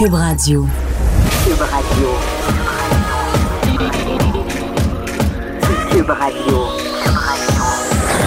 Cube 0.00 0.14
Radio. 0.14 0.66
Cube 1.44 1.60
Radio. 1.60 2.08
Cube 5.90 6.08
Radio. 6.08 6.58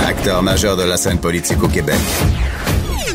Acteur 0.07 0.43
majeur 0.43 0.77
de 0.77 0.83
la 0.83 0.97
scène 0.97 1.17
politique 1.17 1.63
au 1.63 1.67
Québec. 1.67 1.97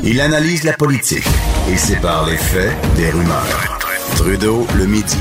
Il 0.02 0.20
analyse 0.20 0.64
la 0.64 0.72
politique 0.72 1.28
et 1.70 1.76
sépare 1.76 2.26
les 2.26 2.36
faits 2.36 2.72
des 2.96 3.10
rumeurs. 3.10 3.78
Trudeau 4.16 4.66
le 4.76 4.86
midi. 4.86 5.18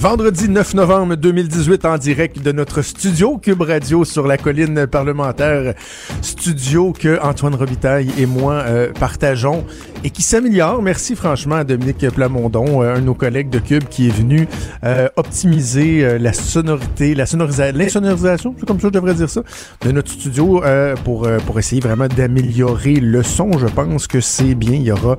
Vendredi 0.00 0.48
9 0.48 0.72
novembre 0.76 1.14
2018 1.14 1.84
en 1.84 1.98
direct 1.98 2.40
de 2.42 2.52
notre 2.52 2.80
studio 2.80 3.36
Cube 3.36 3.60
Radio 3.60 4.06
sur 4.06 4.26
la 4.26 4.38
colline 4.38 4.86
parlementaire, 4.86 5.74
studio 6.22 6.94
que 6.94 7.20
Antoine 7.20 7.54
Robitaille 7.54 8.08
et 8.16 8.24
moi 8.24 8.54
euh, 8.54 8.90
partageons 8.98 9.66
et 10.02 10.08
qui 10.08 10.22
s'améliore. 10.22 10.80
Merci 10.80 11.16
franchement 11.16 11.56
à 11.56 11.64
Dominique 11.64 12.08
Plamondon, 12.14 12.82
euh, 12.82 12.94
un 12.94 13.00
de 13.00 13.04
nos 13.04 13.12
collègues 13.12 13.50
de 13.50 13.58
Cube 13.58 13.84
qui 13.90 14.08
est 14.08 14.10
venu 14.10 14.48
euh, 14.84 15.10
optimiser 15.16 16.18
la 16.18 16.32
sonorité, 16.32 17.14
la 17.14 17.26
sonorisation, 17.26 17.78
l'insonorisation, 17.78 18.54
c'est 18.58 18.64
comme 18.64 18.80
ça 18.80 18.88
que 18.88 18.94
je 18.94 19.00
devrais 19.00 19.14
dire 19.14 19.28
ça, 19.28 19.42
de 19.82 19.92
notre 19.92 20.10
studio 20.10 20.62
pour, 21.04 21.28
pour 21.44 21.58
essayer 21.58 21.82
vraiment 21.82 22.08
d'améliorer 22.08 22.94
le 22.94 23.22
son. 23.22 23.58
Je 23.58 23.66
pense 23.66 24.06
que 24.06 24.22
c'est 24.22 24.54
bien, 24.54 24.76
il 24.76 24.84
y 24.84 24.92
aura 24.92 25.18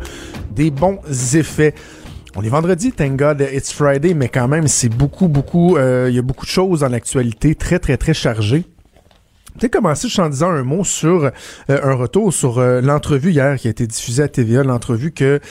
des 0.56 0.72
bons 0.72 0.98
effets. 1.36 1.76
On 2.34 2.44
est 2.44 2.50
vendredi, 2.50 2.94
thank 2.94 3.18
God 3.18 3.46
it's 3.54 3.74
Friday, 3.74 4.14
mais 4.14 4.30
quand 4.30 4.48
même, 4.48 4.70
c'est 4.70 4.88
beaucoup, 4.88 5.28
beaucoup, 5.28 5.76
euh, 5.76 6.08
il 6.10 6.16
y 6.16 6.20
a 6.20 6.22
beaucoup 6.22 6.46
de 6.46 6.52
choses 6.52 6.80
dans 6.80 6.88
l'actualité 6.88 7.56
très, 7.56 7.78
très, 7.78 7.98
très 7.98 8.14
chargées. 8.14 8.64
Peut-être 9.60 9.74
commencer 9.74 10.08
juste 10.08 10.20
en 10.20 10.30
disant 10.30 10.50
un 10.50 10.64
mot 10.64 10.86
sur 10.86 11.26
euh, 11.26 11.32
un 11.68 11.94
retour 11.94 12.32
sur 12.32 12.60
euh, 12.60 12.80
l'entrevue 12.80 13.32
hier 13.32 13.58
qui 13.58 13.68
a 13.68 13.72
été 13.72 13.86
diffusée 13.86 14.24
à 14.24 14.30
TVA, 14.30 14.64
l'entrevue 14.64 15.12
que 15.12 15.42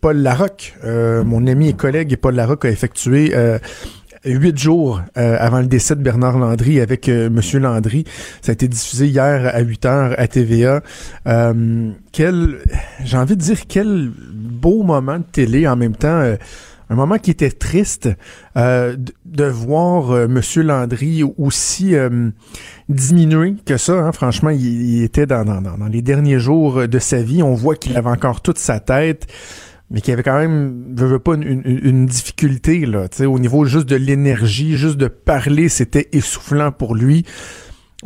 Paul 0.00 0.16
Larocque, 0.16 0.74
mon 0.82 1.46
ami 1.46 1.68
et 1.68 1.74
collègue 1.74 2.16
Paul 2.16 2.34
Larocque 2.34 2.64
a 2.64 2.70
effectué 2.70 3.32
euh, 4.26 4.38
huit 4.38 4.56
jours 4.56 5.02
avant 5.14 5.60
le 5.60 5.66
décès 5.66 5.96
de 5.96 6.02
Bernard 6.02 6.38
Landry 6.38 6.80
avec 6.80 7.08
euh, 7.08 7.28
Monsieur 7.28 7.58
Landry. 7.58 8.04
Ça 8.40 8.52
a 8.52 8.54
été 8.54 8.68
diffusé 8.68 9.06
hier 9.06 9.50
à 9.54 9.60
8 9.60 9.84
heures 9.84 10.14
à 10.18 10.26
TVA. 10.26 10.82
Quel, 12.12 12.58
j'ai 13.04 13.16
envie 13.16 13.36
de 13.36 13.40
dire 13.40 13.66
quel 13.68 14.10
beau 14.64 14.82
moment 14.82 15.18
de 15.18 15.24
télé 15.30 15.68
en 15.68 15.76
même 15.76 15.94
temps. 15.94 16.20
euh, 16.20 16.36
un 16.90 16.96
moment 16.96 17.16
qui 17.18 17.30
était 17.30 17.50
triste 17.50 18.08
euh, 18.56 18.96
de, 19.24 19.44
voir 19.44 20.10
euh, 20.10 20.28
Monsieur 20.28 20.62
Landry 20.62 21.22
aussi 21.38 21.94
diminué 22.88 23.56
que 23.64 23.76
ça. 23.78 23.94
hein. 23.94 24.12
Franchement, 24.12 24.50
il, 24.50 25.02
était 25.02 25.26
dans, 25.26 25.44
dans, 25.44 25.60
dans- 25.60 25.86
les 25.86 26.02
derniers 26.02 26.38
jours 26.38 26.86
de 26.86 26.98
sa 26.98 27.22
vie. 27.22 27.42
On 27.42 27.54
voit 27.54 27.74
qu'il 27.74 27.96
avait 27.96 28.10
encore 28.10 28.40
toute 28.42 28.58
sa 28.58 28.80
tête 28.80 29.26
mais 29.90 30.00
qu'il 30.00 30.14
avait 30.14 30.22
quand 30.22 30.38
même, 30.38 30.94
pas, 31.22 31.34
une, 31.34 32.06
difficulté, 32.06 32.84
au 33.26 33.38
niveau 33.38 33.64
juste 33.66 33.88
de 33.88 33.96
l'énergie, 33.96 34.76
juste 34.76 34.96
de 34.96 35.08
parler, 35.08 35.68
c'était 35.68 36.08
essoufflant 36.12 36.72
pour 36.72 36.94
lui. 36.94 37.24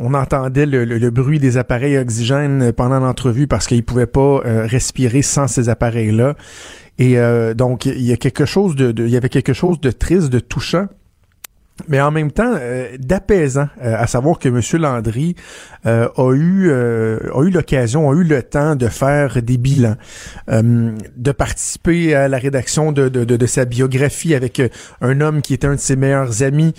On 0.01 0.13
entendait 0.13 0.65
le, 0.65 1.09
bruit 1.09 1.39
des 1.39 1.57
appareils 1.57 1.97
oxygène 1.97 2.71
pendant 2.71 2.99
l'entrevue 2.99 3.47
parce 3.47 3.67
qu'il 3.67 3.83
pouvait 3.83 4.05
pas 4.07 4.41
euh, 4.45 4.65
respirer 4.65 5.21
sans 5.21 5.47
ces 5.47 5.67
appareils-là. 5.67 6.35
Et 6.99 7.19
euh, 7.19 7.53
donc, 7.53 7.85
il 7.85 8.01
y 8.01 8.13
a 8.13 8.17
quelque 8.17 8.45
chose 8.45 8.75
de- 8.77 8.93
il 8.97 9.09
y 9.09 9.17
avait 9.17 9.29
quelque 9.29 9.53
chose 9.53 9.79
de 9.81 9.91
triste, 9.91 10.29
de 10.29 10.39
touchant 10.39 10.87
mais 11.87 12.01
en 12.01 12.11
même 12.11 12.31
temps 12.31 12.53
euh, 12.55 12.97
d'apaisant, 12.99 13.67
euh, 13.83 13.95
à 13.97 14.07
savoir 14.07 14.39
que 14.39 14.49
M. 14.49 14.61
Landry 14.81 15.35
euh, 15.85 16.07
a 16.17 16.33
eu 16.33 16.69
euh, 16.69 17.19
a 17.33 17.41
eu 17.43 17.49
l'occasion, 17.49 18.09
a 18.09 18.13
eu 18.13 18.23
le 18.23 18.43
temps 18.43 18.75
de 18.75 18.87
faire 18.87 19.41
des 19.41 19.57
bilans, 19.57 19.95
euh, 20.49 20.91
de 21.15 21.31
participer 21.31 22.15
à 22.15 22.27
la 22.27 22.37
rédaction 22.37 22.91
de, 22.91 23.07
de, 23.09 23.23
de, 23.23 23.45
sa 23.45 23.65
biographie 23.65 24.35
avec 24.35 24.59
euh, 24.59 24.69
un 25.01 25.21
homme 25.21 25.41
qui 25.41 25.53
était 25.53 25.67
un 25.67 25.75
de 25.75 25.79
ses 25.79 25.95
meilleurs 25.95 26.43
amis, 26.43 26.73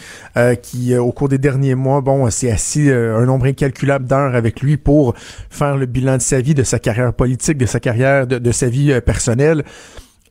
qui 0.63 0.97
au 0.97 1.13
cours 1.13 1.29
des 1.29 1.39
derniers 1.39 1.75
mois, 1.75 2.01
bon, 2.01 2.29
s'est 2.31 2.51
assis 2.51 2.91
un 2.91 3.25
nombre 3.25 3.47
incalculable 3.47 4.07
d'heures 4.07 4.35
avec 4.35 4.61
lui 4.61 4.77
pour 4.77 5.15
faire 5.51 5.77
le 5.77 5.87
bilan 5.87 6.17
de 6.17 6.23
sa 6.23 6.41
vie, 6.41 6.55
de 6.55 6.63
sa 6.63 6.79
carrière 6.79 7.13
politique, 7.13 7.59
de 7.59 7.67
sa 7.67 7.81
carrière, 7.81 8.27
de, 8.27 8.53
sa 8.53 8.69
vie 8.69 9.01
personnelle. 9.01 9.65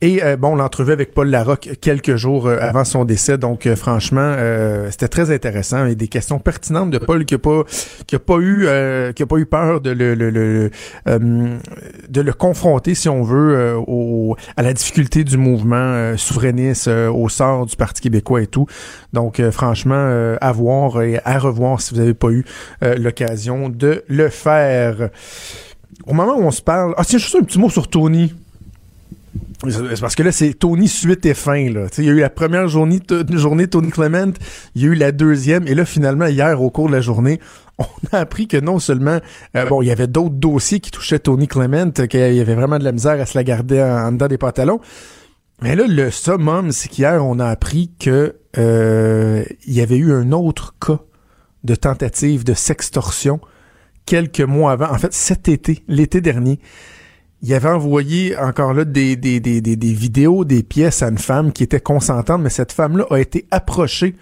Et 0.02 0.24
euh, 0.24 0.38
bon, 0.38 0.56
l'entrevue 0.56 0.92
avec 0.92 1.12
Paul 1.12 1.28
Larocque 1.28 1.68
quelques 1.82 2.16
jours 2.16 2.46
euh, 2.48 2.56
avant 2.58 2.84
son 2.84 3.04
décès, 3.04 3.36
donc 3.36 3.66
euh, 3.66 3.76
franchement, 3.76 4.22
euh, 4.38 4.90
c'était 4.90 5.08
très 5.08 5.30
intéressant 5.30 5.84
et 5.84 5.94
des 5.94 6.08
questions 6.08 6.38
pertinentes 6.38 6.90
de 6.90 6.96
Paul 6.96 7.26
qui 7.26 7.34
a 7.34 7.38
pas 7.38 7.64
qui 8.06 8.16
a 8.16 8.18
pas 8.18 8.38
eu 8.38 8.64
euh, 8.66 9.12
qui 9.12 9.22
a 9.22 9.26
pas 9.26 9.36
eu 9.36 9.44
peur 9.44 9.82
de 9.82 9.90
le, 9.90 10.14
le- 10.14 10.30
le- 10.30 10.70
de 12.08 12.20
le 12.22 12.32
confronter 12.32 12.94
si 12.94 13.10
on 13.10 13.22
veut 13.22 13.74
au, 13.76 14.36
à 14.56 14.62
la 14.62 14.72
difficulté 14.72 15.22
du 15.22 15.36
mouvement 15.36 16.16
souverainiste, 16.16 16.88
au 16.88 17.28
sort 17.28 17.66
du 17.66 17.76
Parti 17.76 18.00
québécois 18.00 18.40
et 18.40 18.46
tout. 18.46 18.66
Donc 19.12 19.40
franchement, 19.50 20.34
à 20.40 20.52
voir 20.52 21.02
et 21.02 21.20
à 21.26 21.38
revoir 21.38 21.80
si 21.82 21.92
vous 21.94 22.00
n'avez 22.00 22.14
pas 22.14 22.30
eu 22.30 22.44
l'occasion 22.96 23.68
de 23.68 24.02
le 24.08 24.28
faire. 24.30 25.10
Au 26.06 26.14
moment 26.14 26.36
où 26.36 26.42
on 26.42 26.50
se 26.50 26.62
parle, 26.62 26.94
ah 26.96 27.04
tiens, 27.04 27.18
juste 27.18 27.36
un 27.36 27.42
petit 27.44 27.58
mot 27.58 27.68
sur 27.68 27.88
Tony. 27.88 28.34
C'est 29.68 30.00
parce 30.00 30.14
que 30.14 30.22
là, 30.22 30.32
c'est 30.32 30.54
Tony 30.54 30.88
suite 30.88 31.26
et 31.26 31.34
fin. 31.34 31.68
Là. 31.70 31.86
Il 31.98 32.04
y 32.04 32.08
a 32.08 32.12
eu 32.12 32.20
la 32.20 32.30
première 32.30 32.68
journée, 32.68 33.00
journée 33.32 33.66
Tony 33.66 33.90
Clement, 33.90 34.32
il 34.74 34.82
y 34.82 34.86
a 34.86 34.88
eu 34.88 34.94
la 34.94 35.12
deuxième, 35.12 35.66
et 35.68 35.74
là, 35.74 35.84
finalement, 35.84 36.26
hier, 36.26 36.62
au 36.62 36.70
cours 36.70 36.88
de 36.88 36.92
la 36.92 37.02
journée, 37.02 37.40
on 37.78 37.84
a 38.12 38.18
appris 38.18 38.48
que 38.48 38.56
non 38.56 38.78
seulement, 38.78 39.18
euh, 39.56 39.66
bon, 39.66 39.82
il 39.82 39.86
y 39.86 39.90
avait 39.90 40.06
d'autres 40.06 40.34
dossiers 40.34 40.80
qui 40.80 40.90
touchaient 40.90 41.18
Tony 41.18 41.46
Clement, 41.46 41.90
qu'il 41.90 42.34
y 42.34 42.40
avait 42.40 42.54
vraiment 42.54 42.78
de 42.78 42.84
la 42.84 42.92
misère 42.92 43.20
à 43.20 43.26
se 43.26 43.36
la 43.36 43.44
garder 43.44 43.82
en, 43.82 44.06
en 44.06 44.12
dedans 44.12 44.28
des 44.28 44.38
pantalons, 44.38 44.80
mais 45.62 45.76
là, 45.76 45.84
le 45.86 46.10
summum, 46.10 46.72
c'est 46.72 46.88
qu'hier, 46.88 47.24
on 47.24 47.38
a 47.38 47.46
appris 47.46 47.92
que 47.98 48.36
euh, 48.56 49.44
il 49.66 49.74
y 49.74 49.82
avait 49.82 49.98
eu 49.98 50.12
un 50.12 50.32
autre 50.32 50.74
cas 50.84 51.00
de 51.64 51.74
tentative 51.74 52.44
de 52.44 52.54
sextorsion 52.54 53.40
quelques 54.06 54.40
mois 54.40 54.72
avant, 54.72 54.90
en 54.90 54.98
fait, 54.98 55.12
cet 55.12 55.48
été, 55.48 55.84
l'été 55.86 56.22
dernier 56.22 56.58
il 57.42 57.54
avait 57.54 57.68
envoyé 57.68 58.36
encore 58.36 58.74
là 58.74 58.84
des, 58.84 59.16
des, 59.16 59.40
des, 59.40 59.60
des, 59.60 59.94
vidéos, 59.94 60.44
des 60.44 60.62
pièces 60.62 61.02
à 61.02 61.08
une 61.08 61.18
femme 61.18 61.52
qui 61.52 61.62
était 61.62 61.80
consentante, 61.80 62.42
mais 62.42 62.50
cette 62.50 62.72
femme-là 62.72 63.04
a 63.10 63.18
été 63.18 63.46
approchée 63.50 64.14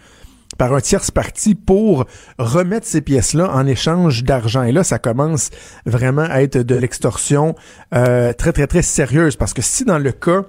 par 0.56 0.74
un 0.74 0.80
tierce 0.80 1.10
parti 1.10 1.54
pour 1.54 2.06
remettre 2.38 2.86
ces 2.86 3.00
pièces-là 3.00 3.50
en 3.52 3.66
échange 3.66 4.24
d'argent. 4.24 4.62
Et 4.62 4.72
là, 4.72 4.82
ça 4.82 4.98
commence 4.98 5.50
vraiment 5.86 6.26
à 6.28 6.42
être 6.42 6.58
de 6.58 6.74
l'extorsion 6.74 7.54
euh, 7.94 8.32
très, 8.32 8.52
très, 8.52 8.66
très 8.66 8.82
sérieuse. 8.82 9.36
Parce 9.36 9.54
que 9.54 9.62
si 9.62 9.84
dans 9.84 9.98
le 9.98 10.12
cas 10.12 10.44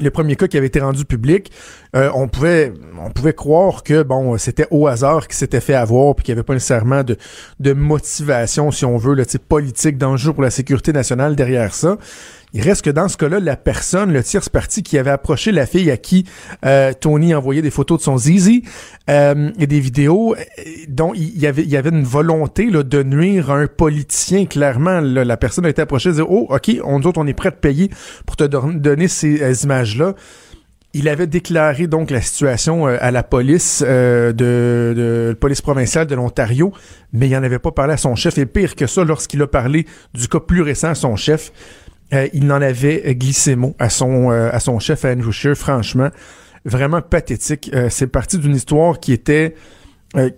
le 0.00 0.10
premier 0.10 0.34
cas 0.36 0.48
qui 0.48 0.56
avait 0.56 0.66
été 0.66 0.80
rendu 0.80 1.04
public, 1.04 1.52
euh, 1.94 2.10
on 2.14 2.26
pouvait 2.26 2.72
on 3.00 3.10
pouvait 3.10 3.32
croire 3.32 3.82
que 3.84 4.02
bon 4.02 4.36
c'était 4.38 4.66
au 4.70 4.88
hasard 4.88 5.28
qui 5.28 5.36
s'était 5.36 5.60
fait 5.60 5.74
avoir 5.74 6.14
puis 6.16 6.24
qu'il 6.24 6.34
n'y 6.34 6.38
avait 6.38 6.46
pas 6.46 6.54
nécessairement 6.54 7.04
de, 7.04 7.16
de 7.60 7.72
motivation 7.72 8.70
si 8.70 8.84
on 8.84 8.96
veut 8.96 9.14
le 9.14 9.24
type 9.24 9.46
politique 9.48 9.96
d'enjeu 9.96 10.32
pour 10.32 10.42
la 10.42 10.50
sécurité 10.50 10.92
nationale 10.92 11.36
derrière 11.36 11.74
ça. 11.74 11.96
Il 12.56 12.62
reste 12.62 12.82
que 12.82 12.90
dans 12.90 13.08
ce 13.08 13.16
cas-là, 13.16 13.40
la 13.40 13.56
personne, 13.56 14.12
le 14.12 14.22
tierce 14.22 14.48
parti 14.48 14.84
qui 14.84 14.96
avait 14.96 15.10
approché 15.10 15.50
la 15.50 15.66
fille 15.66 15.90
à 15.90 15.96
qui 15.96 16.24
euh, 16.64 16.92
Tony 16.98 17.34
envoyait 17.34 17.62
des 17.62 17.70
photos 17.72 17.98
de 17.98 18.04
son 18.04 18.16
zizi 18.16 18.62
euh, 19.10 19.50
et 19.58 19.66
des 19.66 19.80
vidéos, 19.80 20.36
euh, 20.36 20.62
dont 20.88 21.12
il 21.14 21.36
y 21.36 21.48
avait, 21.48 21.62
il 21.62 21.68
y 21.68 21.76
avait 21.76 21.90
une 21.90 22.04
volonté 22.04 22.70
là, 22.70 22.84
de 22.84 23.02
nuire 23.02 23.50
à 23.50 23.56
un 23.56 23.66
politicien. 23.66 24.46
Clairement, 24.46 25.00
là, 25.00 25.24
la 25.24 25.36
personne 25.36 25.66
a 25.66 25.68
été 25.68 25.82
approchée 25.82 26.10
et 26.10 26.12
dit 26.12 26.20
Oh, 26.22 26.46
OK, 26.48 26.70
on, 26.84 27.00
nous 27.00 27.06
autres, 27.08 27.20
on 27.20 27.26
est 27.26 27.34
prêt 27.34 27.50
te 27.50 27.56
payer 27.58 27.90
pour 28.24 28.36
te 28.36 28.44
don- 28.44 28.72
donner 28.72 29.08
ces 29.08 29.42
euh, 29.42 29.52
images-là. 29.64 30.14
Il 30.96 31.08
avait 31.08 31.26
déclaré 31.26 31.88
donc 31.88 32.12
la 32.12 32.20
situation 32.20 32.86
euh, 32.86 32.96
à 33.00 33.10
la 33.10 33.24
police 33.24 33.82
euh, 33.84 34.32
de, 34.32 34.94
de 34.96 35.36
police 35.40 35.60
provinciale 35.60 36.06
de 36.06 36.14
l'Ontario, 36.14 36.72
mais 37.12 37.26
il 37.26 37.32
n'en 37.32 37.42
avait 37.42 37.58
pas 37.58 37.72
parlé 37.72 37.94
à 37.94 37.96
son 37.96 38.14
chef. 38.14 38.38
Et 38.38 38.46
pire 38.46 38.76
que 38.76 38.86
ça, 38.86 39.02
lorsqu'il 39.02 39.42
a 39.42 39.48
parlé 39.48 39.86
du 40.14 40.28
cas 40.28 40.38
plus 40.38 40.62
récent 40.62 40.90
à 40.90 40.94
son 40.94 41.16
chef, 41.16 41.50
euh, 42.14 42.28
il 42.32 42.46
n'en 42.46 42.62
avait 42.62 43.14
glissé 43.14 43.56
mot 43.56 43.74
à 43.78 43.90
son 43.90 44.30
euh, 44.30 44.50
à 44.52 44.60
son 44.60 44.78
chef 44.78 45.04
à 45.04 45.12
Andrew. 45.12 45.32
Franchement, 45.54 46.10
vraiment 46.64 47.02
pathétique. 47.02 47.70
Euh, 47.74 47.88
c'est 47.90 48.06
parti 48.06 48.38
d'une 48.38 48.54
histoire 48.54 49.00
qui 49.00 49.12
était 49.12 49.54
euh, 50.16 50.30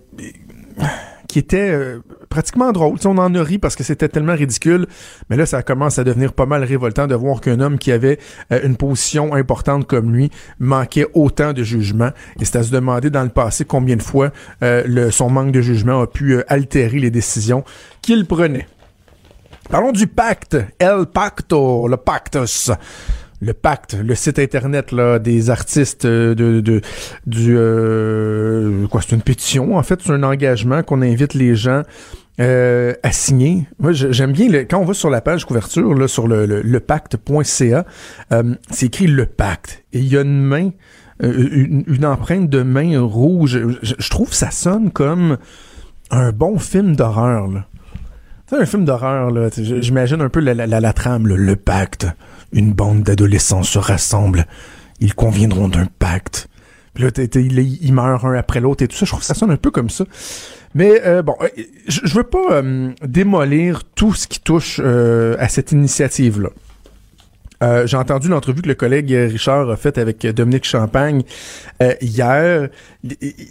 qui 1.27 1.39
était 1.39 1.69
euh, 1.69 1.99
pratiquement 2.29 2.71
drôle. 2.71 2.97
on 3.05 3.17
en 3.17 3.33
a 3.35 3.43
ri 3.43 3.57
parce 3.57 3.75
que 3.75 3.83
c'était 3.83 4.07
tellement 4.07 4.33
ridicule, 4.33 4.87
mais 5.29 5.35
là, 5.35 5.45
ça 5.45 5.61
commence 5.61 5.99
à 5.99 6.03
devenir 6.03 6.33
pas 6.33 6.45
mal 6.45 6.63
révoltant 6.63 7.07
de 7.07 7.15
voir 7.15 7.41
qu'un 7.41 7.59
homme 7.59 7.77
qui 7.77 7.91
avait 7.91 8.17
euh, 8.51 8.61
une 8.63 8.77
position 8.77 9.33
importante 9.33 9.87
comme 9.87 10.13
lui 10.13 10.31
manquait 10.59 11.05
autant 11.13 11.53
de 11.53 11.63
jugement. 11.63 12.11
Et 12.39 12.45
c'est 12.45 12.57
à 12.57 12.63
se 12.63 12.71
demander 12.71 13.09
dans 13.09 13.23
le 13.23 13.29
passé 13.29 13.65
combien 13.65 13.97
de 13.97 14.01
fois 14.01 14.31
euh, 14.63 15.11
son 15.11 15.29
manque 15.29 15.51
de 15.51 15.61
jugement 15.61 16.01
a 16.01 16.07
pu 16.07 16.41
altérer 16.47 16.99
les 16.99 17.11
décisions 17.11 17.63
qu'il 18.01 18.25
prenait. 18.25 18.67
Parlons 19.69 19.91
du 19.91 20.07
pacte, 20.07 20.57
El 20.79 21.05
Pacto, 21.13 21.87
le 21.87 21.97
Pactus 21.97 22.71
le 23.39 23.53
pacte, 23.53 23.93
le 23.93 24.15
site 24.15 24.39
internet 24.39 24.91
là, 24.91 25.19
des 25.19 25.49
artistes 25.49 26.05
euh, 26.05 26.33
de, 26.33 26.81
euh, 27.37 28.87
quoi 28.87 29.01
c'est 29.01 29.15
une 29.15 29.21
pétition 29.21 29.77
en 29.77 29.83
fait, 29.83 30.01
c'est 30.01 30.11
un 30.11 30.23
engagement 30.23 30.81
qu'on 30.81 31.01
invite 31.01 31.33
les 31.33 31.55
gens 31.55 31.83
euh, 32.39 32.93
à 33.03 33.11
signer. 33.11 33.67
Moi 33.79 33.91
j'aime 33.91 34.31
bien 34.31 34.49
le, 34.49 34.63
quand 34.63 34.79
on 34.79 34.85
va 34.85 34.93
sur 34.93 35.09
la 35.09 35.21
page 35.21 35.45
couverture 35.45 35.93
là 35.93 36.07
sur 36.07 36.27
le, 36.27 36.45
le, 36.45 36.79
pacte.ca, 36.79 37.85
c'est 38.71 38.85
écrit 38.85 39.07
le 39.07 39.25
pacte 39.25 39.83
et 39.93 39.99
il 39.99 40.07
y 40.07 40.17
a 40.17 40.21
une 40.21 40.41
main 40.41 40.71
une, 41.19 42.05
empreinte 42.05 42.49
de 42.49 42.61
main 42.61 42.99
rouge. 43.01 43.59
Je, 43.81 44.09
trouve 44.09 44.33
ça 44.33 44.51
sonne 44.51 44.91
comme 44.91 45.37
un 46.11 46.31
bon 46.31 46.59
film 46.59 46.95
d'horreur. 46.95 47.49
C'est 48.49 48.55
un 48.55 48.65
film 48.65 48.85
d'horreur 48.85 49.29
là, 49.31 49.49
j'imagine 49.57 50.21
un 50.21 50.29
peu 50.29 50.39
la, 50.39 50.53
la, 50.53 50.79
la, 50.79 50.93
trame 50.93 51.27
le 51.27 51.55
pacte 51.55 52.07
une 52.51 52.73
bande 52.73 53.03
d'adolescents 53.03 53.63
se 53.63 53.79
rassemble. 53.79 54.45
Ils 54.99 55.13
conviendront 55.13 55.67
d'un 55.67 55.87
pacte. 55.99 56.47
Puis 56.93 57.03
là, 57.03 57.11
ils 57.21 57.93
meurent 57.93 58.25
un 58.25 58.33
après 58.33 58.59
l'autre 58.59 58.83
et 58.83 58.87
tout 58.87 58.95
ça. 58.95 59.05
Je 59.05 59.11
trouve 59.11 59.19
que 59.19 59.25
ça 59.25 59.35
sonne 59.35 59.51
un 59.51 59.57
peu 59.57 59.69
comme 59.69 59.89
ça. 59.89 60.05
Mais 60.73 61.01
euh, 61.05 61.21
bon, 61.21 61.35
euh, 61.41 61.47
je, 61.87 62.13
veux 62.15 62.23
pas 62.23 62.51
euh, 62.51 62.91
démolir 63.03 63.83
tout 63.83 64.13
ce 64.13 64.27
qui 64.27 64.39
touche 64.39 64.79
à 64.79 65.47
cette 65.49 65.71
initiative-là. 65.71 66.49
J'ai 67.85 67.97
entendu 67.97 68.29
l'entrevue 68.29 68.61
que 68.61 68.67
le 68.67 68.75
collègue 68.75 69.09
Richard 69.09 69.69
a 69.71 69.77
faite 69.77 69.97
avec 69.97 70.25
Dominique 70.27 70.65
Champagne 70.65 71.23
hier. 72.01 72.69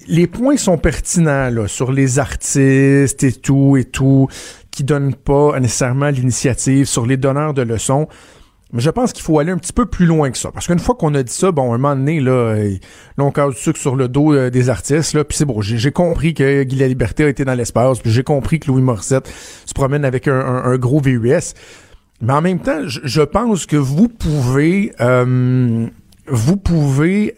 Les 0.07 0.27
points 0.29 0.57
sont 0.57 0.79
pertinents 0.79 1.51
là, 1.51 1.67
sur 1.67 1.91
les 1.91 2.21
artistes 2.21 3.25
et 3.25 3.33
tout 3.33 3.77
et 3.77 3.85
tout, 3.85 4.29
qui 4.77 4.85
donnent 4.85 5.15
pas 5.15 5.59
nécessairement 5.59 6.11
l'initiative, 6.11 6.85
sur 6.85 7.07
les 7.07 7.17
donneurs 7.17 7.55
de 7.55 7.63
leçons. 7.63 8.09
Mais 8.75 8.83
je 8.83 8.91
pense 8.91 9.15
qu'il 9.15 9.23
faut 9.23 9.39
aller 9.39 9.51
un 9.51 9.57
petit 9.57 9.73
peu 9.73 9.87
plus 9.87 10.05
loin 10.05 10.31
que 10.31 10.37
ça. 10.37 10.51
Parce 10.53 10.67
qu'une 10.67 10.79
fois 10.79 10.97
qu'on 10.97 11.15
a 11.15 11.23
dit 11.23 11.33
ça, 11.33 11.51
bon, 11.51 11.73
un 11.73 11.79
moment 11.79 11.97
donné, 11.97 12.21
là, 12.21 12.33
euh, 12.33 12.77
là 13.17 13.25
on 13.25 13.31
casse 13.31 13.55
du 13.55 13.61
sucre 13.61 13.79
sur 13.79 13.97
le 13.97 14.09
dos 14.09 14.35
euh, 14.35 14.51
des 14.51 14.69
artistes, 14.69 15.15
là, 15.15 15.25
puis 15.25 15.39
c'est 15.39 15.47
bon, 15.47 15.63
j'ai 15.63 15.93
compris 15.93 16.35
que 16.35 16.63
Guy 16.65 16.77
La 16.77 16.89
Liberté 16.89 17.25
a 17.25 17.29
été 17.29 17.47
dans 17.47 17.55
l'espace, 17.55 18.01
puis 18.01 18.11
j'ai 18.11 18.23
compris 18.23 18.61
que 18.61 18.67
Louis 18.67 18.83
Morissette 18.83 19.33
se 19.65 19.73
promène 19.73 20.05
avec 20.05 20.29
un, 20.29 20.77
gros 20.77 21.01
VUS. 21.01 21.55
Mais 22.21 22.33
en 22.35 22.43
même 22.43 22.59
temps, 22.59 22.81
je, 22.85 23.23
pense 23.23 23.65
que 23.65 23.77
vous 23.77 24.09
pouvez... 24.09 24.93
Euh, 25.01 25.87
vous 26.29 26.57
pouvez 26.57 27.37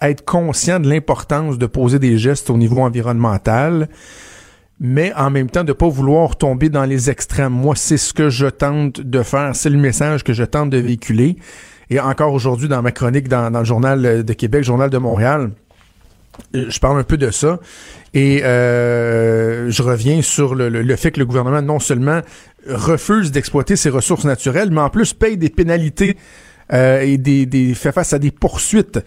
être 0.00 0.24
conscient 0.24 0.80
de 0.80 0.88
l'importance 0.88 1.56
de 1.56 1.66
poser 1.66 2.00
des 2.00 2.18
gestes 2.18 2.50
au 2.50 2.56
niveau 2.56 2.80
environnemental, 2.80 3.88
mais 4.80 5.12
en 5.14 5.30
même 5.30 5.50
temps 5.50 5.64
de 5.64 5.72
pas 5.72 5.88
vouloir 5.88 6.36
tomber 6.36 6.68
dans 6.68 6.84
les 6.84 7.10
extrêmes. 7.10 7.52
Moi, 7.52 7.74
c'est 7.76 7.96
ce 7.96 8.12
que 8.12 8.30
je 8.30 8.46
tente 8.46 9.00
de 9.00 9.22
faire, 9.22 9.54
c'est 9.54 9.70
le 9.70 9.78
message 9.78 10.22
que 10.24 10.32
je 10.32 10.44
tente 10.44 10.70
de 10.70 10.78
véhiculer. 10.78 11.36
Et 11.90 12.00
encore 12.00 12.32
aujourd'hui, 12.32 12.68
dans 12.68 12.82
ma 12.82 12.92
chronique 12.92 13.28
dans, 13.28 13.50
le 13.50 13.64
Journal 13.64 14.24
de 14.24 14.32
Québec, 14.34 14.62
Journal 14.62 14.90
de 14.90 14.98
Montréal, 14.98 15.50
euh, 16.54 16.66
je 16.68 16.78
parle 16.78 16.98
un 16.98 17.04
peu 17.04 17.16
de 17.16 17.30
ça 17.30 17.58
et 18.14 18.44
euh, 18.44 19.70
je 19.70 19.82
reviens 19.82 20.22
sur 20.22 20.54
le, 20.54 20.96
fait 20.96 21.10
que 21.10 21.18
le 21.18 21.26
gouvernement 21.26 21.62
non 21.62 21.78
seulement 21.78 22.20
refuse 22.66 23.32
d'exploiter 23.32 23.76
ses 23.76 23.90
ressources 23.90 24.24
naturelles, 24.24 24.70
mais 24.70 24.80
en 24.80 24.90
plus 24.90 25.14
paye 25.14 25.36
des 25.36 25.50
pénalités 25.50 26.16
euh, 26.72 27.00
et 27.00 27.18
des, 27.18 27.46
des, 27.46 27.74
fait 27.74 27.92
face 27.92 28.12
à 28.12 28.18
des 28.18 28.30
poursuites 28.30 29.00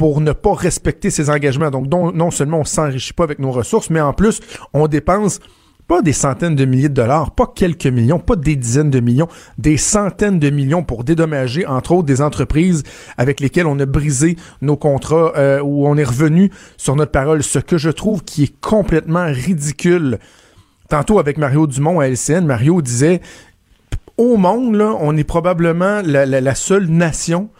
pour 0.00 0.22
ne 0.22 0.32
pas 0.32 0.54
respecter 0.54 1.10
ses 1.10 1.28
engagements. 1.28 1.70
Donc, 1.70 1.86
non, 1.86 2.30
seulement 2.30 2.60
on 2.60 2.64
s'enrichit 2.64 3.12
pas 3.12 3.24
avec 3.24 3.38
nos 3.38 3.50
ressources, 3.50 3.90
mais 3.90 4.00
en 4.00 4.14
plus, 4.14 4.40
on 4.72 4.88
dépense 4.88 5.40
pas 5.88 6.00
des 6.00 6.14
centaines 6.14 6.54
de 6.56 6.64
milliers 6.64 6.88
de 6.88 6.94
dollars, 6.94 7.32
pas 7.32 7.52
quelques 7.54 7.84
millions, 7.84 8.18
pas 8.18 8.34
des 8.34 8.56
dizaines 8.56 8.88
de 8.88 9.00
millions, 9.00 9.28
des 9.58 9.76
centaines 9.76 10.38
de 10.38 10.48
millions 10.48 10.82
pour 10.82 11.04
dédommager, 11.04 11.66
entre 11.66 11.92
autres, 11.92 12.06
des 12.06 12.22
entreprises 12.22 12.82
avec 13.18 13.40
lesquelles 13.40 13.66
on 13.66 13.78
a 13.78 13.84
brisé 13.84 14.36
nos 14.62 14.78
contrats, 14.78 15.34
euh, 15.36 15.60
où 15.60 15.86
on 15.86 15.98
est 15.98 16.04
revenu 16.04 16.50
sur 16.78 16.96
notre 16.96 17.12
parole, 17.12 17.42
ce 17.42 17.58
que 17.58 17.76
je 17.76 17.90
trouve 17.90 18.24
qui 18.24 18.44
est 18.44 18.60
complètement 18.62 19.26
ridicule. 19.26 20.18
Tantôt 20.88 21.18
avec 21.18 21.36
Mario 21.36 21.66
Dumont 21.66 22.00
à 22.00 22.08
LCN, 22.08 22.46
Mario 22.46 22.80
disait, 22.80 23.20
au 24.16 24.38
monde, 24.38 24.80
on 24.80 25.14
est 25.18 25.24
probablement 25.24 26.00
la 26.02 26.54
seule 26.54 26.86
nation 26.86 27.50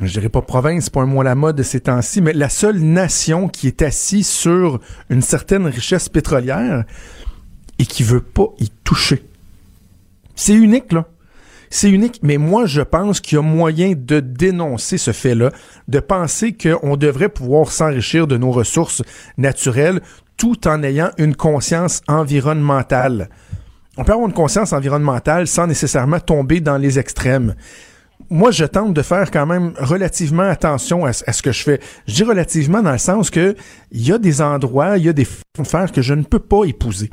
je 0.00 0.12
dirais 0.12 0.28
pas 0.28 0.42
province, 0.42 0.84
c'est 0.84 0.92
pas 0.92 1.02
un 1.02 1.06
mot 1.06 1.20
à 1.20 1.24
la 1.24 1.34
mode 1.34 1.56
de 1.56 1.62
ces 1.62 1.80
temps-ci, 1.80 2.20
mais 2.20 2.32
la 2.32 2.48
seule 2.48 2.78
nation 2.78 3.48
qui 3.48 3.66
est 3.66 3.82
assise 3.82 4.28
sur 4.28 4.80
une 5.10 5.22
certaine 5.22 5.66
richesse 5.66 6.08
pétrolière 6.08 6.84
et 7.78 7.86
qui 7.86 8.02
veut 8.02 8.20
pas 8.20 8.48
y 8.58 8.68
toucher. 8.84 9.24
C'est 10.34 10.54
unique, 10.54 10.92
là. 10.92 11.06
C'est 11.70 11.90
unique, 11.90 12.20
mais 12.22 12.38
moi, 12.38 12.64
je 12.64 12.80
pense 12.80 13.20
qu'il 13.20 13.36
y 13.36 13.38
a 13.38 13.42
moyen 13.42 13.92
de 13.94 14.20
dénoncer 14.20 14.96
ce 14.96 15.12
fait-là, 15.12 15.50
de 15.88 16.00
penser 16.00 16.54
qu'on 16.56 16.96
devrait 16.96 17.28
pouvoir 17.28 17.70
s'enrichir 17.70 18.26
de 18.26 18.38
nos 18.38 18.50
ressources 18.50 19.02
naturelles 19.36 20.00
tout 20.38 20.66
en 20.66 20.82
ayant 20.82 21.10
une 21.18 21.34
conscience 21.34 22.00
environnementale. 22.08 23.28
On 23.96 24.04
peut 24.04 24.12
avoir 24.12 24.28
une 24.28 24.34
conscience 24.34 24.72
environnementale 24.72 25.46
sans 25.48 25.66
nécessairement 25.66 26.20
tomber 26.20 26.60
dans 26.60 26.78
les 26.78 26.98
extrêmes 26.98 27.54
moi, 28.30 28.50
je 28.50 28.64
tente 28.64 28.92
de 28.92 29.02
faire 29.02 29.30
quand 29.30 29.46
même 29.46 29.72
relativement 29.78 30.48
attention 30.48 31.06
à, 31.06 31.12
ce 31.12 31.42
que 31.42 31.52
je 31.52 31.62
fais. 31.62 31.80
Je 32.06 32.14
dis 32.14 32.24
relativement 32.24 32.82
dans 32.82 32.92
le 32.92 32.98
sens 32.98 33.30
que 33.30 33.56
il 33.90 34.06
y 34.06 34.12
a 34.12 34.18
des 34.18 34.42
endroits, 34.42 34.98
il 34.98 35.04
y 35.04 35.08
a 35.08 35.12
des 35.12 35.26
faire 35.64 35.90
que 35.92 36.02
je 36.02 36.14
ne 36.14 36.22
peux 36.22 36.38
pas 36.38 36.64
épouser. 36.64 37.10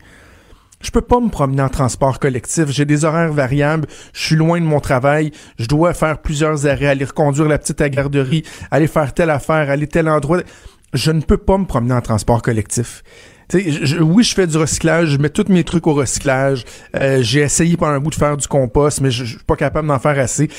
Je 0.82 0.92
peux 0.92 1.02
pas 1.02 1.20
me 1.20 1.30
promener 1.30 1.62
en 1.62 1.70
transport 1.70 2.20
collectif. 2.20 2.66
J'ai 2.68 2.86
des 2.86 3.06
horaires 3.06 3.32
variables. 3.32 3.88
Je 4.14 4.26
suis 4.26 4.36
loin 4.36 4.60
de 4.60 4.66
mon 4.66 4.82
travail. 4.82 5.32
Je 5.58 5.68
dois 5.68 5.94
faire 5.94 6.22
plusieurs 6.22 6.68
arrêts, 6.68 6.88
aller 6.88 7.06
reconduire 7.06 7.48
la 7.48 7.58
petite 7.58 7.82
à 7.82 7.90
garderie, 7.90 8.44
aller 8.70 8.88
faire 8.88 9.14
telle 9.14 9.30
affaire, 9.30 9.70
aller 9.70 9.88
tel 9.88 10.10
endroit. 10.10 10.42
Je 10.94 11.12
ne 11.12 11.22
peux 11.22 11.38
pas 11.38 11.58
me 11.58 11.66
promener 11.66 11.94
en 11.94 12.02
transport 12.02 12.42
collectif 12.42 13.04
oui, 13.54 14.24
je 14.24 14.34
fais 14.34 14.48
du 14.48 14.58
recyclage, 14.58 15.10
je 15.10 15.18
mets 15.18 15.30
tous 15.30 15.52
mes 15.52 15.64
trucs 15.64 15.86
au 15.88 15.94
recyclage. 15.94 16.64
Euh, 16.96 17.20
j'ai 17.22 17.42
essayé 17.42 17.78
par 17.78 17.90
un 17.90 18.00
bout 18.00 18.10
de 18.10 18.16
faire 18.16 18.38
du 18.38 18.48
compost, 18.48 19.02
mais 19.02 19.12
je, 19.12 19.24
suis 19.24 19.38
pas 19.46 19.56
capable 19.56 19.88
d'en 19.88 20.00
faire 20.00 20.18
assez. 20.20 20.50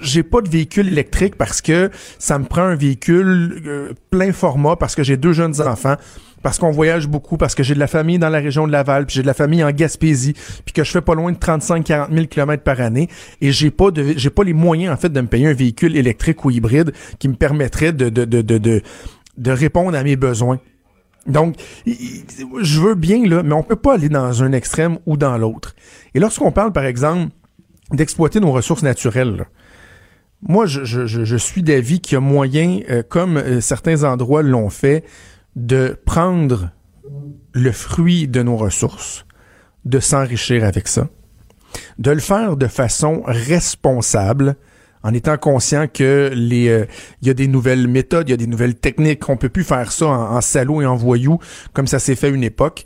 J'ai 0.00 0.22
pas 0.22 0.40
de 0.40 0.48
véhicule 0.48 0.88
électrique 0.88 1.36
parce 1.36 1.60
que 1.60 1.90
ça 2.18 2.38
me 2.38 2.44
prend 2.44 2.62
un 2.62 2.76
véhicule 2.76 3.62
euh, 3.66 3.92
plein 4.10 4.32
format 4.32 4.76
parce 4.76 4.94
que 4.94 5.02
j'ai 5.02 5.16
deux 5.16 5.32
jeunes 5.32 5.60
enfants 5.60 5.96
parce 6.42 6.58
qu'on 6.58 6.70
voyage 6.70 7.06
beaucoup, 7.06 7.36
parce 7.36 7.54
que 7.54 7.62
j'ai 7.62 7.74
de 7.74 7.78
la 7.78 7.86
famille 7.86 8.18
dans 8.18 8.30
la 8.30 8.38
région 8.38 8.66
de 8.66 8.72
Laval, 8.72 9.04
puis 9.04 9.16
j'ai 9.16 9.22
de 9.22 9.26
la 9.26 9.34
famille 9.34 9.62
en 9.62 9.70
Gaspésie, 9.72 10.34
puis 10.64 10.72
que 10.72 10.84
je 10.84 10.90
fais 10.90 11.02
pas 11.02 11.14
loin 11.14 11.32
de 11.32 11.36
35-40 11.36 12.14
000 12.14 12.26
km 12.28 12.62
par 12.62 12.80
année, 12.80 13.08
et 13.42 13.52
j'ai 13.52 13.70
pas 13.70 13.90
de, 13.90 14.14
j'ai 14.16 14.30
pas 14.30 14.42
les 14.42 14.54
moyens 14.54 14.94
en 14.94 14.96
fait 14.96 15.10
de 15.10 15.20
me 15.20 15.26
payer 15.26 15.48
un 15.48 15.52
véhicule 15.52 15.96
électrique 15.96 16.42
ou 16.44 16.50
hybride 16.50 16.92
qui 17.18 17.28
me 17.28 17.34
permettrait 17.34 17.92
de 17.92 18.08
de, 18.08 18.24
de, 18.24 18.40
de, 18.40 18.82
de 19.36 19.50
répondre 19.50 19.96
à 19.96 20.02
mes 20.02 20.16
besoins. 20.16 20.60
Donc, 21.26 21.56
je 21.86 22.80
veux 22.80 22.94
bien, 22.94 23.26
là, 23.26 23.42
mais 23.42 23.52
on 23.52 23.62
peut 23.62 23.76
pas 23.76 23.94
aller 23.94 24.08
dans 24.08 24.42
un 24.42 24.52
extrême 24.52 24.98
ou 25.06 25.16
dans 25.16 25.36
l'autre. 25.36 25.74
Et 26.14 26.20
lorsqu'on 26.20 26.52
parle, 26.52 26.72
par 26.72 26.84
exemple, 26.84 27.32
d'exploiter 27.92 28.40
nos 28.40 28.52
ressources 28.52 28.82
naturelles, 28.82 29.46
moi, 30.42 30.64
je, 30.66 31.36
suis 31.36 31.62
d'avis 31.62 32.00
qu'il 32.00 32.14
y 32.14 32.16
a 32.16 32.20
moyen, 32.20 32.80
euh, 32.88 33.02
comme 33.06 33.36
euh, 33.36 33.60
certains 33.60 34.04
endroits 34.04 34.42
l'ont 34.42 34.70
fait, 34.70 35.04
de 35.54 35.98
prendre 36.06 36.70
le 37.52 37.72
fruit 37.72 38.26
de 38.26 38.42
nos 38.42 38.56
ressources, 38.56 39.26
de 39.84 40.00
s'enrichir 40.00 40.64
avec 40.64 40.88
ça, 40.88 41.08
de 41.98 42.10
le 42.10 42.20
faire 42.20 42.56
de 42.56 42.66
façon 42.68 43.22
responsable, 43.26 44.56
en 45.02 45.14
étant 45.14 45.36
conscient 45.38 45.86
que 45.88 46.30
les 46.34 46.68
euh, 46.68 46.84
il 47.22 47.28
y 47.28 47.30
a 47.30 47.34
des 47.34 47.48
nouvelles 47.48 47.88
méthodes, 47.88 48.28
il 48.28 48.32
y 48.32 48.34
a 48.34 48.38
des 48.38 48.46
nouvelles 48.46 48.74
techniques, 48.74 49.20
qu'on 49.20 49.36
peut 49.36 49.48
plus 49.48 49.64
faire 49.64 49.92
ça 49.92 50.06
en, 50.06 50.40
salaud 50.40 50.82
et 50.82 50.86
en 50.86 50.96
voyou 50.96 51.38
comme 51.72 51.86
ça 51.86 51.98
s'est 51.98 52.16
fait 52.16 52.30
une 52.30 52.44
époque, 52.44 52.84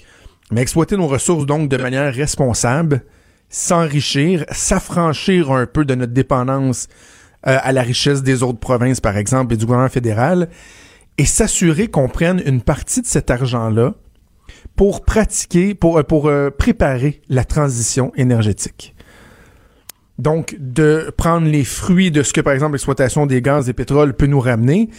mais 0.50 0.62
exploiter 0.62 0.97
nos 0.97 1.06
ressources 1.06 1.47
donc 1.47 1.68
de 1.68 1.76
manière 1.76 2.12
responsable, 2.12 3.04
s'enrichir, 3.49 4.44
s'affranchir 4.50 5.50
un 5.50 5.66
peu 5.66 5.85
de 5.85 5.94
notre 5.94 6.12
dépendance 6.12 6.88
euh, 7.47 7.59
à 7.61 7.73
la 7.73 7.83
richesse 7.83 8.23
des 8.23 8.42
autres 8.42 8.61
provinces 8.61 9.00
par 9.00 9.16
exemple 9.16 9.54
et 9.54 9.56
du 9.56 9.64
gouvernement 9.64 9.90
fédéral 9.90 10.49
et 11.18 11.25
s'assurer 11.25 11.88
qu'on 11.88 12.09
prenne 12.09 12.42
une 12.47 12.62
partie 12.62 13.02
de 13.02 13.06
cet 13.06 13.30
argent-là 13.30 13.94
pour 14.76 15.04
pratiquer 15.04 15.75
pour 15.75 15.99
euh, 15.99 16.02
pour 16.02 16.30
préparer 16.56 17.23
la 17.28 17.44
transition 17.44 18.12
énergétique. 18.16 18.93
Donc, 20.18 20.56
de 20.61 21.12
prendre 21.16 21.49
les 21.49 21.64
fruits 21.64 22.11
de 22.11 22.23
ce 22.23 22.33
que, 22.33 22.40
par 22.40 22.52
exemple, 22.52 22.73
l'exploitation 22.73 23.26
des 23.26 23.42
gaz 23.42 23.68
et 23.68 23.73
pétrole 23.73 24.14
peut 24.14 24.26
nous 24.26 24.40
ramener 24.40 24.90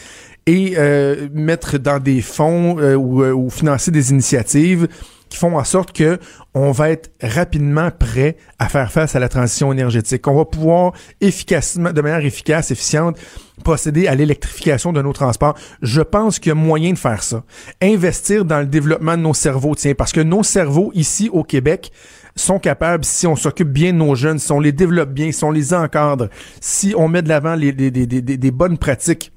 et 0.46 0.74
euh, 0.78 1.28
mettre 1.34 1.78
dans 1.78 2.00
des 2.00 2.22
fonds 2.22 2.78
euh, 2.80 2.96
ou, 2.96 3.24
euh, 3.24 3.32
ou, 3.32 3.50
financer 3.50 3.92
des 3.92 4.12
initiatives 4.12 4.88
qui 5.30 5.38
font 5.38 5.58
en 5.58 5.64
sorte 5.64 5.92
que 5.92 6.20
on 6.54 6.72
va 6.72 6.92
être 6.92 7.12
rapidement 7.22 7.90
prêt 7.92 8.38
à 8.60 8.70
faire 8.70 8.92
face 8.92 9.16
à 9.16 9.20
la 9.20 9.28
transition 9.28 9.72
énergétique. 9.72 10.28
On 10.28 10.36
va 10.36 10.46
pouvoir 10.46 10.94
efficacement, 11.20 11.92
de 11.92 12.02
manière 12.02 12.24
efficace, 12.24 12.70
efficiente, 12.70 13.18
procéder 13.64 14.08
à 14.08 14.16
l'électrification 14.16 14.94
de 14.94 15.02
nos 15.02 15.14
transports. 15.14 15.56
Je 15.82 16.02
pense 16.02 16.38
qu'il 16.38 16.50
y 16.50 16.52
a 16.52 16.56
moyen 16.56 16.94
de 16.94 16.98
faire 16.98 17.24
ça. 17.24 17.44
Investir 17.82 18.46
dans 18.46 18.60
le 18.60 18.68
développement 18.68 19.18
de 19.18 19.24
nos 19.24 19.34
cerveaux, 19.34 19.74
tiens, 19.76 19.96
parce 19.96 20.12
que 20.12 20.22
nos 20.22 20.44
cerveaux 20.44 20.92
ici 20.94 21.30
au 21.34 21.44
Québec 21.44 21.92
sont 22.36 22.60
capables, 22.60 23.06
si 23.06 23.28
on 23.28 23.36
s'occupe 23.36 23.70
bien 23.70 23.94
de 23.94 23.98
nos 23.98 24.16
jeunes, 24.16 24.40
si 24.40 24.52
on 24.52 24.60
les 24.60 24.72
développe 24.72 25.12
bien, 25.12 25.32
si 25.32 25.44
on 25.44 25.52
les 25.52 25.74
encadre, 25.74 26.30
si 26.60 26.94
on 26.98 27.08
met 27.08 27.22
de 27.22 27.30
l'avant 27.30 27.56
des 27.58 28.52
bonnes 28.52 28.78
pratiques 28.78 29.32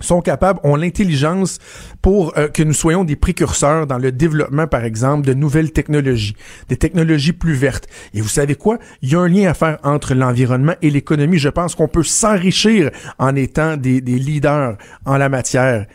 sont 0.00 0.20
capables, 0.20 0.60
ont 0.64 0.76
l'intelligence 0.76 1.58
pour 2.02 2.36
euh, 2.36 2.48
que 2.48 2.62
nous 2.62 2.72
soyons 2.72 3.04
des 3.04 3.16
précurseurs 3.16 3.86
dans 3.86 3.98
le 3.98 4.12
développement, 4.12 4.66
par 4.66 4.84
exemple, 4.84 5.26
de 5.26 5.34
nouvelles 5.34 5.72
technologies, 5.72 6.36
des 6.68 6.76
technologies 6.76 7.32
plus 7.32 7.54
vertes. 7.54 7.86
Et 8.12 8.20
vous 8.20 8.28
savez 8.28 8.54
quoi? 8.56 8.78
Il 9.02 9.12
y 9.12 9.14
a 9.14 9.20
un 9.20 9.28
lien 9.28 9.48
à 9.48 9.54
faire 9.54 9.78
entre 9.82 10.14
l'environnement 10.14 10.74
et 10.82 10.90
l'économie. 10.90 11.38
Je 11.38 11.48
pense 11.48 11.74
qu'on 11.74 11.88
peut 11.88 12.02
s'enrichir 12.02 12.90
en 13.18 13.34
étant 13.36 13.76
des, 13.76 14.00
des 14.00 14.18
leaders 14.18 14.76
en 15.04 15.16
la 15.16 15.28
matière. 15.28 15.86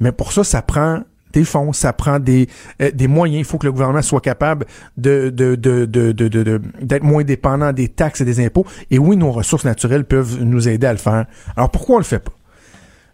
Mais 0.00 0.12
pour 0.12 0.32
ça, 0.32 0.44
ça 0.44 0.62
prend 0.62 1.02
des 1.32 1.44
fonds, 1.44 1.72
ça 1.72 1.92
prend 1.92 2.18
des, 2.18 2.48
euh, 2.80 2.90
des 2.92 3.08
moyens. 3.08 3.40
Il 3.40 3.44
faut 3.44 3.58
que 3.58 3.66
le 3.66 3.72
gouvernement 3.72 4.02
soit 4.02 4.20
capable 4.20 4.66
de, 4.96 5.30
de, 5.30 5.54
de, 5.54 5.84
de, 5.86 6.60
d'être 6.80 7.04
moins 7.04 7.24
dépendant 7.24 7.72
des 7.72 7.88
taxes 7.88 8.20
et 8.20 8.24
des 8.24 8.44
impôts. 8.44 8.66
Et 8.90 8.98
oui, 8.98 9.16
nos 9.16 9.32
ressources 9.32 9.64
naturelles 9.64 10.04
peuvent 10.04 10.42
nous 10.42 10.68
aider 10.68 10.86
à 10.86 10.92
le 10.92 10.98
faire. 10.98 11.26
Alors 11.56 11.70
pourquoi 11.70 11.96
on 11.96 11.98
le 11.98 12.04
fait 12.04 12.18
pas? 12.18 12.32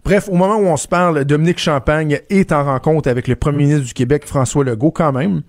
Bref, 0.04 0.28
au 0.30 0.34
moment 0.34 0.56
où 0.56 0.66
on 0.66 0.76
se 0.76 0.88
parle, 0.88 1.24
Dominique 1.24 1.58
Champagne 1.58 2.20
est 2.30 2.52
en 2.52 2.64
rencontre 2.64 3.10
avec 3.10 3.28
le 3.28 3.36
premier 3.36 3.64
ministre 3.64 3.86
du 3.86 3.94
Québec, 3.94 4.24
François 4.26 4.64
Legault, 4.64 4.90
quand 4.90 5.12
même. 5.12 5.42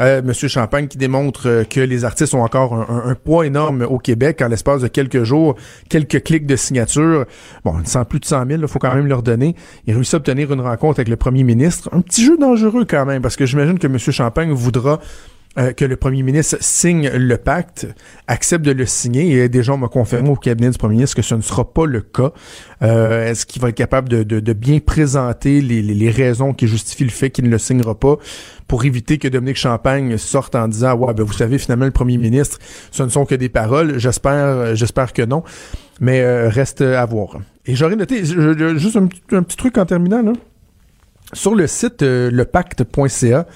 Euh, 0.00 0.22
Monsieur 0.22 0.46
Champagne 0.48 0.86
qui 0.86 0.96
démontre 0.96 1.48
euh, 1.48 1.64
que 1.64 1.80
les 1.80 2.04
artistes 2.04 2.32
ont 2.32 2.42
encore 2.42 2.72
un, 2.72 3.14
poids 3.16 3.44
énorme 3.44 3.82
au 3.82 3.98
Québec 3.98 4.40
en 4.40 4.48
l'espace 4.48 4.80
de 4.80 4.88
quelques 4.88 5.24
jours, 5.24 5.56
quelques 5.88 6.22
clics 6.22 6.46
de 6.46 6.54
signature. 6.54 7.26
Bon, 7.64 7.74
sans 7.84 8.04
plus 8.04 8.20
de 8.20 8.24
100 8.24 8.46
000, 8.46 8.60
il 8.62 8.68
faut 8.68 8.78
quand 8.78 8.94
même 8.94 9.08
leur 9.08 9.22
donner. 9.22 9.56
Il 9.86 9.94
réussit 9.94 10.14
à 10.14 10.16
obtenir 10.18 10.52
une 10.52 10.60
rencontre 10.60 11.00
avec 11.00 11.08
le 11.08 11.16
premier 11.16 11.42
ministre. 11.42 11.90
Un 11.92 12.00
petit 12.00 12.24
jeu 12.24 12.38
dangereux 12.38 12.86
quand 12.88 13.04
même, 13.04 13.20
parce 13.20 13.36
que 13.36 13.44
j'imagine 13.44 13.78
que 13.78 13.88
Monsieur 13.88 14.12
Champagne 14.12 14.52
voudra 14.52 15.00
euh, 15.56 15.72
que 15.72 15.84
le 15.84 15.96
premier 15.96 16.22
ministre 16.22 16.58
signe 16.60 17.08
le 17.08 17.36
pacte, 17.36 17.88
accepte 18.28 18.64
de 18.64 18.70
le 18.70 18.86
signer. 18.86 19.32
Et 19.32 19.48
des 19.48 19.62
gens 19.62 19.76
m'ont 19.76 19.88
confirmé 19.88 20.28
au 20.28 20.36
cabinet 20.36 20.70
du 20.70 20.78
premier 20.78 20.96
ministre 20.96 21.16
que 21.16 21.22
ce 21.22 21.34
ne 21.34 21.40
sera 21.40 21.72
pas 21.72 21.86
le 21.86 22.00
cas. 22.00 22.32
Euh, 22.82 23.26
Est-ce 23.26 23.46
qu'il 23.46 23.60
va 23.62 23.70
être 23.70 23.74
capable 23.74 24.08
de, 24.08 24.52
bien 24.52 24.78
présenter 24.78 25.60
les, 25.60 26.10
raisons 26.10 26.52
qui 26.52 26.68
justifient 26.68 27.04
le 27.04 27.10
fait 27.10 27.30
qu'il 27.30 27.46
ne 27.46 27.50
le 27.50 27.58
signera 27.58 27.98
pas 27.98 28.18
pour 28.68 28.84
éviter 28.84 29.18
que 29.18 29.26
Dominique 29.26 29.56
Champagne 29.56 30.16
sorte 30.18 30.54
en 30.54 30.68
disant 30.68 30.94
ouais 30.94 31.14
ben 31.14 31.24
vous 31.24 31.32
savez 31.32 31.58
finalement 31.58 31.86
le 31.86 31.90
premier 31.90 32.18
ministre 32.18 32.58
ce 32.90 33.02
ne 33.02 33.08
sont 33.08 33.24
que 33.24 33.34
des 33.34 33.48
paroles. 33.48 33.98
J'espère 33.98 34.76
j'espère 34.76 35.12
que 35.12 35.22
non, 35.22 35.42
mais 36.00 36.20
euh, 36.20 36.48
reste 36.48 36.82
à 36.82 37.04
voir. 37.04 37.38
Et 37.66 37.74
j'aurais 37.74 37.96
noté 37.96 38.24
juste 38.24 38.96
un, 38.96 39.08
petit 39.42 39.56
truc 39.56 39.76
en 39.78 39.86
terminant. 39.86 40.32
Sur 41.32 41.54
le 41.54 41.66
site 41.66 42.02
lepacte.ca, 42.02 43.46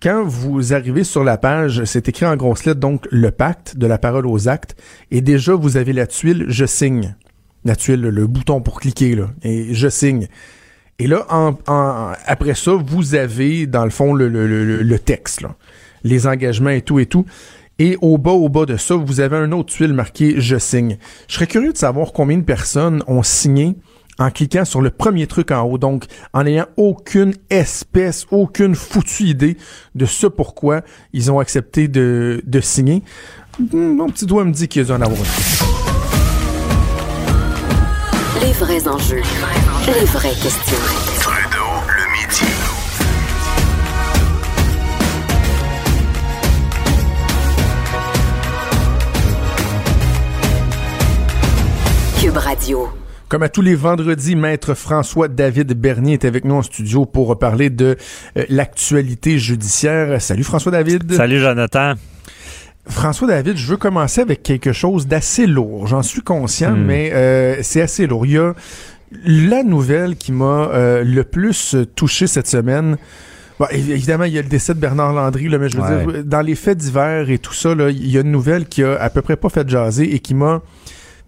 quand 0.00 0.24
vous 0.24 0.74
arrivez 0.74 1.04
sur 1.04 1.24
la 1.24 1.38
page, 1.38 1.84
c'est 1.84 2.08
écrit 2.08 2.26
en 2.26 2.36
grosses 2.36 2.64
lettres, 2.64 2.80
donc 2.80 3.06
le 3.10 3.30
pacte 3.30 3.76
de 3.76 3.86
la 3.86 3.98
parole 3.98 4.26
aux 4.26 4.48
actes, 4.48 4.76
et 5.10 5.20
déjà 5.20 5.54
vous 5.54 5.76
avez 5.76 5.92
la 5.92 6.06
tuile 6.06 6.46
je 6.48 6.66
signe. 6.66 7.16
La 7.64 7.74
tuile, 7.74 8.02
le 8.02 8.26
bouton 8.26 8.60
pour 8.60 8.80
cliquer, 8.80 9.16
là, 9.16 9.30
et 9.42 9.74
je 9.74 9.88
signe. 9.88 10.28
Et 11.00 11.06
là, 11.06 11.26
en, 11.28 11.58
en, 11.66 12.12
après 12.26 12.54
ça, 12.54 12.72
vous 12.74 13.14
avez, 13.14 13.66
dans 13.66 13.84
le 13.84 13.90
fond, 13.90 14.14
le, 14.14 14.28
le, 14.28 14.46
le, 14.46 14.82
le 14.82 14.98
texte, 14.98 15.40
là, 15.40 15.56
les 16.04 16.26
engagements 16.26 16.70
et 16.70 16.82
tout 16.82 16.98
et 16.98 17.06
tout. 17.06 17.24
Et 17.80 17.96
au 18.00 18.18
bas, 18.18 18.32
au 18.32 18.48
bas 18.48 18.66
de 18.66 18.76
ça, 18.76 18.96
vous 18.96 19.20
avez 19.20 19.36
un 19.36 19.52
autre 19.52 19.72
tuile 19.72 19.92
marqué 19.92 20.40
Je 20.40 20.56
signe. 20.56 20.98
Je 21.28 21.34
serais 21.34 21.46
curieux 21.46 21.72
de 21.72 21.78
savoir 21.78 22.12
combien 22.12 22.38
de 22.38 22.42
personnes 22.42 23.04
ont 23.06 23.22
signé 23.22 23.76
en 24.18 24.30
cliquant 24.30 24.64
sur 24.64 24.80
le 24.80 24.90
premier 24.90 25.26
truc 25.26 25.50
en 25.50 25.62
haut, 25.62 25.78
donc 25.78 26.04
en 26.32 26.42
n'ayant 26.44 26.66
aucune 26.76 27.34
espèce, 27.50 28.26
aucune 28.30 28.74
foutue 28.74 29.24
idée 29.24 29.56
de 29.94 30.06
ce 30.06 30.26
pourquoi 30.26 30.82
ils 31.12 31.30
ont 31.30 31.38
accepté 31.38 31.88
de, 31.88 32.42
de 32.44 32.60
signer. 32.60 33.02
Mon 33.72 34.08
petit 34.08 34.26
doigt 34.26 34.44
me 34.44 34.52
dit 34.52 34.68
qu'ils 34.68 34.92
ont 34.92 34.96
en 34.96 35.02
avoir 35.02 35.18
Les 38.40 38.52
vrais 38.52 38.88
enjeux, 38.88 39.22
les 39.86 40.04
vraies 40.06 40.28
questions. 40.30 40.76
Trudeau, 41.20 41.66
le 41.88 42.04
midi. 42.12 42.46
Cube 52.20 52.36
Radio. 52.36 52.97
Comme 53.28 53.42
à 53.42 53.50
tous 53.50 53.60
les 53.60 53.74
vendredis, 53.74 54.36
maître 54.36 54.72
François 54.72 55.28
David 55.28 55.74
Bernier 55.74 56.14
est 56.14 56.24
avec 56.24 56.46
nous 56.46 56.54
en 56.54 56.62
studio 56.62 57.04
pour 57.04 57.38
parler 57.38 57.68
de 57.68 57.98
euh, 58.38 58.44
l'actualité 58.48 59.38
judiciaire. 59.38 60.22
Salut 60.22 60.44
François 60.44 60.72
David. 60.72 61.12
Salut 61.12 61.38
Jonathan. 61.38 61.92
François 62.86 63.28
David, 63.28 63.58
je 63.58 63.66
veux 63.66 63.76
commencer 63.76 64.22
avec 64.22 64.42
quelque 64.42 64.72
chose 64.72 65.06
d'assez 65.06 65.46
lourd. 65.46 65.86
J'en 65.86 66.02
suis 66.02 66.22
conscient, 66.22 66.72
mm. 66.72 66.82
mais 66.82 67.10
euh, 67.12 67.56
c'est 67.60 67.82
assez 67.82 68.06
lourd. 68.06 68.24
Il 68.24 68.32
y 68.32 68.38
a 68.38 68.54
la 69.26 69.62
nouvelle 69.62 70.16
qui 70.16 70.32
m'a 70.32 70.70
euh, 70.72 71.04
le 71.04 71.22
plus 71.22 71.76
touché 71.96 72.26
cette 72.26 72.48
semaine. 72.48 72.96
Bon, 73.60 73.66
évidemment, 73.70 74.24
il 74.24 74.32
y 74.32 74.38
a 74.38 74.42
le 74.42 74.48
décès 74.48 74.72
de 74.72 74.80
Bernard 74.80 75.12
Landry, 75.12 75.50
là, 75.50 75.58
mais 75.58 75.68
je 75.68 75.76
veux 75.76 75.82
ouais. 75.82 76.12
dire, 76.12 76.24
dans 76.24 76.40
les 76.40 76.54
faits 76.54 76.78
divers 76.78 77.28
et 77.28 77.36
tout 77.36 77.52
ça, 77.52 77.74
là, 77.74 77.90
il 77.90 78.10
y 78.10 78.16
a 78.16 78.22
une 78.22 78.30
nouvelle 78.30 78.64
qui 78.64 78.82
a 78.82 78.98
à 78.98 79.10
peu 79.10 79.20
près 79.20 79.36
pas 79.36 79.50
fait 79.50 79.68
jaser 79.68 80.14
et 80.14 80.20
qui 80.20 80.32
m'a 80.32 80.62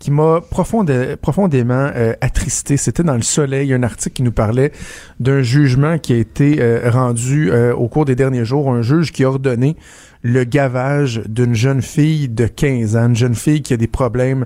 qui 0.00 0.10
m'a 0.10 0.40
profondé, 0.40 1.14
profondément 1.20 1.90
euh, 1.94 2.14
attristé. 2.22 2.76
C'était 2.76 3.04
dans 3.04 3.14
le 3.14 3.22
Soleil, 3.22 3.72
un 3.72 3.82
article 3.84 4.16
qui 4.16 4.22
nous 4.22 4.32
parlait 4.32 4.72
d'un 5.20 5.42
jugement 5.42 5.98
qui 5.98 6.14
a 6.14 6.16
été 6.16 6.56
euh, 6.60 6.90
rendu 6.90 7.52
euh, 7.52 7.74
au 7.74 7.86
cours 7.86 8.06
des 8.06 8.16
derniers 8.16 8.46
jours, 8.46 8.72
un 8.72 8.82
juge 8.82 9.12
qui 9.12 9.22
a 9.22 9.28
ordonné 9.28 9.76
le 10.22 10.44
gavage 10.44 11.22
d'une 11.26 11.54
jeune 11.54 11.82
fille 11.82 12.28
de 12.28 12.46
15 12.46 12.96
ans, 12.96 13.08
une 13.08 13.16
jeune 13.16 13.34
fille 13.34 13.62
qui 13.62 13.74
a 13.74 13.76
des 13.76 13.86
problèmes 13.86 14.44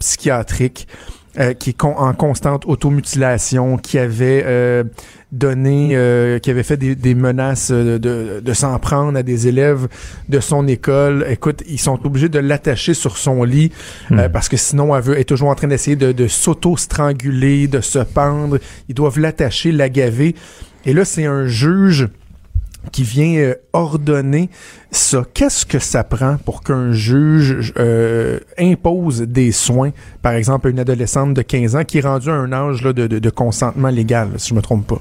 psychiatriques. 0.00 0.88
Euh, 1.38 1.52
qui 1.52 1.70
est 1.70 1.72
con 1.74 1.94
en 1.98 2.14
constante 2.14 2.64
automutilation, 2.64 3.76
qui 3.76 3.98
avait 3.98 4.42
euh, 4.46 4.84
donné, 5.32 5.90
euh, 5.92 6.38
qui 6.38 6.50
avait 6.50 6.62
fait 6.62 6.78
des, 6.78 6.94
des 6.94 7.14
menaces 7.14 7.70
de, 7.70 7.98
de, 7.98 8.40
de 8.42 8.52
s'en 8.54 8.78
prendre 8.78 9.18
à 9.18 9.22
des 9.22 9.46
élèves 9.46 9.86
de 10.30 10.40
son 10.40 10.66
école. 10.66 11.26
Écoute, 11.28 11.62
ils 11.68 11.78
sont 11.78 12.00
obligés 12.06 12.30
de 12.30 12.38
l'attacher 12.38 12.94
sur 12.94 13.18
son 13.18 13.44
lit 13.44 13.70
mmh. 14.08 14.28
parce 14.32 14.48
que 14.48 14.56
sinon 14.56 14.96
elle, 14.96 15.02
veut, 15.02 15.14
elle 15.14 15.20
est 15.20 15.24
toujours 15.24 15.50
en 15.50 15.54
train 15.54 15.68
d'essayer 15.68 15.96
de, 15.96 16.12
de 16.12 16.26
s'auto-stranguler, 16.26 17.68
de 17.68 17.82
se 17.82 17.98
pendre. 17.98 18.58
Ils 18.88 18.94
doivent 18.94 19.18
l'attacher, 19.18 19.72
la 19.72 19.90
gaver. 19.90 20.34
Et 20.86 20.94
là, 20.94 21.04
c'est 21.04 21.26
un 21.26 21.46
juge 21.46 22.08
qui 22.92 23.02
vient 23.02 23.36
euh, 23.36 23.54
ordonner 23.72 24.50
ça. 24.90 25.24
Qu'est-ce 25.34 25.66
que 25.66 25.78
ça 25.78 26.04
prend 26.04 26.36
pour 26.44 26.62
qu'un 26.62 26.92
juge 26.92 27.72
euh, 27.78 28.40
impose 28.58 29.22
des 29.22 29.52
soins, 29.52 29.90
par 30.22 30.32
exemple, 30.32 30.68
à 30.68 30.70
une 30.70 30.78
adolescente 30.78 31.34
de 31.34 31.42
15 31.42 31.76
ans 31.76 31.84
qui 31.84 31.98
est 31.98 32.02
rendue 32.02 32.30
à 32.30 32.34
un 32.34 32.52
âge 32.52 32.82
là, 32.82 32.92
de, 32.92 33.06
de, 33.06 33.18
de 33.18 33.30
consentement 33.30 33.88
légal, 33.88 34.30
si 34.36 34.50
je 34.50 34.54
me 34.54 34.62
trompe 34.62 34.86
pas? 34.86 35.00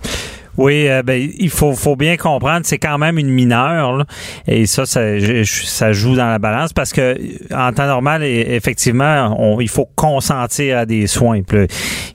Oui, 0.58 0.88
euh, 0.88 1.04
ben, 1.04 1.30
il 1.38 1.50
faut, 1.50 1.74
faut 1.74 1.96
bien 1.96 2.18
comprendre, 2.18 2.62
c'est 2.66 2.78
quand 2.78 2.98
même 2.98 3.18
une 3.18 3.30
mineure, 3.30 3.98
là, 3.98 4.06
et 4.48 4.66
ça, 4.66 4.86
ça, 4.86 5.02
ça 5.44 5.94
joue 5.94 6.16
dans 6.16 6.28
la 6.28 6.40
balance 6.40 6.74
parce 6.74 6.94
que 6.94 7.18
en 7.54 7.72
temps 7.74 7.88
normal, 7.88 8.24
effectivement, 8.24 9.36
on, 9.40 9.60
il 9.60 9.70
faut 9.70 9.90
consentir 9.96 10.78
à 10.78 10.86
des 10.86 11.08
soins. 11.08 11.42
Puis, 11.42 11.68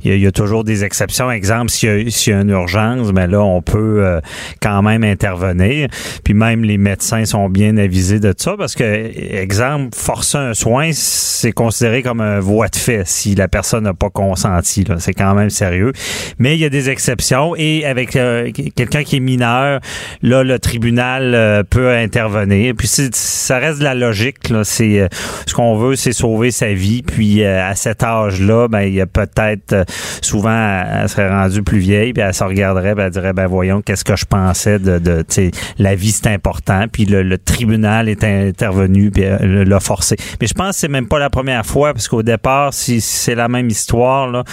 il, 0.04 0.18
y 0.18 0.26
a, 0.26 0.32
toujours 0.32 0.64
des 0.64 0.84
exceptions. 0.84 1.30
Exemple, 1.30 1.70
s'il 1.70 1.88
y, 1.88 2.06
a, 2.06 2.10
s'il 2.10 2.32
y 2.32 2.36
a 2.36 2.40
une 2.40 2.50
urgence, 2.50 3.08
mais 3.08 3.26
ben 3.26 3.32
là, 3.32 3.42
on 3.42 3.62
peut 3.62 4.04
euh, 4.04 4.20
quand 4.60 4.82
même 4.82 5.04
intervenir. 5.04 5.88
Puis 6.24 6.34
même 6.34 6.64
les 6.64 6.78
médecins 6.78 7.24
sont 7.24 7.48
bien 7.48 7.76
avisés 7.76 8.20
de 8.20 8.34
ça 8.36 8.54
parce 8.56 8.74
que, 8.74 8.84
exemple, 8.84 9.96
forcer 9.96 10.38
un 10.38 10.54
soin, 10.54 10.90
c'est 10.92 11.52
considéré 11.52 12.02
comme 12.02 12.20
un 12.20 12.40
voie 12.40 12.68
de 12.68 12.76
fait 12.76 13.06
si 13.06 13.34
la 13.34 13.48
personne 13.48 13.84
n'a 13.84 13.94
pas 13.94 14.10
consenti. 14.10 14.84
C'est 14.98 15.14
quand 15.14 15.34
même 15.34 15.50
sérieux. 15.50 15.92
Mais 16.38 16.54
il 16.54 16.60
y 16.60 16.64
a 16.64 16.70
des 16.70 16.90
exceptions 16.90 17.54
et 17.56 17.84
avec 17.84 18.16
euh, 18.16 18.29
quelqu'un 18.74 19.04
qui 19.04 19.16
est 19.16 19.20
mineur, 19.20 19.80
là, 20.22 20.42
le 20.42 20.58
tribunal 20.58 21.34
euh, 21.34 21.62
peut 21.62 21.90
intervenir. 21.90 22.74
Puis 22.76 22.88
ça 22.88 23.58
reste 23.58 23.78
de 23.78 23.84
la 23.84 23.94
logique. 23.94 24.48
Là. 24.48 24.64
C'est, 24.64 25.00
euh, 25.00 25.08
ce 25.46 25.54
qu'on 25.54 25.76
veut, 25.76 25.96
c'est 25.96 26.12
sauver 26.12 26.50
sa 26.50 26.72
vie. 26.72 27.02
Puis 27.02 27.42
euh, 27.42 27.68
à 27.68 27.74
cet 27.74 28.02
âge-là, 28.02 28.68
ben, 28.68 28.82
il 28.82 28.94
y 28.94 29.00
a 29.00 29.06
peut-être 29.06 29.84
souvent, 30.22 30.82
elle 31.02 31.08
serait 31.08 31.28
rendue 31.28 31.62
plus 31.62 31.78
vieille, 31.78 32.12
puis 32.12 32.22
elle 32.22 32.34
se 32.34 32.44
regarderait, 32.44 32.94
ben, 32.94 33.06
elle 33.06 33.10
dirait, 33.10 33.32
ben 33.32 33.46
voyons, 33.46 33.82
qu'est-ce 33.82 34.04
que 34.04 34.16
je 34.16 34.24
pensais 34.24 34.78
de, 34.78 34.98
de 34.98 35.24
la 35.78 35.94
vie, 35.94 36.10
c'est 36.10 36.28
important. 36.28 36.86
Puis 36.90 37.04
le, 37.04 37.22
le, 37.22 37.38
tribunal 37.38 38.08
est 38.08 38.22
intervenu, 38.22 39.10
puis 39.10 39.24
l'a 39.40 39.80
forcé. 39.80 40.16
Mais 40.40 40.46
je 40.46 40.54
pense 40.54 40.76
que 40.76 40.80
c'est 40.80 40.88
même 40.88 41.08
pas 41.08 41.18
la 41.18 41.30
première 41.30 41.64
fois, 41.64 41.92
parce 41.92 42.08
qu'au 42.08 42.22
départ, 42.22 42.74
si, 42.74 43.00
si 43.00 43.18
c'est 43.18 43.34
la 43.34 43.48
même 43.48 43.68
histoire, 43.68 44.28
là, 44.28 44.44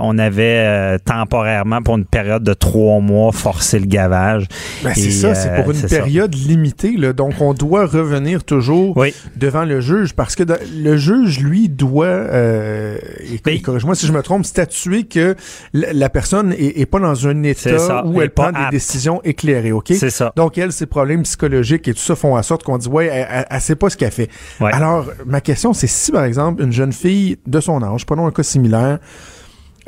on 0.00 0.18
avait 0.18 0.98
temporairement 1.00 1.82
pour 1.82 1.96
une 1.96 2.04
période 2.04 2.42
de 2.42 2.54
trois 2.54 3.00
mois, 3.02 3.32
forcer 3.32 3.78
le 3.78 3.86
gavage. 3.86 4.46
Ben, 4.82 4.92
c'est 4.94 5.10
ça, 5.10 5.34
c'est 5.34 5.54
pour 5.54 5.68
euh, 5.68 5.72
une 5.72 5.88
ça. 5.88 5.88
période 5.88 6.34
limitée. 6.34 6.96
Là, 6.96 7.12
donc, 7.12 7.34
on 7.40 7.52
doit 7.54 7.86
revenir 7.86 8.44
toujours 8.44 8.96
Oui. 8.96 9.14
devant 9.36 9.64
le 9.64 9.80
juge 9.80 10.14
parce 10.14 10.34
que 10.34 10.44
le 10.74 10.96
juge, 10.96 11.40
lui, 11.40 11.68
doit, 11.68 12.06
euh, 12.06 12.96
Ben, 13.44 13.60
corrige-moi 13.60 13.94
si 13.94 14.06
je 14.06 14.12
me 14.12 14.22
trompe, 14.22 14.44
statuer 14.46 15.04
que 15.04 15.34
la, 15.72 16.08
personne 16.08 16.52
est, 16.52 16.80
est 16.80 16.86
pas 16.86 17.00
dans 17.00 17.26
un 17.26 17.42
état 17.42 17.78
ça, 17.78 18.04
où 18.06 18.20
elle 18.22 18.30
prend 18.30 18.50
des 18.52 18.70
décisions 18.70 19.20
éclairées, 19.24 19.72
OK? 19.72 19.92
C'est 19.94 20.10
ça. 20.10 20.32
Donc, 20.36 20.56
elle, 20.58 20.72
ses 20.72 20.86
problèmes 20.86 21.22
psychologiques 21.22 21.88
et 21.88 21.94
tout 21.94 22.00
ça 22.00 22.16
font 22.16 22.36
en 22.36 22.42
sorte 22.42 22.62
qu'on 22.62 22.78
dit, 22.78 22.88
ouais, 22.88 23.06
elle, 23.06 23.26
elle, 23.30 23.46
elle 23.50 23.60
sait 23.60 23.76
pas 23.76 23.90
ce 23.90 23.96
qu'elle 23.96 24.10
fait. 24.12 24.28
Ouais. 24.60 24.72
Alors, 24.72 25.06
ma 25.26 25.40
question, 25.40 25.72
c'est 25.72 25.86
si, 25.86 26.12
par 26.12 26.24
exemple, 26.24 26.62
une 26.62 26.72
jeune 26.72 26.92
fille 26.92 27.38
de 27.46 27.60
son 27.60 27.82
âge, 27.82 28.06
prenons 28.06 28.26
un 28.26 28.30
cas 28.30 28.42
similaire, 28.42 28.98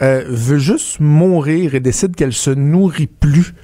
euh, 0.03 0.25
veut 0.27 0.59
juste 0.59 1.01
mourir 1.01 1.75
et 1.75 1.81
décide 1.81 2.17
qu'elle 2.17 2.33
se 2.33 2.51
nourrit 2.51 3.07
plus, 3.07 3.55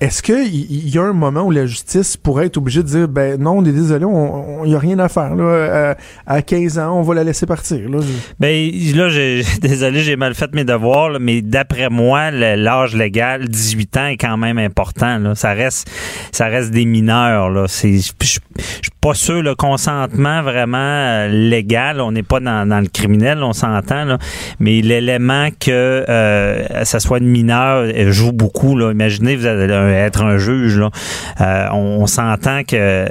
est-ce 0.00 0.22
qu'il 0.22 0.88
y, 0.88 0.96
a 0.98 1.02
un 1.02 1.12
moment 1.12 1.42
où 1.42 1.50
la 1.50 1.66
justice 1.66 2.16
pourrait 2.16 2.46
être 2.46 2.56
obligée 2.56 2.82
de 2.82 2.88
dire, 2.88 3.08
ben 3.08 3.36
non, 3.40 3.58
on 3.58 3.64
est 3.64 3.72
désolé, 3.72 4.04
on 4.04 4.64
n'y 4.64 4.74
a 4.74 4.78
rien 4.78 4.98
à 5.00 5.08
faire. 5.08 5.34
Là, 5.34 5.94
à, 6.26 6.34
à 6.34 6.42
15 6.42 6.78
ans, 6.78 6.98
on 6.98 7.02
va 7.02 7.14
la 7.14 7.24
laisser 7.24 7.46
partir. 7.46 7.88
Là? 7.88 7.98
Ben 8.38 8.70
là, 8.94 9.08
j'ai, 9.08 9.42
désolé, 9.60 10.00
j'ai 10.00 10.14
mal 10.16 10.34
fait 10.34 10.54
mes 10.54 10.64
devoirs, 10.64 11.10
là, 11.10 11.18
mais 11.18 11.42
d'après 11.42 11.88
moi, 11.90 12.30
l'âge 12.30 12.94
légal, 12.94 13.48
18 13.48 13.96
ans, 13.96 14.06
est 14.06 14.16
quand 14.16 14.36
même 14.36 14.58
important. 14.58 15.18
Là. 15.18 15.34
Ça 15.34 15.52
reste, 15.52 15.90
ça 16.30 16.46
reste 16.46 16.70
des 16.70 16.84
mineurs. 16.84 17.50
Là. 17.50 17.64
C'est, 17.66 17.98
je 17.98 18.12
je- 18.22 18.38
suis 18.60 18.90
pas 19.00 19.14
sûr 19.14 19.42
le 19.42 19.54
consentement 19.54 20.42
vraiment 20.42 20.76
euh, 20.78 21.28
légal. 21.28 22.00
On 22.00 22.10
n'est 22.12 22.22
pas 22.24 22.40
dans, 22.40 22.68
dans 22.68 22.80
le 22.80 22.88
criminel, 22.88 23.42
on 23.42 23.52
s'entend. 23.52 24.04
Là. 24.04 24.18
Mais 24.60 24.80
l'élément 24.80 25.48
que 25.58 25.70
euh, 26.08 26.84
ça 26.84 26.98
soit 27.00 27.18
une 27.18 27.28
mineure 27.28 27.84
joue 28.10 28.32
beaucoup. 28.32 28.76
Là. 28.76 28.90
Imaginez, 28.92 29.36
vous 29.36 29.46
allez 29.46 29.72
un- 29.72 29.87
être 29.92 30.22
un 30.22 30.38
juge. 30.38 30.78
Là. 30.78 30.90
Euh, 31.40 31.68
on, 31.72 32.02
on 32.02 32.06
s'entend 32.06 32.62
que 32.64 32.76
euh, 32.76 33.06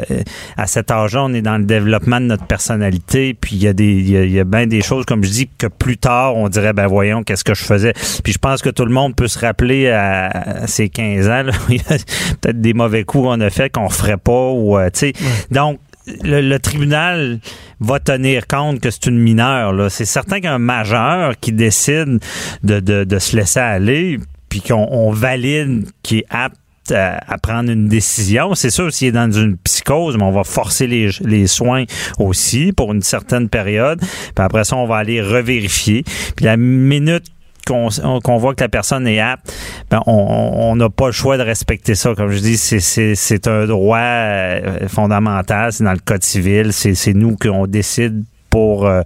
à 0.58 0.68
cet 0.68 0.92
âge-là, 0.92 1.24
on 1.24 1.34
est 1.34 1.42
dans 1.42 1.58
le 1.58 1.66
développement 1.66 2.20
de 2.20 2.26
notre 2.26 2.46
personnalité. 2.46 3.34
Puis 3.34 3.56
il 3.56 3.64
y 3.64 3.68
a 3.68 3.74
des, 3.74 3.86
il 3.86 4.10
y 4.10 4.18
a, 4.18 4.26
y 4.26 4.40
a 4.40 4.44
bien 4.44 4.68
des 4.68 4.82
choses, 4.82 5.06
comme 5.06 5.24
je 5.24 5.30
dis, 5.30 5.50
que 5.58 5.68
plus 5.68 5.98
tard, 5.98 6.36
on 6.36 6.50
dirait, 6.50 6.74
ben 6.74 6.88
voyons, 6.88 7.24
qu'est-ce 7.24 7.44
que 7.44 7.54
je 7.54 7.64
faisais. 7.64 7.94
Puis 8.24 8.34
je 8.34 8.40
pense 8.40 8.62
que 8.62 8.70
tout 8.70 8.86
le 8.86 8.94
monde 8.94 9.16
peut 9.16 9.28
se 9.28 9.40
rappeler 9.40 9.90
à, 9.90 10.28
à 10.28 10.68
ses 10.68 10.90
15 10.90 11.28
ans, 11.28 11.44
là, 11.44 11.54
il 11.70 11.76
y 11.76 11.80
a 11.80 11.98
peut-être 12.42 12.62
des 12.62 12.74
mauvais 12.74 13.04
coups 13.04 13.26
qu'on 13.26 13.42
a 13.42 13.50
fait 13.50 13.70
qu'on 13.70 13.90
ferait 13.90 14.18
pas. 14.18 14.52
Ou, 14.52 14.78
euh, 14.78 14.90
tu 14.92 15.00
sais. 15.00 15.14
Donc, 15.52 15.80
le, 16.24 16.42
le 16.42 16.60
tribunal 16.60 17.40
va 17.80 18.00
tenir 18.00 18.48
compte 18.48 18.80
que 18.80 18.90
c'est 18.90 19.08
une 19.08 19.20
mineure. 19.20 19.74
Là. 19.74 19.90
C'est 19.90 20.06
certain 20.06 20.40
qu'un 20.40 20.60
majeur 20.60 21.34
qui 21.40 21.52
décide 21.52 22.20
de, 22.64 22.80
de, 22.80 23.04
de 23.04 23.20
se 23.20 23.36
laisser 23.36 23.60
aller, 23.60 24.20
puis 24.50 24.62
qu'on 24.62 24.88
on 24.90 25.12
valide 25.12 25.86
qu'il 26.04 26.20
est 26.20 26.26
apte 26.30 26.58
à, 26.92 27.20
prendre 27.42 27.72
une 27.72 27.88
décision. 27.88 28.54
C'est 28.56 28.70
sûr, 28.70 28.92
s'il 28.92 29.10
est 29.10 29.12
dans 29.12 29.32
une 29.32 29.58
psychose, 29.58 30.18
mais 30.18 30.24
on 30.24 30.32
va 30.32 30.44
forcer 30.44 30.88
les, 30.88 31.10
les 31.22 31.48
soins 31.48 31.84
aussi 32.20 32.72
pour 32.74 32.94
une 32.94 33.02
certaine 33.02 33.50
période. 33.50 34.00
Puis 34.00 34.34
après 34.46 34.64
ça, 34.64 34.76
on 34.76 34.88
va 34.88 34.98
aller 34.98 35.22
revérifier. 35.22 36.04
Puis 36.36 36.46
la 36.46 36.58
minute 36.58 37.26
qu'on 37.68 38.38
voit 38.38 38.56
que 38.56 38.64
la 38.64 38.70
personne 38.70 39.06
est 39.08 39.20
apte, 39.20 39.54
ben 39.92 40.02
on- 40.06 40.76
n'a 40.78 40.90
pas 40.90 41.08
le 41.08 41.12
choix 41.12 41.38
de 41.38 41.44
respecter 41.44 41.96
ça. 41.96 42.14
Comme 42.16 42.32
je 42.32 42.40
dis, 42.40 42.58
c'est- 42.58 43.48
un 43.48 43.66
droit 43.66 43.98
euh, 44.00 44.88
fondamental, 44.88 45.74
c'est 45.74 45.84
dans 45.84 45.92
le 45.92 46.00
code 46.00 46.24
civil, 46.24 46.72
c'est 46.72 47.14
nous 47.14 47.36
qu'on 47.36 47.68
décide 47.68 48.24
pour 48.58 48.88
euh, 48.88 49.02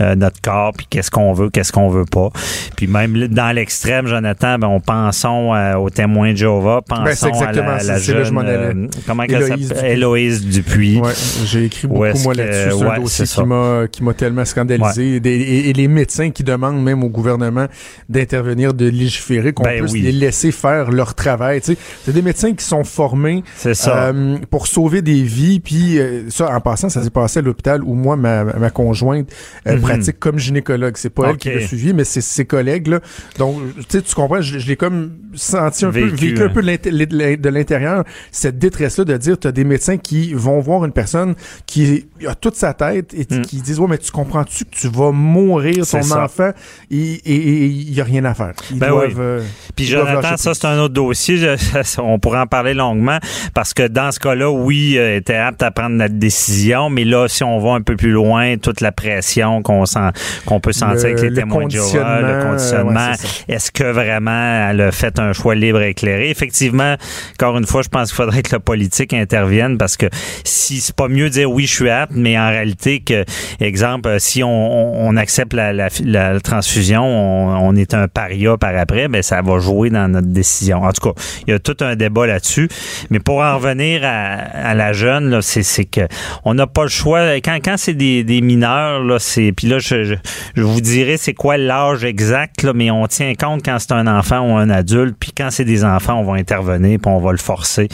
euh, 0.00 0.14
notre 0.16 0.40
corps, 0.40 0.72
puis 0.76 0.86
qu'est-ce 0.90 1.10
qu'on 1.10 1.32
veut, 1.32 1.50
qu'est-ce 1.50 1.70
qu'on 1.72 1.88
veut 1.88 2.04
pas. 2.04 2.30
Puis 2.76 2.88
même 2.88 3.14
là, 3.14 3.28
dans 3.28 3.54
l'extrême, 3.54 4.06
Jonathan, 4.08 4.58
ben, 4.58 4.66
on 4.66 4.80
pensons 4.80 5.54
euh, 5.54 5.76
aux 5.76 5.88
témoins 5.90 6.32
de 6.32 6.36
Jéhovah, 6.36 6.80
pensons 6.86 7.04
Ben, 7.04 7.14
c'est 7.14 7.32
à 7.44 7.52
la, 7.52 7.62
la 7.62 7.82
là 7.84 7.98
je 7.98 8.12
jeune, 8.12 8.38
euh, 8.44 8.86
comment 9.06 9.22
Héloïse? 9.22 9.68
Dupuis. 9.68 9.86
Héloïse 9.86 10.46
Dupuis. 10.46 10.98
Ouais, 11.00 11.12
j'ai 11.46 11.64
écrit 11.66 11.86
beaucoup 11.86 12.02
moi 12.24 12.34
là-dessus. 12.34 12.70
C'est 12.70 12.84
ouais, 12.84 12.90
un 12.90 13.00
dossier 13.00 13.24
qui 13.26 13.44
m'a 13.44 13.82
qui 13.90 14.02
m'a 14.04 14.14
tellement 14.14 14.44
scandalisé. 14.44 15.20
Des- 15.20 15.30
et, 15.30 15.70
et 15.70 15.72
les 15.72 15.88
médecins 15.88 16.30
qui 16.30 16.42
demandent 16.42 16.82
même 16.82 17.04
au 17.04 17.08
gouvernement 17.08 17.66
d'intervenir, 18.08 18.74
de 18.74 18.88
légiférer, 18.88 19.52
qu'on 19.52 19.62
Ben 19.62 19.80
puisse 19.80 19.92
oui. 19.92 20.00
les 20.02 20.12
laisser 20.12 20.50
faire 20.50 20.90
leur 20.90 21.14
travail. 21.14 21.60
Tu 21.60 21.74
sais, 21.74 21.78
c'est 22.04 22.12
des 22.12 22.22
médecins 22.22 22.52
qui 22.52 22.64
sont 22.64 22.82
formés 22.84 23.44
ça. 23.56 24.12
pour 24.50 24.66
sauver 24.66 25.02
des 25.02 25.22
vies. 25.22 25.60
Puis 25.60 25.98
ça, 26.30 26.50
en 26.54 26.60
passant, 26.60 26.88
ça 26.88 27.02
s'est 27.02 27.10
passé 27.10 27.38
à 27.38 27.42
l'hôpital 27.42 27.82
où 27.84 27.94
moi, 27.94 28.16
ma, 28.16 28.44
ma 28.44 28.70
conjointe 28.88 29.30
euh, 29.66 29.74
Mhm. 29.76 29.80
pratique 29.82 30.18
comme 30.18 30.38
gynécologue. 30.38 30.96
C'est 30.96 31.10
pas 31.10 31.30
elle 31.30 31.36
qui 31.36 31.50
l'a 31.50 31.60
suivi, 31.66 31.92
mais 31.92 32.04
c'est 32.04 32.20
ses 32.20 32.44
collègues. 32.44 32.86
Là. 32.88 33.00
Donc, 33.38 33.56
tu 33.76 33.82
sais, 33.98 34.02
tu 34.02 34.14
comprends, 34.14 34.40
je, 34.40 34.58
je 34.58 34.66
l'ai 34.66 34.76
comme 34.76 35.12
senti 35.34 35.84
un 35.84 35.90
Vécu, 35.90 36.08
peu, 36.10 36.16
vécu 36.16 36.42
un 36.42 36.46
hein. 36.46 36.50
peu 36.54 36.62
de 36.62 36.66
l'inté- 36.66 37.36
de 37.36 37.48
l'intérieur, 37.48 38.04
cette 38.32 38.58
détresse-là 38.58 39.04
de 39.04 39.16
dire, 39.16 39.38
tu 39.38 39.46
as 39.48 39.52
des 39.52 39.64
médecins 39.64 39.96
qui 39.98 40.32
vont 40.34 40.58
voir 40.60 40.84
une 40.84 40.92
personne 40.92 41.34
qui 41.66 42.06
a 42.26 42.34
toute 42.34 42.56
sa 42.56 42.72
tête 42.74 43.14
et 43.14 43.26
Mm. 43.34 43.42
qui 43.42 43.60
disent, 43.60 43.78
ouais, 43.80 43.86
mais 43.88 43.98
tu 43.98 44.10
comprends-tu 44.10 44.64
que 44.64 44.70
tu 44.70 44.88
vas 44.88 45.12
mourir 45.12 45.86
ton 45.86 46.02
ça. 46.02 46.24
enfant? 46.24 46.50
Et 46.90 47.20
il 47.24 47.92
n'y 47.92 48.00
a 48.00 48.04
rien 48.04 48.24
à 48.24 48.34
faire. 48.34 48.52
Ils 48.70 48.78
Ben 48.78 48.88
doivent, 48.88 49.08
oui. 49.08 49.14
euh, 49.18 49.42
Puis 49.76 49.84
Jonathan, 49.84 50.36
ça 50.36 50.54
c'est 50.54 50.66
un 50.66 50.78
autre 50.78 50.94
dossier. 50.94 51.36
Je- 51.36 52.00
on 52.00 52.18
pourrait 52.18 52.40
en 52.40 52.46
parler 52.46 52.74
longuement 52.74 53.18
parce 53.54 53.74
que 53.74 53.86
dans 53.86 54.10
ce 54.12 54.18
cas-là, 54.20 54.50
oui, 54.50 54.96
euh, 54.98 55.16
était 55.16 55.34
apte 55.34 55.62
à 55.62 55.70
prendre 55.70 55.96
notre 55.96 56.14
décision, 56.14 56.88
mais 56.90 57.04
là, 57.04 57.28
si 57.28 57.44
on 57.44 57.58
va 57.58 57.72
un 57.72 57.80
peu 57.82 57.96
plus 57.96 58.10
loin, 58.10 58.56
toute 58.68 58.80
la 58.82 58.92
pression 58.92 59.62
qu'on 59.62 59.86
sent, 59.86 60.10
qu'on 60.44 60.60
peut 60.60 60.72
sentir 60.72 60.96
Le- 61.04 61.04
avec 61.06 61.20
les 61.22 61.30
le 61.30 61.36
témoins 61.36 61.64
de 61.64 61.70
Jéhovah, 61.70 62.20
le 62.20 62.42
conditionnement, 62.44 63.10
ouais, 63.12 63.54
est-ce 63.54 63.70
que 63.72 63.84
vraiment 63.84 64.68
elle 64.70 64.80
a 64.82 64.92
fait 64.92 65.18
un 65.18 65.32
choix 65.32 65.54
libre 65.54 65.80
et 65.80 65.90
éclairé? 65.90 66.28
Effectivement, 66.30 66.96
encore 67.40 67.56
une 67.56 67.66
fois, 67.66 67.80
je 67.82 67.88
pense 67.88 68.08
qu'il 68.08 68.16
faudrait 68.16 68.42
que 68.42 68.54
le 68.54 68.60
politique 68.60 69.14
intervienne 69.14 69.78
parce 69.78 69.96
que 69.96 70.06
si 70.44 70.80
c'est 70.80 70.94
pas 70.94 71.08
mieux 71.08 71.28
de 71.30 71.34
dire 71.34 71.50
oui, 71.50 71.66
je 71.66 71.74
suis 71.74 71.88
apte, 71.90 72.12
mais 72.14 72.38
en 72.38 72.48
réalité 72.48 73.00
que, 73.00 73.24
exemple, 73.60 74.08
euh, 74.08 74.18
si 74.18 74.42
on, 74.42 74.48
on- 74.48 75.08
on 75.08 75.16
accepte 75.16 75.54
la, 75.54 75.72
la- 75.72 75.88
la 76.04 76.40
transfusion, 76.40 77.02
on, 77.04 77.68
on 77.68 77.74
est 77.76 77.94
un 77.94 78.06
paria 78.08 78.56
par 78.58 78.76
après, 78.76 79.08
ben 79.08 79.22
ça 79.22 79.40
va 79.40 79.58
jouer 79.60 79.88
dans 79.90 80.08
notre 80.08 80.26
décision. 80.28 80.82
En 80.82 80.92
tout 80.92 81.12
cas, 81.12 81.20
il 81.46 81.50
y 81.52 81.54
a 81.54 81.58
tout 81.58 81.76
un 81.80 81.96
débat 81.96 82.26
là-dessus. 82.26 82.68
Mais 83.10 83.18
pour 83.20 83.38
en 83.40 83.56
revenir 83.56 84.02
à, 84.04 84.34
à 84.70 84.74
la 84.74 84.92
jeune, 84.92 85.40
c'est, 85.40 85.62
c'est 85.62 85.84
que 85.86 86.02
on 86.44 86.52
n'a 86.54 86.66
pas 86.66 86.82
le 86.82 86.88
choix. 86.88 87.34
Quand, 87.36 87.58
quand 87.64 87.76
c'est 87.78 87.94
des, 87.94 88.24
des 88.24 88.40
mineurs, 88.42 88.57
là, 88.60 89.18
c'est. 89.18 89.52
Puis 89.52 89.66
là, 89.66 89.78
je, 89.78 90.04
je, 90.04 90.14
je 90.54 90.62
vous 90.62 90.80
dirai 90.80 91.16
c'est 91.16 91.34
quoi 91.34 91.56
l'âge 91.56 92.04
exact, 92.04 92.62
là, 92.62 92.72
mais 92.74 92.90
on 92.90 93.06
tient 93.06 93.34
compte 93.34 93.64
quand 93.64 93.78
c'est 93.78 93.92
un 93.92 94.06
enfant 94.06 94.40
ou 94.40 94.56
un 94.56 94.70
adulte, 94.70 95.16
puis 95.18 95.32
quand 95.36 95.50
c'est 95.50 95.64
des 95.64 95.84
enfants, 95.84 96.20
on 96.20 96.24
va 96.24 96.34
intervenir, 96.34 96.98
puis 97.00 97.10
on 97.10 97.18
va 97.18 97.32
le 97.32 97.38
forcer 97.38 97.88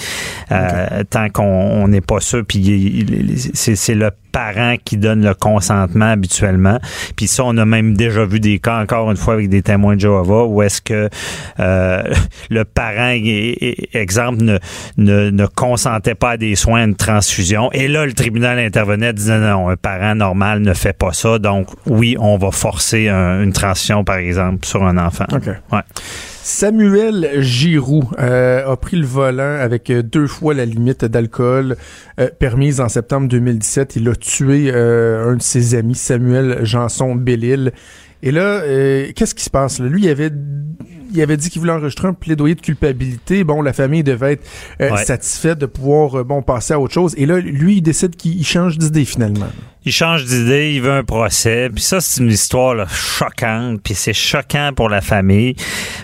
euh, 0.52 1.04
tant 1.08 1.28
qu'on 1.30 1.44
on 1.44 1.88
n'est 1.88 2.00
pas 2.00 2.20
sûr. 2.20 2.44
Puis 2.46 3.06
c'est, 3.54 3.76
c'est 3.76 3.94
le 3.94 4.10
parent 4.34 4.74
qui 4.84 4.96
donne 4.96 5.22
le 5.24 5.32
consentement 5.34 6.10
habituellement. 6.10 6.78
Puis 7.16 7.28
ça, 7.28 7.44
on 7.46 7.56
a 7.56 7.64
même 7.64 7.96
déjà 7.96 8.24
vu 8.24 8.40
des 8.40 8.58
cas, 8.58 8.80
encore 8.82 9.08
une 9.10 9.16
fois, 9.16 9.34
avec 9.34 9.48
des 9.48 9.62
témoins 9.62 9.94
de 9.94 10.00
Jéhovah, 10.00 10.44
où 10.44 10.60
est-ce 10.60 10.82
que 10.82 11.08
euh, 11.60 12.02
le 12.50 12.64
parent, 12.64 13.12
exemple, 13.92 14.42
ne, 14.42 14.58
ne, 14.98 15.30
ne 15.30 15.46
consentait 15.46 16.16
pas 16.16 16.30
à 16.30 16.36
des 16.36 16.56
soins, 16.56 16.80
à 16.80 16.84
une 16.84 16.96
transfusion. 16.96 17.70
Et 17.72 17.86
là, 17.86 18.06
le 18.06 18.12
tribunal 18.12 18.58
intervenait, 18.58 19.12
disait 19.12 19.38
non, 19.38 19.68
un 19.68 19.76
parent 19.76 20.14
normal 20.16 20.60
ne 20.60 20.74
fait 20.74 20.92
pas 20.96 21.12
ça. 21.12 21.38
Donc, 21.38 21.68
oui, 21.86 22.16
on 22.18 22.36
va 22.36 22.50
forcer 22.50 23.08
un- 23.08 23.42
une 23.42 23.52
transfusion, 23.52 24.02
par 24.02 24.16
exemple, 24.16 24.66
sur 24.66 24.82
un 24.84 24.98
enfant. 24.98 25.26
OK. 25.32 25.46
Ouais. 25.72 25.80
Samuel 26.44 27.40
Giroux 27.40 28.04
euh, 28.18 28.70
a 28.70 28.76
pris 28.76 28.98
le 28.98 29.06
volant 29.06 29.56
avec 29.58 29.88
euh, 29.88 30.02
deux 30.02 30.26
fois 30.26 30.52
la 30.52 30.66
limite 30.66 31.02
d'alcool 31.06 31.74
euh, 32.20 32.28
permise 32.38 32.82
en 32.82 32.90
septembre 32.90 33.28
2017. 33.28 33.96
Il 33.96 34.06
a 34.10 34.14
tué 34.14 34.70
euh, 34.70 35.30
un 35.32 35.36
de 35.36 35.42
ses 35.42 35.74
amis, 35.74 35.94
Samuel 35.94 36.58
Janson 36.62 37.14
Bellil. 37.14 37.72
Et 38.22 38.30
là, 38.30 38.60
euh, 38.60 39.06
qu'est-ce 39.16 39.34
qui 39.34 39.42
se 39.42 39.48
passe? 39.48 39.78
Là? 39.80 39.86
Lui, 39.86 40.02
il 40.02 40.08
avait, 40.10 40.30
il 41.14 41.22
avait 41.22 41.38
dit 41.38 41.48
qu'il 41.48 41.60
voulait 41.60 41.72
enregistrer 41.72 42.08
un 42.08 42.12
plaidoyer 42.12 42.54
de 42.54 42.60
culpabilité. 42.60 43.42
Bon, 43.42 43.62
la 43.62 43.72
famille 43.72 44.04
devait 44.04 44.34
être 44.34 44.44
euh, 44.82 44.90
Ouais. 44.90 45.02
satisfaite 45.04 45.58
de 45.58 45.66
pouvoir 45.66 46.20
euh, 46.20 46.24
bon 46.24 46.42
passer 46.42 46.74
à 46.74 46.78
autre 46.80 46.92
chose. 46.92 47.14
Et 47.16 47.24
là, 47.24 47.38
lui, 47.40 47.76
il 47.76 47.82
décide 47.82 48.16
qu'il 48.16 48.36
il 48.36 48.44
change 48.44 48.76
d'idée 48.76 49.06
finalement. 49.06 49.46
Il 49.86 49.92
change 49.92 50.24
d'idée, 50.24 50.72
il 50.72 50.80
veut 50.80 50.92
un 50.92 51.04
procès. 51.04 51.68
Puis 51.72 51.82
ça, 51.82 52.00
c'est 52.00 52.22
une 52.22 52.30
histoire 52.30 52.74
là, 52.74 52.86
choquante. 52.88 53.82
Puis 53.82 53.94
c'est 53.94 54.14
choquant 54.14 54.70
pour 54.74 54.88
la 54.88 55.00
famille. 55.00 55.56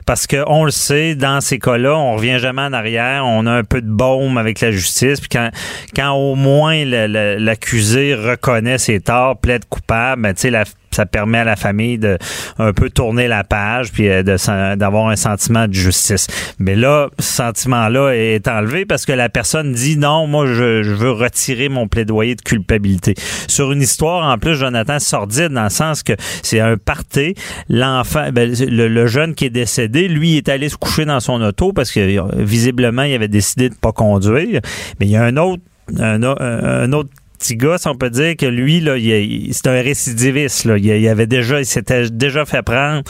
Parce 0.04 0.26
que 0.26 0.44
on 0.46 0.64
le 0.64 0.70
sait, 0.70 1.14
dans 1.14 1.40
ces 1.40 1.58
cas-là, 1.58 1.96
on 1.96 2.16
revient 2.16 2.38
jamais 2.38 2.62
en 2.62 2.72
arrière. 2.72 3.24
On 3.24 3.46
a 3.46 3.52
un 3.52 3.64
peu 3.64 3.80
de 3.80 3.90
baume 3.90 4.36
avec 4.36 4.60
la 4.60 4.70
justice. 4.70 5.20
Puis 5.20 5.30
quand, 5.30 5.50
quand 5.96 6.12
au 6.12 6.34
moins 6.34 6.84
l'accusé 6.84 8.14
reconnaît 8.14 8.78
ses 8.78 9.00
torts, 9.00 9.38
plaide 9.38 9.64
coupable, 9.64 10.22
ben, 10.22 10.34
tu 10.34 10.42
sais, 10.42 10.50
la 10.50 10.64
ça 10.90 11.06
permet 11.06 11.38
à 11.38 11.44
la 11.44 11.56
famille 11.56 11.98
de 11.98 12.18
un 12.58 12.72
peu 12.72 12.90
tourner 12.90 13.28
la 13.28 13.44
page 13.44 13.92
puis 13.92 14.08
euh, 14.08 14.22
de 14.22 14.36
d'avoir 14.76 15.08
un 15.08 15.16
sentiment 15.16 15.68
de 15.68 15.74
justice. 15.74 16.26
Mais 16.58 16.74
là, 16.74 17.08
ce 17.18 17.32
sentiment-là 17.32 18.12
est 18.12 18.48
enlevé 18.48 18.84
parce 18.84 19.06
que 19.06 19.12
la 19.12 19.28
personne 19.28 19.72
dit 19.72 19.96
non, 19.96 20.26
moi 20.26 20.46
je, 20.46 20.82
je 20.82 20.92
veux 20.92 21.10
retirer 21.12 21.68
mon 21.68 21.88
plaidoyer 21.88 22.34
de 22.34 22.42
culpabilité. 22.42 23.14
Sur 23.48 23.72
une 23.72 23.82
histoire 23.82 24.24
en 24.30 24.38
plus, 24.38 24.54
Jonathan 24.54 24.98
sordide 24.98 25.48
dans 25.48 25.64
le 25.64 25.70
sens 25.70 26.02
que 26.02 26.14
c'est 26.42 26.60
un 26.60 26.76
party. 26.76 27.34
L'enfant, 27.68 28.30
ben, 28.32 28.52
le, 28.52 28.88
le 28.88 29.06
jeune 29.06 29.34
qui 29.34 29.46
est 29.46 29.50
décédé, 29.50 30.08
lui 30.08 30.36
est 30.36 30.48
allé 30.48 30.68
se 30.68 30.76
coucher 30.76 31.04
dans 31.04 31.20
son 31.20 31.40
auto 31.42 31.72
parce 31.72 31.92
que 31.92 32.20
visiblement 32.42 33.02
il 33.02 33.14
avait 33.14 33.28
décidé 33.28 33.68
de 33.68 33.74
pas 33.74 33.92
conduire. 33.92 34.60
Mais 34.98 35.06
il 35.06 35.10
y 35.10 35.16
a 35.16 35.24
un 35.24 35.36
autre 35.36 35.62
un, 35.98 36.22
un 36.22 36.92
autre 36.92 37.10
petit 37.40 37.56
gars, 37.56 37.78
si 37.78 37.88
on 37.88 37.96
peut 37.96 38.10
dire 38.10 38.36
que 38.36 38.46
lui, 38.46 38.80
là, 38.80 38.96
il, 38.96 39.06
il- 39.06 39.54
c'est 39.54 39.66
un 39.66 39.80
récidiviste. 39.82 40.64
Là. 40.66 40.76
Il, 40.78 40.84
il 40.86 41.08
avait 41.08 41.26
déjà, 41.26 41.58
il 41.58 41.66
s'était 41.66 42.08
déjà 42.10 42.44
fait 42.44 42.62
prendre 42.62 43.02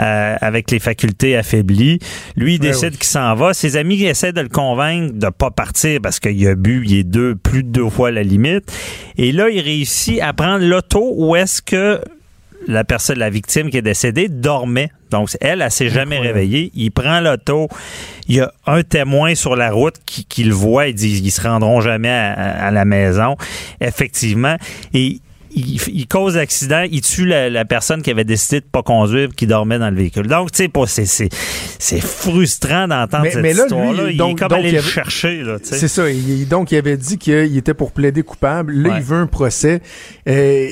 euh, 0.00 0.36
avec 0.40 0.70
les 0.70 0.78
facultés 0.80 1.36
affaiblies. 1.36 1.98
Lui, 2.36 2.56
il 2.56 2.60
Ouais, 2.60 2.68
décide 2.68 2.90
oui. 2.92 2.98
qu'il 2.98 3.06
s'en 3.06 3.34
va. 3.34 3.54
Ses 3.54 3.76
amis 3.76 4.02
essaient 4.04 4.32
de 4.32 4.40
le 4.42 4.48
convaincre 4.48 5.14
de 5.14 5.28
pas 5.30 5.50
partir 5.50 6.00
parce 6.02 6.20
qu'il 6.20 6.46
a 6.46 6.54
bu, 6.54 6.82
il 6.84 6.98
est 6.98 7.04
deux, 7.04 7.34
plus 7.36 7.62
de 7.62 7.70
deux 7.70 7.88
fois 7.88 8.10
la 8.10 8.22
limite. 8.22 8.64
Et 9.16 9.32
là, 9.32 9.48
il 9.48 9.60
réussit 9.60 10.20
à 10.20 10.32
prendre 10.32 10.64
l'auto 10.64 11.14
où 11.16 11.34
est-ce 11.36 11.62
que 11.62 12.00
la 12.66 12.84
personne, 12.84 13.18
la 13.18 13.30
victime 13.30 13.70
qui 13.70 13.78
est 13.78 13.82
décédée, 13.82 14.28
dormait. 14.28 14.90
Donc, 15.10 15.30
elle, 15.40 15.62
elle 15.62 15.70
s'est 15.70 15.88
jamais 15.88 16.18
réveillée. 16.18 16.70
Il 16.74 16.90
prend 16.90 17.20
l'auto. 17.20 17.68
Il 18.26 18.36
y 18.36 18.40
a 18.40 18.52
un 18.66 18.82
témoin 18.82 19.34
sur 19.34 19.56
la 19.56 19.70
route 19.70 19.94
qui, 20.04 20.24
qui 20.24 20.44
le 20.44 20.52
voit. 20.54 20.88
Il 20.88 20.94
dit 20.94 21.20
ils 21.24 21.30
se 21.30 21.40
rendront 21.40 21.80
jamais 21.80 22.10
à, 22.10 22.32
à- 22.32 22.66
à 22.66 22.70
la 22.70 22.84
maison. 22.84 23.36
Effectivement. 23.80 24.56
Et 24.92 25.20
il, 25.54 25.80
il 25.92 26.06
cause 26.06 26.36
l'accident, 26.36 26.84
il 26.90 27.00
tue 27.00 27.26
la, 27.26 27.48
la 27.50 27.64
personne 27.64 28.02
qui 28.02 28.10
avait 28.10 28.24
décidé 28.24 28.60
de 28.60 28.66
pas 28.66 28.82
conduire, 28.82 29.28
qui 29.36 29.46
dormait 29.46 29.78
dans 29.78 29.90
le 29.90 29.96
véhicule. 29.96 30.26
Donc, 30.26 30.52
tu 30.52 30.64
sais, 30.86 31.06
c'est 31.06 31.28
c'est 31.78 32.00
frustrant 32.00 32.88
d'entendre 32.88 33.24
Mais- 33.24 33.30
cette 33.30 33.42
mais 33.42 33.52
là, 33.54 33.64
lui, 34.04 34.12
il 34.12 34.16
donc- 34.16 34.36
est 34.36 34.40
comme 34.40 34.48
donc, 34.48 34.58
allé 34.58 34.68
il 34.70 34.74
le 34.76 34.80
chercher, 34.82 35.42
là. 35.42 35.56
C'est 35.62 35.88
ça. 35.88 36.08
Il- 36.10 36.48
donc, 36.48 36.72
il 36.72 36.76
avait 36.76 36.96
dit 36.96 37.18
qu'il 37.18 37.56
était 37.56 37.74
pour 37.74 37.92
plaider 37.92 38.22
coupable. 38.22 38.72
Là, 38.72 38.88
Ouais. 38.90 38.94
il 38.98 39.02
veut 39.02 39.16
un 39.16 39.26
procès. 39.26 39.80
Euh, 40.28 40.68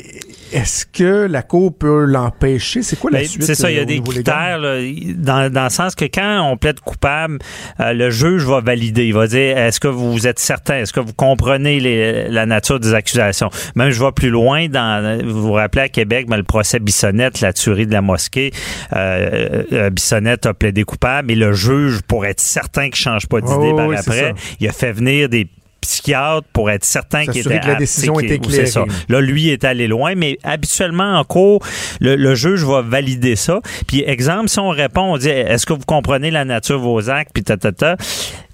Est-ce 0.52 0.86
que 0.86 1.26
la 1.26 1.42
Cour 1.42 1.76
peut 1.76 2.04
l'empêcher? 2.04 2.82
C'est 2.82 2.96
quoi 2.96 3.10
la 3.10 3.18
Ben, 3.18 3.26
suite? 3.26 3.42
C'est 3.42 3.56
ça, 3.56 3.68
il 3.68 3.74
y 3.74 3.78
euh, 3.78 3.80
a 3.80 3.82
au 3.82 3.86
des 3.86 4.00
critères 4.00 4.58
là, 4.58 4.76
dans, 5.16 5.52
dans 5.52 5.64
le 5.64 5.70
sens 5.70 5.96
que 5.96 6.04
quand 6.04 6.40
on 6.48 6.56
plaide 6.56 6.78
coupable, 6.78 7.38
euh, 7.80 7.92
le 7.92 8.10
juge 8.10 8.44
va 8.44 8.60
valider. 8.60 9.06
Il 9.06 9.12
va 9.14 9.26
dire 9.26 9.58
est-ce 9.58 9.80
que 9.80 9.88
vous 9.88 10.26
êtes 10.28 10.38
certain, 10.38 10.78
est-ce 10.78 10.92
que 10.92 11.00
vous 11.00 11.12
comprenez 11.14 11.80
les- 11.80 12.28
la 12.28 12.46
nature 12.46 12.78
des 12.78 12.94
accusations? 12.94 13.50
Même 13.74 13.90
je 13.90 14.00
vais 14.00 14.12
plus 14.12 14.30
loin. 14.30 14.68
Dans, 14.76 15.18
vous 15.24 15.42
vous 15.42 15.52
rappelez 15.52 15.82
à 15.82 15.88
Québec, 15.88 16.26
ben, 16.28 16.36
le 16.36 16.42
procès 16.42 16.78
Bissonnette, 16.78 17.40
la 17.40 17.52
tuerie 17.52 17.86
de 17.86 17.92
la 17.92 18.02
mosquée, 18.02 18.52
euh, 18.92 19.62
euh, 19.72 19.90
Bissonnette 19.90 20.46
a 20.46 20.54
plaidé 20.54 20.84
coupable, 20.84 21.28
mais 21.28 21.34
le 21.34 21.52
juge, 21.52 22.00
pour 22.06 22.26
être 22.26 22.40
certain 22.40 22.90
qu'il 22.90 22.96
change 22.96 23.26
pas 23.26 23.40
d'idée 23.40 23.70
Oh, 23.72 23.76
par 23.76 23.88
oui, 23.88 23.96
c'est 23.98 24.10
après, 24.10 24.34
il 24.60 24.68
a 24.68 24.72
fait 24.72 24.92
venir 24.92 25.28
des 25.28 25.48
psychiatre 25.86 26.46
pour 26.52 26.70
être 26.70 26.84
certain 26.84 27.26
qu'il 27.26 27.38
était 27.38 27.60
que 27.60 27.66
la 27.66 27.74
décision 27.76 28.18
était 28.18 28.40
ça. 28.66 28.80
éclairée. 28.82 28.90
Là, 29.08 29.20
lui 29.20 29.50
est 29.50 29.64
allé 29.64 29.86
loin, 29.86 30.14
mais 30.16 30.38
habituellement, 30.42 31.18
en 31.18 31.24
cours, 31.24 31.64
le, 32.00 32.16
le 32.16 32.34
juge 32.34 32.64
va 32.64 32.82
valider 32.82 33.36
ça. 33.36 33.60
Puis, 33.86 34.02
exemple, 34.04 34.48
si 34.48 34.58
on 34.58 34.70
répond, 34.70 35.14
on 35.14 35.16
dit, 35.16 35.28
est-ce 35.28 35.64
que 35.64 35.72
vous 35.72 35.84
comprenez 35.86 36.30
la 36.30 36.44
nature 36.44 36.78
de 36.78 36.84
vos 36.84 37.08
actes, 37.08 37.30
puis 37.32 37.44
ta, 37.44 37.56
ta, 37.56 37.72
ta. 37.72 37.96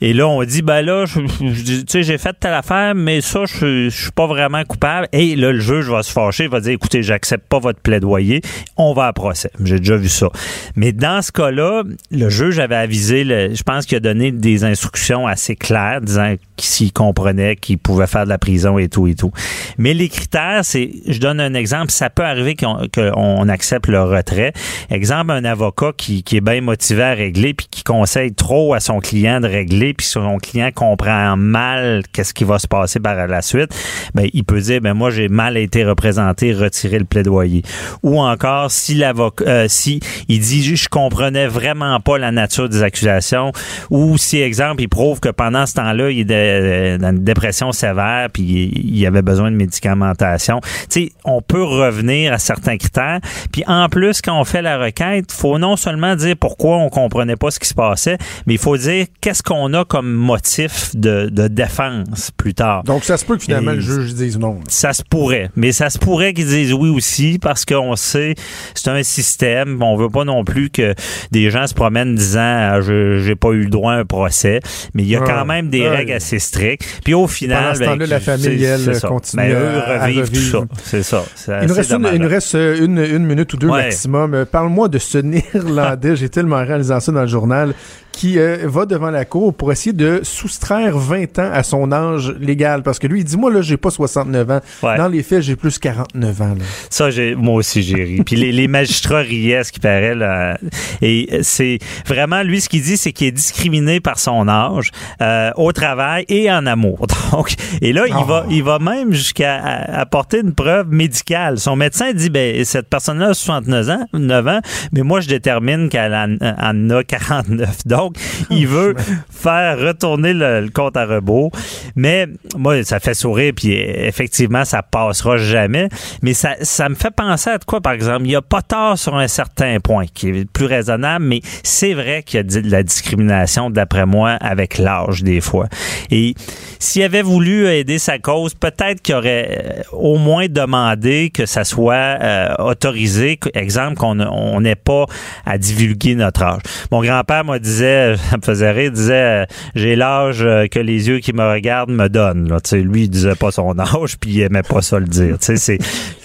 Et 0.05 0.15
là, 0.15 0.27
on 0.27 0.43
dit, 0.43 0.63
ben 0.63 0.83
là, 0.83 1.05
tu 1.07 1.85
sais, 1.87 2.03
j'ai 2.03 2.19
fait 2.19 2.35
telle 2.41 2.55
affaire, 2.55 2.93
mais 2.97 3.21
ça, 3.21 3.45
je, 3.45 3.89
suis 3.89 4.11
pas 4.11 4.27
vraiment 4.27 4.65
coupable. 4.65 5.07
Et 5.13 5.37
là, 5.37 5.53
le 5.53 5.61
juge 5.61 5.89
va 5.89 6.03
se 6.03 6.11
fâcher, 6.11 6.49
va 6.49 6.59
dire, 6.59 6.73
écoutez, 6.73 7.05
j'accepte 7.05 7.47
pas 7.47 7.61
votre 7.61 7.79
plaidoyer, 7.79 8.41
on 8.77 8.95
va 8.95 9.07
à 9.07 9.13
procès. 9.13 9.53
J'ai 9.63 9.79
déjà 9.79 9.95
vu 9.95 10.09
ça. 10.09 10.27
Mais 10.75 10.91
dans 10.91 11.23
ce 11.23 11.31
cas-là, 11.31 11.85
le 12.11 12.29
juge 12.31 12.59
avait 12.59 12.75
avisé, 12.75 13.23
je 13.55 13.63
pense 13.63 13.87
qu'il 13.87 13.97
a 13.97 14.01
donné 14.01 14.33
des 14.33 14.65
instructions 14.65 15.29
assez 15.29 15.55
claires, 15.55 16.01
disant 16.01 16.35
s'il 16.57 16.93
comprenait 16.93 17.55
qu'il 17.55 17.79
pouvait 17.79 18.09
faire 18.09 18.25
de 18.25 18.29
la 18.29 18.39
prison 18.39 18.79
et 18.79 18.89
tout 18.89 19.07
et 19.07 19.15
tout. 19.15 19.31
Mais 19.79 19.95
les 19.95 20.09
critères, 20.09 20.65
c'est, 20.65 20.91
je 21.07 21.21
donne 21.21 21.39
un 21.39 21.55
exemple, 21.55 21.93
ça 21.93 22.11
peut 22.11 22.25
arriver 22.25 22.57
qu'on 22.57 22.89
qu'on 22.93 23.49
accepte 23.49 23.87
le 23.87 24.03
retrait. 24.03 24.53
Exemple, 24.91 25.31
un 25.31 25.45
avocat 25.45 25.93
qui, 25.97 26.25
qui 26.25 26.39
est 26.39 26.41
bien 26.41 26.61
motivé 26.61 27.03
à 27.05 27.15
régler 27.15 27.55
puis 27.55 27.69
qui 27.71 27.85
conseille 27.85 28.35
trop 28.35 28.75
à 28.75 28.81
son 28.81 28.99
client 28.99 29.41
de 29.41 29.47
régler 29.47 29.92
puis 29.93 30.07
son 30.07 30.39
client 30.39 30.71
comprend 30.75 31.37
mal 31.37 32.03
qu'est-ce 32.13 32.35
qui 32.35 32.45
va 32.45 32.59
se 32.59 32.67
passer 32.67 33.01
par 33.01 33.27
la 33.27 33.43
suite, 33.43 33.71
ben 34.15 34.29
il 34.33 34.45
peut 34.45 34.61
dire 34.61 34.81
ben 34.81 34.95
moi 34.95 35.11
j'ai 35.11 35.29
mal 35.29 35.57
été 35.57 35.85
représenté, 35.85 36.53
retirer 36.53 36.99
le 36.99 37.05
plaidoyer. 37.05 37.63
Ou 38.03 38.21
encore 38.21 38.71
si 38.71 38.95
l'avocat 38.95 39.45
euh, 39.47 39.67
si 39.69 40.01
il 40.29 40.41
dit 40.41 40.77
je 40.77 40.89
comprenais 40.89 41.47
vraiment 41.47 42.01
pas 42.01 42.19
la 42.19 42.31
nature 42.31 42.69
des 42.69 42.83
accusations 42.83 43.53
ou 43.91 44.17
si 44.19 44.41
exemple 44.41 44.83
il 44.83 44.89
prouve 44.89 45.21
que 45.21 45.29
pendant 45.29 45.67
ce 45.67 45.75
temps-là 45.75 46.11
il 46.11 46.21
est 46.21 46.25
de- 46.25 46.97
dans 46.99 47.11
une 47.11 47.25
dépression 47.25 47.73
sévère 47.73 48.29
puis 48.33 48.71
il 48.75 49.07
avait 49.07 49.23
besoin 49.23 49.51
de 49.51 49.57
médicamentation. 49.57 50.61
Tu 50.63 50.87
sais, 50.89 51.13
on 51.25 51.43
peut 51.43 51.63
revenir 51.65 52.33
à 52.33 52.39
certains 52.39 52.77
critères. 52.77 53.21
Puis 53.53 53.65
en 53.67 53.89
plus, 53.89 54.21
quand 54.21 54.39
on 54.39 54.45
fait 54.45 54.63
la 54.63 54.79
requête, 54.79 55.33
faut 55.33 55.59
non 55.59 55.77
seulement 55.77 56.15
dire 56.17 56.37
pourquoi 56.39 56.77
on 56.79 56.89
comprenait 56.89 57.37
pas 57.37 57.51
ce 57.51 57.59
qui 57.59 57.69
se 57.69 57.75
passait, 57.75 58.19
mais 58.47 58.55
il 58.55 58.59
faut 58.59 58.77
dire 58.77 59.07
qu'est-ce 59.21 59.43
qu'on 59.43 59.73
a 59.75 59.82
comme 59.85 60.13
motif 60.13 60.95
de, 60.95 61.29
de 61.31 61.49
défense 61.49 62.31
plus 62.37 62.55
tard. 62.55 62.83
Donc, 62.85 63.05
ça 63.05 63.17
se 63.17 63.25
peut 63.25 63.37
que 63.37 63.43
finalement 63.45 63.73
Et- 63.73 63.77
le 63.77 63.81
juge 63.81 64.15
dise 64.15 64.39
non. 64.39 64.61
Ça 64.69 64.93
se 64.93 65.03
pourrait, 65.03 65.51
mais 65.57 65.73
ça 65.73 65.91
se 65.91 65.99
pourrait 65.99 66.33
qu'ils 66.35 66.47
disent 66.47 66.73
oui 66.73 66.89
aussi 66.89 67.39
parce 67.41 67.65
qu'on 67.65 67.97
sait 67.97 68.35
c'est 68.75 68.89
un 68.91 69.03
système. 69.03 69.83
On 69.83 69.97
veut 69.97 70.09
pas 70.09 70.25
non 70.25 70.45
plus 70.45 70.71
que 70.71 70.95
des 71.31 71.51
gens 71.51 71.67
se 71.67 71.75
promènent 71.75 72.15
disant 72.15 72.41
ah, 72.73 72.81
je 72.81 73.19
j'ai 73.19 73.35
pas 73.37 73.51
eu 73.51 73.63
le 73.65 73.71
droit 73.71 73.93
à 73.93 73.97
un 73.97 74.05
procès, 74.05 74.61
mais 74.95 75.03
il 75.03 75.09
y 75.09 75.17
a 75.17 75.21
quand 75.21 75.45
même 75.45 75.69
des 75.71 75.83
Ouais. 75.83 75.89
règles 75.97 76.13
assez 76.13 76.39
strictes. 76.39 76.85
Puis 77.05 77.15
au 77.15 77.27
final, 77.27 77.79
temps-là, 77.79 78.07
la 78.07 78.21
famille, 78.21 78.63
elle, 78.65 79.01
continue 79.01 79.43
Ben, 79.43 79.53
eux 79.53 79.83
à- 79.87 80.03
à 80.05 80.09
tout 80.13 80.35
ça. 80.37 80.59
C'est 80.85 81.03
ça. 81.03 81.25
Il 81.63 81.69
nous 81.69 81.75
reste, 81.75 81.91
une, 81.91 81.97
il 81.97 82.01
nous 82.03 82.03
dommageable. 82.09 82.27
reste 82.35 82.55
euh, 82.55 82.85
une, 82.85 82.99
une 82.99 83.25
minute 83.25 83.53
ou 83.53 83.57
deux 83.57 83.69
Ouais. 83.69 83.85
maximum. 83.85 84.35
Euh, 84.35 84.45
Parle-moi 84.45 84.89
de 84.89 84.99
ce 84.99 85.19
Néerlandais, 85.63 86.17
j'ai 86.17 86.29
tellement 86.29 86.65
réalisé 86.65 86.95
ça 87.01 87.13
dans 87.13 87.23
le 87.23 87.27
journal, 87.27 87.75
qui 88.13 88.39
euh, 88.39 88.59
va 88.65 88.87
devant 88.87 89.11
la 89.11 89.25
cour 89.25 89.55
pour 89.55 89.73
essayer 89.73 89.93
de 89.93 90.21
soustraire 90.23 90.99
20 90.99 91.39
ans 91.39 91.51
à 91.53 91.63
son 91.63 91.91
âge 91.93 92.35
légal. 92.41 92.83
Parce 92.83 92.99
que 92.99 93.07
lui, 93.07 93.21
il 93.21 93.25
dit, 93.25 93.37
moi, 93.37 93.51
là, 93.51 93.63
j'ai 93.63 93.77
pas 93.77 93.91
69 93.91 94.51
ans. 94.51 94.61
Ouais. 94.83 94.97
Dans 94.97 95.09
les 95.09 95.23
faits, 95.23 95.43
j'ai 95.43 95.57
plus 95.57 95.79
49 95.79 96.43
ans. 96.43 96.55
Là. 96.59 96.65
Ça, 96.91 97.11
j'ai, 97.11 97.35
moi 97.35 97.55
aussi, 97.55 97.83
j'ai 97.83 98.05
ri. 98.05 98.23
Puis 98.25 98.37
les, 98.37 98.53
les 98.53 98.69
magistrats 98.69 99.21
riaient, 99.21 99.57
à 99.57 99.65
ce 99.65 99.73
qui 99.73 99.81
paraît. 99.81 100.15
Là. 100.15 100.59
Et 101.01 101.41
c'est 101.43 101.79
vraiment, 102.07 102.43
lui, 102.43 102.61
ce 102.61 102.69
qu'il 102.69 102.83
dit, 102.83 102.97
c'est 102.97 103.13
qu'il 103.13 103.27
est 103.27 103.33
discriminé 103.33 104.01
par 104.01 104.19
son 104.19 104.49
âge 104.49 104.91
euh, 105.21 105.51
au 105.57 105.73
travail 105.73 106.25
et 106.29 106.51
en 106.51 106.67
amour. 106.67 107.07
Donc, 107.33 107.55
et 107.81 107.93
là, 107.93 108.05
il 108.07 108.25
va, 108.25 108.45
il 108.51 108.63
va 108.63 108.79
même 108.79 109.13
jusqu'à 109.13 109.57
apporter 109.57 110.41
une 110.41 110.55
preuve 110.55 110.89
médicale. 110.91 111.59
Son 111.59 111.77
médecin 111.77 112.13
dit, 112.13 112.31
ben, 112.31 112.65
cette 112.65 112.89
personne-là 112.89 113.31
a 113.31 113.35
69 113.35 113.91
ans, 113.91 114.07
9 114.13 114.49
ans, 114.49 114.61
mais 114.93 115.03
moi, 115.03 115.21
je 115.21 115.29
détermine 115.29 115.89
qu'elle 115.89 116.15
en, 116.15 116.37
en 116.41 116.91
a 116.91 117.05
49. 117.05 117.87
Donc, 117.87 118.02
il 118.51 118.67
veut 118.67 118.95
faire 119.31 119.79
retourner 119.79 120.33
le, 120.33 120.61
le 120.61 120.71
compte 120.71 120.97
à 120.97 121.07
rebours. 121.07 121.51
Mais 121.97 122.27
moi, 122.57 122.83
ça 122.85 123.01
fait 123.01 123.15
sourire, 123.15 123.53
puis 123.55 123.73
effectivement, 123.73 124.65
ça 124.65 124.83
passera 124.83 125.37
jamais. 125.37 125.89
Mais 126.23 126.35
ça, 126.35 126.55
ça 126.63 126.89
me 126.89 126.95
fait 126.95 127.11
penser 127.11 127.51
à 127.51 127.59
de 127.59 127.65
quoi, 127.65 127.81
par 127.81 127.93
exemple? 127.93 128.23
Il 128.23 128.29
n'y 128.29 128.37
a 128.37 128.43
pas 128.43 128.63
tort 128.63 128.99
sur 128.99 129.17
un 129.17 129.29
certain 129.29 129.79
point, 129.81 130.07
qui 130.07 130.29
est 130.29 130.51
plus 130.51 130.67
raisonnable, 130.67 131.25
mais 131.25 131.41
c'est 131.63 131.95
vrai 131.95 132.23
qu'il 132.23 132.39
y 132.39 132.41
a 132.41 132.43
de 132.43 132.71
la 132.71 132.83
discrimination, 132.83 133.71
d'après 133.71 134.07
moi, 134.07 134.31
avec 134.41 134.79
l'âge, 134.79 135.23
des 135.23 135.41
fois. 135.41 135.69
Et 136.11 136.35
s'il 136.79 137.03
avait 137.03 137.23
voulu 137.23 137.67
aider 137.67 137.99
sa 137.99 138.19
cause, 138.19 138.55
peut-être 138.55 139.03
qu'il 139.03 139.15
aurait 139.15 139.59
euh, 139.65 139.83
au 139.93 140.19
moins 140.19 140.47
demandé 140.49 141.31
que 141.33 141.47
ça 141.47 141.65
soit 141.65 141.95
euh, 141.95 142.55
autorisé, 142.59 143.39
exemple, 143.55 143.97
qu'on 143.97 144.21
on 144.21 144.61
n'ait 144.61 144.75
pas 144.75 145.07
à 145.47 145.59
divulguer 145.59 146.15
notre 146.15 146.43
âge. 146.43 146.63
Mon 146.91 147.03
grand-père 147.03 147.45
me 147.45 147.59
disait, 147.59 147.92
ça 148.31 148.37
me 148.37 148.43
faisait 148.43 148.71
rire, 148.71 148.91
disait, 148.93 149.13
euh, 149.15 149.45
j'ai 149.75 149.97
l'âge 149.97 150.43
euh, 150.43 150.67
que 150.67 150.79
les 150.79 151.09
yeux 151.09 151.19
qui 151.19 151.33
me 151.33 151.43
regardent 151.45 151.91
me 151.91 152.09
donnent. 152.09 152.49
Là. 152.49 152.59
Lui, 152.73 153.03
il 153.05 153.09
disait 153.11 153.35
pas 153.35 153.51
son 153.51 153.79
âge, 153.79 154.19
puis 154.19 154.31
il 154.31 154.41
aimait 154.43 154.63
pas 154.63 154.83
ça 154.83 154.99
le 154.99 155.07
dire. 155.07 155.37
C'est 155.41 155.57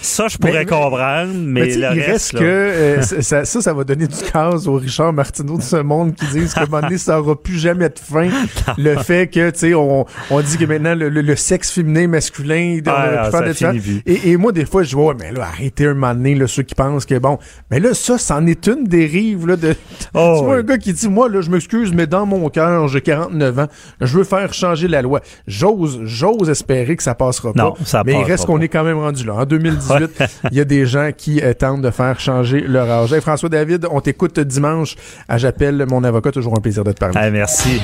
ça, 0.00 0.28
je 0.28 0.38
pourrais 0.38 0.52
Mais- 0.60 0.66
comprendre, 0.66 1.32
mais, 1.34 1.66
le 1.66 1.70
il 1.72 1.84
reste, 1.86 2.06
reste 2.08 2.32
là, 2.34 2.40
que 2.40 2.44
euh, 2.44 3.02
ça, 3.02 3.44
ça, 3.44 3.72
va 3.74 3.84
donner 3.84 4.06
du 4.06 4.16
casse 4.32 4.66
au 4.66 4.74
Richard 4.74 5.12
Martineau 5.12 5.58
de 5.58 5.62
ce 5.62 5.76
monde 5.76 6.14
qui 6.14 6.26
disent 6.26 6.54
qu'à 6.54 6.62
un 6.62 6.66
moment 6.66 6.82
donné, 6.82 6.98
ça 6.98 7.20
aura 7.20 7.40
plus 7.40 7.58
jamais 7.58 7.88
de 7.88 7.98
fin. 7.98 8.28
le 8.78 8.96
fait 8.98 9.26
que, 9.28 9.50
tu 9.50 9.58
sais, 9.58 9.74
on, 9.74 10.06
on 10.30 10.40
dit 10.40 10.56
que 10.56 10.64
maintenant, 10.64 10.94
le, 10.94 11.08
le- 11.08 11.20
le 11.22 11.36
sexe 11.36 11.70
féminin, 11.72 12.06
masculin, 12.08 12.78
Ah, 12.86 13.30
ça. 13.30 13.72
Et, 14.06 14.30
et 14.30 14.36
moi, 14.36 14.52
des 14.52 14.64
fois, 14.64 14.82
je 14.82 14.94
vois, 14.94 15.14
mais 15.18 15.32
là, 15.32 15.48
arrêtez 15.52 15.86
un 15.86 15.94
moment 15.94 16.14
donné, 16.14 16.34
là, 16.34 16.46
ceux 16.46 16.62
qui 16.62 16.74
pensent 16.74 17.04
que 17.06 17.18
bon, 17.18 17.38
mais 17.70 17.80
là, 17.80 17.92
ça, 17.94 18.18
c'en 18.18 18.46
est 18.46 18.66
une 18.66 18.84
dérive, 18.84 19.46
là, 19.46 19.56
de, 19.56 19.74
Oh, 20.14 20.36
tu 20.38 20.44
vois 20.44 20.54
oui. 20.54 20.60
un 20.60 20.62
gars 20.62 20.78
qui 20.78 20.92
dit, 20.92 21.08
moi, 21.08 21.28
là, 21.28 21.40
je 21.40 21.50
me 21.50 21.57
m'excuse, 21.58 21.92
mais 21.92 22.06
dans 22.06 22.24
mon 22.24 22.48
cœur, 22.50 22.86
j'ai 22.88 23.00
49 23.00 23.58
ans, 23.58 23.66
je 24.00 24.16
veux 24.18 24.24
faire 24.24 24.54
changer 24.54 24.86
la 24.86 25.02
loi. 25.02 25.20
J'ose, 25.46 26.00
j'ose 26.04 26.48
espérer 26.48 26.96
que 26.96 27.02
ça 27.02 27.14
passera 27.14 27.52
pas. 27.52 27.62
Non, 27.62 27.74
ça 27.84 28.02
mais 28.06 28.12
il 28.12 28.22
reste 28.22 28.46
qu'on 28.46 28.58
pas. 28.58 28.64
est 28.64 28.68
quand 28.68 28.84
même 28.84 28.98
rendu 28.98 29.24
là. 29.24 29.34
En 29.34 29.44
2018, 29.44 30.22
il 30.52 30.56
y 30.56 30.60
a 30.60 30.64
des 30.64 30.86
gens 30.86 31.10
qui 31.16 31.40
euh, 31.42 31.52
tentent 31.54 31.82
de 31.82 31.90
faire 31.90 32.20
changer 32.20 32.60
leur 32.60 32.88
âge. 32.88 33.12
Hey, 33.12 33.20
François 33.20 33.48
David, 33.48 33.86
on 33.90 34.00
t'écoute 34.00 34.38
dimanche 34.40 34.94
à 35.28 35.36
J'appelle 35.38 35.84
mon 35.88 36.04
avocat. 36.04 36.30
Toujours 36.30 36.54
un 36.56 36.60
plaisir 36.60 36.84
de 36.84 36.92
te 36.92 36.98
parler. 36.98 37.16
Ah, 37.18 37.30
merci. 37.30 37.80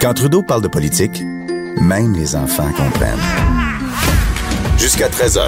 Quand 0.00 0.14
Trudeau 0.14 0.42
parle 0.42 0.62
de 0.62 0.68
politique, 0.68 1.22
même 1.80 2.12
les 2.14 2.36
enfants 2.36 2.70
comprennent. 2.76 3.18
Jusqu'à 4.76 5.08
13h, 5.08 5.40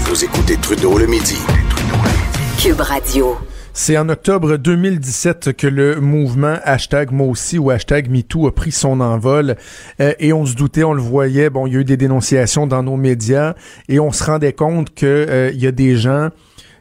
vous 0.00 0.24
écoutez 0.24 0.56
Trudeau 0.56 0.98
le 0.98 1.06
midi. 1.06 1.38
Cube 2.58 2.80
Radio. 2.80 3.36
C'est 3.78 3.98
en 3.98 4.08
octobre 4.08 4.56
2017 4.56 5.54
que 5.54 5.66
le 5.66 6.00
mouvement 6.00 6.56
hashtag 6.64 7.12
moi 7.12 7.26
aussi 7.26 7.58
ou 7.58 7.68
hashtag 7.68 8.08
MeToo 8.08 8.46
a 8.46 8.54
pris 8.54 8.72
son 8.72 9.00
envol 9.00 9.54
Euh, 10.00 10.14
et 10.18 10.32
on 10.32 10.46
se 10.46 10.54
doutait, 10.54 10.82
on 10.82 10.94
le 10.94 11.02
voyait, 11.02 11.50
bon, 11.50 11.66
il 11.66 11.74
y 11.74 11.76
a 11.76 11.80
eu 11.80 11.84
des 11.84 11.98
dénonciations 11.98 12.66
dans 12.66 12.82
nos 12.82 12.96
médias 12.96 13.54
et 13.90 14.00
on 14.00 14.12
se 14.12 14.24
rendait 14.24 14.54
compte 14.54 14.94
que 14.94 15.04
euh, 15.04 15.52
y 15.54 15.66
a 15.66 15.72
des 15.72 15.94
gens 15.96 16.30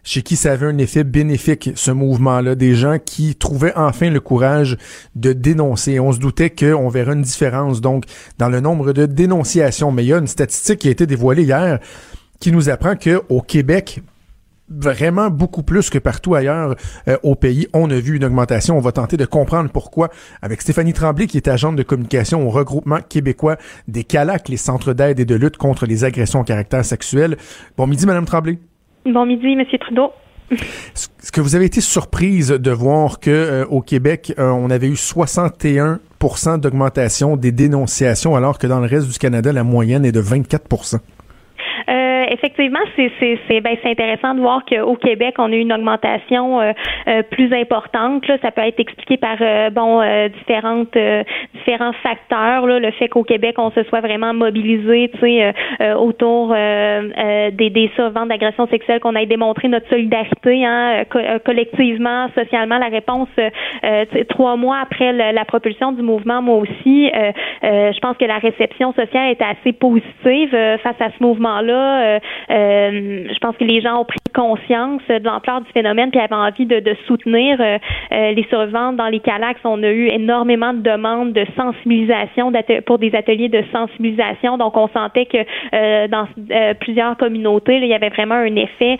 chez 0.05 0.21
qui 0.21 0.37
ça 0.37 0.53
avait 0.53 0.67
un 0.67 0.77
effet 0.77 1.03
bénéfique, 1.03 1.71
ce 1.75 1.91
mouvement-là, 1.91 2.55
des 2.55 2.75
gens 2.75 2.97
qui 2.97 3.35
trouvaient 3.35 3.73
enfin 3.75 4.09
le 4.09 4.21
courage 4.21 4.77
de 5.15 5.33
dénoncer. 5.33 5.99
On 5.99 6.13
se 6.13 6.19
doutait 6.19 6.49
qu'on 6.49 6.87
verrait 6.87 7.13
une 7.13 7.23
différence, 7.23 7.81
donc, 7.81 8.05
dans 8.37 8.47
le 8.47 8.61
nombre 8.61 8.93
de 8.93 9.05
dénonciations. 9.05 9.91
Mais 9.91 10.05
il 10.05 10.07
y 10.07 10.13
a 10.13 10.17
une 10.17 10.27
statistique 10.27 10.79
qui 10.79 10.87
a 10.87 10.91
été 10.91 11.05
dévoilée 11.05 11.43
hier 11.43 11.79
qui 12.39 12.53
nous 12.53 12.69
apprend 12.69 12.95
qu'au 12.95 13.41
Québec, 13.41 14.01
vraiment 14.69 15.29
beaucoup 15.29 15.63
plus 15.63 15.89
que 15.89 15.97
partout 15.97 16.35
ailleurs 16.35 16.75
euh, 17.07 17.17
au 17.23 17.35
pays. 17.35 17.67
On 17.73 17.89
a 17.89 17.99
vu 17.99 18.15
une 18.17 18.25
augmentation. 18.25 18.77
On 18.77 18.81
va 18.81 18.91
tenter 18.91 19.17
de 19.17 19.25
comprendre 19.25 19.69
pourquoi 19.69 20.09
avec 20.41 20.61
Stéphanie 20.61 20.93
Tremblay, 20.93 21.27
qui 21.27 21.37
est 21.37 21.47
agente 21.47 21.75
de 21.75 21.83
communication 21.83 22.45
au 22.45 22.49
regroupement 22.49 22.99
québécois 23.07 23.57
des 23.87 24.03
CALAC, 24.03 24.49
les 24.49 24.57
centres 24.57 24.93
d'aide 24.93 25.19
et 25.19 25.25
de 25.25 25.35
lutte 25.35 25.57
contre 25.57 25.85
les 25.85 26.03
agressions 26.03 26.41
au 26.41 26.43
caractère 26.43 26.83
sexuel. 26.83 27.37
Bon 27.77 27.87
midi, 27.87 28.05
Madame 28.05 28.25
Tremblay. 28.25 28.59
Bon 29.05 29.25
midi, 29.25 29.55
Monsieur 29.55 29.77
Trudeau. 29.77 30.11
Est-ce 30.51 31.31
que 31.31 31.41
vous 31.41 31.55
avez 31.55 31.65
été 31.65 31.81
surprise 31.81 32.49
de 32.49 32.71
voir 32.71 33.19
que 33.19 33.31
euh, 33.31 33.65
au 33.65 33.81
Québec, 33.81 34.33
euh, 34.37 34.49
on 34.49 34.69
avait 34.69 34.87
eu 34.87 34.95
61 34.95 35.99
d'augmentation 36.57 37.37
des 37.37 37.51
dénonciations, 37.51 38.35
alors 38.35 38.57
que 38.57 38.65
dans 38.65 38.79
le 38.79 38.87
reste 38.87 39.07
du 39.07 39.19
Canada, 39.19 39.51
la 39.53 39.63
moyenne 39.63 40.05
est 40.05 40.11
de 40.11 40.19
24 40.19 40.67
Euh, 40.93 40.97
effectivement, 42.35 42.79
c'est 42.95 43.11
c'est 43.47 43.61
ben, 43.61 43.75
intéressant 43.83 44.35
de 44.35 44.41
voir 44.41 44.63
qu'au 44.65 44.95
Québec, 44.95 45.35
on 45.37 45.51
a 45.51 45.55
eu 45.55 45.59
une 45.59 45.73
augmentation 45.73 46.61
euh, 46.61 46.71
euh, 47.07 47.23
plus 47.23 47.51
importante. 47.53 48.27
Là. 48.27 48.37
Ça 48.41 48.51
peut 48.51 48.61
être 48.61 48.79
expliqué 48.79 49.17
par 49.17 49.37
euh, 49.41 49.69
bon 49.69 50.01
euh, 50.01 50.27
différentes 50.29 50.95
euh, 50.95 51.23
différents 51.55 51.93
facteurs. 52.03 52.67
Là. 52.67 52.79
Le 52.79 52.91
fait 52.91 53.07
qu'au 53.07 53.23
Québec, 53.23 53.55
on 53.57 53.71
se 53.71 53.83
soit 53.83 54.01
vraiment 54.01 54.33
mobilisé, 54.33 55.09
euh, 55.23 55.93
autour 55.95 56.53
des 56.53 57.69
des 57.69 57.91
surventes 57.95 58.29
d'agressions 58.29 58.67
sexuelles, 58.67 58.99
qu'on 58.99 59.15
ait 59.15 59.25
démontré 59.25 59.67
notre 59.67 59.87
solidarité, 59.89 60.65
hein, 60.65 61.03
co- 61.09 61.19
collectivement, 61.45 62.27
socialement. 62.35 62.77
La 62.77 62.87
réponse 62.87 63.29
trois 64.29 64.55
mois 64.55 64.77
après 64.81 65.11
le- 65.13 65.33
la 65.33 65.45
propulsion 65.45 65.91
du 65.91 66.01
mouvement, 66.01 66.41
moi 66.41 66.57
aussi, 66.57 67.11
je 67.63 67.99
pense 67.99 68.17
que 68.17 68.25
la 68.25 68.37
réception 68.37 68.93
sociale 68.93 69.31
était 69.31 69.45
assez 69.45 69.73
positive 69.73 70.51
face 70.83 70.99
à 70.99 71.09
ce 71.17 71.23
mouvement-là. 71.23 72.19
Euh, 72.49 73.27
je 73.31 73.39
pense 73.39 73.55
que 73.57 73.63
les 73.63 73.81
gens 73.81 74.01
ont 74.01 74.05
pris 74.05 74.19
conscience 74.35 75.01
de 75.07 75.23
l'ampleur 75.23 75.61
du 75.61 75.71
phénomène 75.71 76.11
puis 76.11 76.19
avaient 76.19 76.35
envie 76.35 76.65
de, 76.65 76.79
de 76.79 76.95
soutenir 77.07 77.59
euh, 77.59 77.77
euh, 78.11 78.31
les 78.31 78.43
survivantes 78.49 78.97
dans 78.97 79.07
les 79.07 79.19
calax. 79.19 79.59
On 79.63 79.81
a 79.81 79.89
eu 79.89 80.07
énormément 80.07 80.73
de 80.73 80.81
demandes 80.81 81.33
de 81.33 81.45
sensibilisation 81.55 82.51
pour 82.85 82.99
des 82.99 83.15
ateliers 83.15 83.49
de 83.49 83.63
sensibilisation. 83.71 84.57
Donc, 84.57 84.75
on 84.77 84.87
sentait 84.89 85.25
que 85.25 85.37
euh, 85.73 86.07
dans 86.07 86.27
plusieurs 86.79 87.17
communautés, 87.17 87.77
il 87.77 87.87
y 87.87 87.93
avait 87.93 88.09
vraiment 88.09 88.35
un 88.35 88.55
effet 88.55 88.97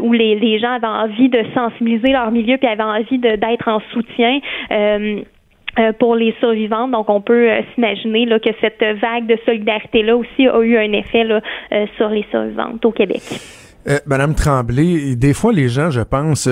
où 0.00 0.12
les, 0.12 0.36
les 0.36 0.58
gens 0.58 0.72
avaient 0.72 0.86
envie 0.86 1.28
de 1.28 1.42
sensibiliser 1.54 2.12
leur 2.12 2.30
milieu 2.30 2.56
puis 2.58 2.68
avaient 2.68 2.82
envie 2.82 3.18
d'être 3.18 3.68
en 3.68 3.80
soutien. 3.92 4.38
Euh, 5.78 5.92
pour 5.92 6.16
les 6.16 6.34
survivantes. 6.40 6.90
Donc, 6.90 7.10
on 7.10 7.20
peut 7.20 7.50
euh, 7.50 7.60
s'imaginer 7.74 8.26
que 8.40 8.48
cette 8.62 8.80
vague 8.98 9.26
de 9.26 9.36
solidarité-là 9.44 10.16
aussi 10.16 10.48
a 10.48 10.58
eu 10.62 10.78
un 10.78 10.90
effet 10.92 11.22
là, 11.22 11.42
euh, 11.72 11.84
sur 11.98 12.08
les 12.08 12.24
survivantes 12.30 12.82
au 12.86 12.92
Québec. 12.92 13.20
Euh, 13.86 13.98
Madame 14.06 14.34
Tremblay, 14.34 15.16
des 15.16 15.34
fois 15.34 15.52
les 15.52 15.68
gens, 15.68 15.90
je 15.90 16.00
pense, 16.00 16.48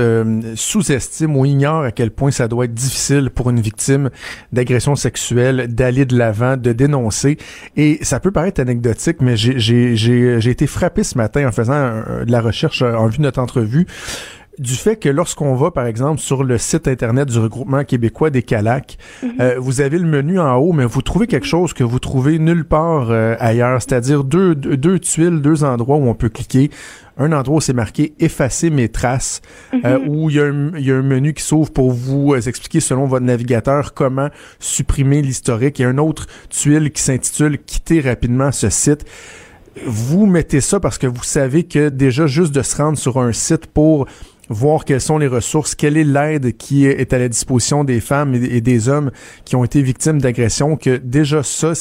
sous-estiment 0.56 1.40
ou 1.40 1.46
ignorent 1.46 1.84
à 1.84 1.90
quel 1.90 2.10
point 2.10 2.30
ça 2.30 2.48
doit 2.48 2.66
être 2.66 2.74
difficile 2.74 3.30
pour 3.34 3.48
une 3.48 3.60
victime 3.60 4.10
d'agression 4.52 4.94
sexuelle 4.94 5.68
d'aller 5.74 6.04
de 6.04 6.18
l'avant, 6.18 6.58
de 6.58 6.72
dénoncer. 6.72 7.38
Et 7.76 7.98
ça 8.02 8.20
peut 8.20 8.30
paraître 8.30 8.60
anecdotique, 8.60 9.16
mais 9.20 9.36
j'ai- 9.36 9.58
j'ai 9.58 10.50
été 10.50 10.66
frappé 10.66 11.02
ce 11.02 11.16
matin 11.16 11.48
en 11.48 11.52
faisant 11.52 12.02
de 12.26 12.30
la 12.30 12.42
recherche 12.42 12.82
en 12.82 13.06
vue 13.06 13.16
de 13.18 13.22
notre 13.22 13.40
entrevue 13.40 13.86
du 14.58 14.74
fait 14.74 14.96
que 14.96 15.08
lorsqu'on 15.08 15.54
va, 15.54 15.70
par 15.70 15.86
exemple, 15.86 16.20
sur 16.20 16.44
le 16.44 16.58
site 16.58 16.86
Internet 16.88 17.28
du 17.28 17.38
regroupement 17.38 17.84
québécois 17.84 18.30
des 18.30 18.42
CALAC, 18.42 18.98
euh, 19.40 19.56
vous 19.58 19.80
avez 19.80 19.98
le 19.98 20.06
menu 20.06 20.38
en 20.38 20.54
haut, 20.56 20.72
mais 20.72 20.84
vous 20.84 21.02
trouvez 21.02 21.26
quelque 21.26 21.46
chose 21.46 21.72
que 21.72 21.82
vous 21.84 21.98
trouvez 21.98 22.38
nulle 22.38 22.64
part 22.64 23.10
euh, 23.10 23.34
ailleurs, 23.40 23.82
c'est-à-dire 23.82 24.22
deux, 24.24 24.54
deux, 24.54 24.76
deux 24.76 24.98
tuiles, 24.98 25.40
deux 25.40 25.64
endroits 25.64 25.96
où 25.96 26.06
on 26.08 26.14
peut 26.14 26.28
cliquer. 26.28 26.70
Un 27.16 27.30
endroit 27.32 27.58
où 27.58 27.60
c'est 27.60 27.72
marqué 27.72 28.12
«Effacer 28.18 28.70
mes 28.70 28.88
traces 28.88 29.40
euh, 29.84 29.98
où 30.06 30.30
il 30.30 30.36
y, 30.36 30.40
a 30.40 30.44
un- 30.46 30.72
il 30.76 30.84
y 30.84 30.90
a 30.90 30.96
un 30.96 31.02
menu 31.02 31.32
qui 31.32 31.44
s'ouvre 31.44 31.70
pour 31.72 31.92
vous 31.92 32.34
euh, 32.34 32.40
expliquer 32.40 32.80
selon 32.80 33.06
votre 33.06 33.24
navigateur 33.24 33.94
comment 33.94 34.30
supprimer 34.58 35.22
l'historique. 35.22 35.78
Il 35.78 35.82
y 35.82 35.84
a 35.84 35.88
un 35.90 35.98
autre 35.98 36.26
tuile 36.50 36.90
qui 36.90 37.02
s'intitule 37.02 37.58
«Quitter 37.66 38.00
rapidement 38.00 38.50
ce 38.52 38.68
site» 38.68 39.04
vous 39.86 40.26
mettez 40.26 40.60
ça 40.60 40.78
parce 40.78 40.98
que 40.98 41.08
vous 41.08 41.24
savez 41.24 41.64
que 41.64 41.88
déjà 41.88 42.28
juste 42.28 42.54
de 42.54 42.62
se 42.62 42.76
rendre 42.76 42.96
sur 42.96 43.18
un 43.18 43.32
site 43.32 43.66
pour 43.66 44.06
voir 44.48 44.84
quelles 44.84 45.00
sont 45.00 45.18
les 45.18 45.26
ressources, 45.26 45.74
quelle 45.74 45.96
est 45.96 46.04
l'aide 46.04 46.56
qui 46.56 46.86
est 46.86 47.12
à 47.12 47.18
la 47.18 47.28
disposition 47.28 47.84
des 47.84 48.00
femmes 48.00 48.34
et 48.34 48.60
des 48.60 48.88
hommes 48.88 49.10
qui 49.44 49.56
ont 49.56 49.64
été 49.64 49.82
victimes 49.82 50.20
d'agressions, 50.20 50.76
que 50.76 50.96
déjà 50.96 51.42
ça, 51.42 51.72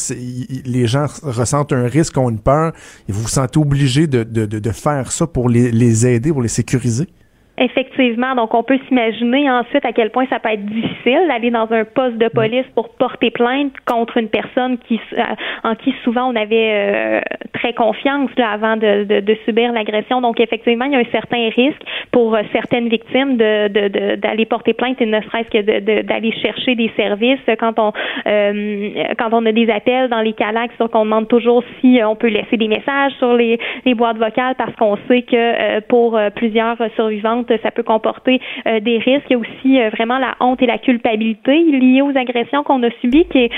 les 0.66 0.88
gens 0.88 1.06
ressentent 1.24 1.74
un 1.74 1.88
risque, 1.88 2.18
ont 2.18 2.30
une 2.30 2.42
peur, 2.42 2.74
et 3.08 3.12
vous 3.12 3.22
vous 3.22 3.28
sentez 3.28 3.60
obligé 3.60 4.08
de, 4.08 4.72
faire 4.72 5.12
ça 5.12 5.28
pour 5.28 5.50
les, 5.50 6.08
aider, 6.08 6.32
pour 6.32 6.42
les 6.42 6.48
sécuriser. 6.48 7.08
Effectivement, 7.56 8.34
donc 8.34 8.56
on 8.56 8.64
peut 8.64 8.80
s'imaginer 8.88 9.48
ensuite 9.48 9.86
à 9.86 9.94
quel 9.94 10.10
point 10.10 10.26
ça 10.28 10.40
peut 10.40 10.50
être 10.50 10.66
difficile 10.66 11.28
d'aller 11.28 11.52
dans 11.52 11.72
un 11.72 11.86
poste 11.86 12.18
de 12.18 12.28
police 12.28 12.66
pour 12.74 12.90
porter 12.96 13.30
plainte 13.30 13.74
contre 13.86 14.18
une 14.18 14.28
personne 14.28 14.80
qui 14.80 15.00
euh, 15.16 15.22
en 15.64 15.76
qui 15.76 15.94
souvent 16.04 16.32
on 16.32 16.36
avait 16.36 16.74
euh, 16.74 17.22
très 17.54 17.74
confiance 17.74 18.32
là, 18.38 18.50
avant 18.50 18.76
de 18.76 19.38
subir 19.46 19.72
l'agression. 19.72 20.20
Donc 20.20 20.40
effectivement, 20.40 20.86
il 20.86 20.94
y 20.94 20.96
a 20.96 21.00
un 21.00 21.12
certain 21.12 21.48
risque 21.56 21.84
pour 22.14 22.36
euh, 22.36 22.42
certaines 22.54 22.88
victimes 22.88 23.36
de 23.36 23.68
de- 23.68 23.88
de- 23.98 24.16
d'aller 24.24 24.46
porter 24.46 24.74
plainte 24.74 25.02
et 25.02 25.06
ne 25.06 25.20
serait-ce 25.22 25.50
que 25.50 25.62
de- 25.72 25.80
de- 25.90 26.02
d'aller 26.04 26.32
chercher 26.46 26.76
des 26.76 26.90
services 26.96 27.46
quand 27.60 27.78
on 27.78 27.92
euh, 28.28 28.90
quand 29.20 29.30
on 29.34 29.46
a 29.46 29.52
des 29.52 29.70
appels 29.70 30.08
dans 30.10 30.22
les 30.22 30.34
calacs, 30.34 30.72
sur 30.78 30.90
qu'on 30.90 31.04
demande 31.06 31.28
toujours 31.28 31.62
si 31.82 32.00
euh, 32.00 32.08
on 32.08 32.16
peut 32.16 32.30
laisser 32.30 32.56
des 32.56 32.70
messages 32.70 33.14
sur 33.18 33.34
les, 33.36 33.60
les 33.86 33.96
boîtes 33.96 34.18
vocales 34.18 34.56
parce 34.58 34.76
qu'on 34.76 34.98
sait 35.08 35.24
que 35.24 35.36
euh, 35.36 35.82
pour 35.90 36.16
euh, 36.16 36.30
plusieurs 36.30 36.78
survivantes, 36.96 37.52
ça 37.64 37.72
peut 37.72 37.84
comporter 37.84 38.40
euh, 38.68 38.80
des 38.80 38.98
risques. 39.00 39.26
Il 39.30 39.34
y 39.34 39.36
a 39.36 39.40
aussi 39.40 39.96
vraiment 39.98 40.20
la 40.20 40.36
honte 40.40 40.62
et 40.62 40.68
la 40.68 40.78
culpabilité 40.78 41.56
liées 41.82 42.02
aux 42.02 42.16
agressions 42.16 42.64
qu'on 42.64 42.82
a 42.84 42.92
subies 43.02 43.26
qui 43.32 43.40
est 43.46 43.52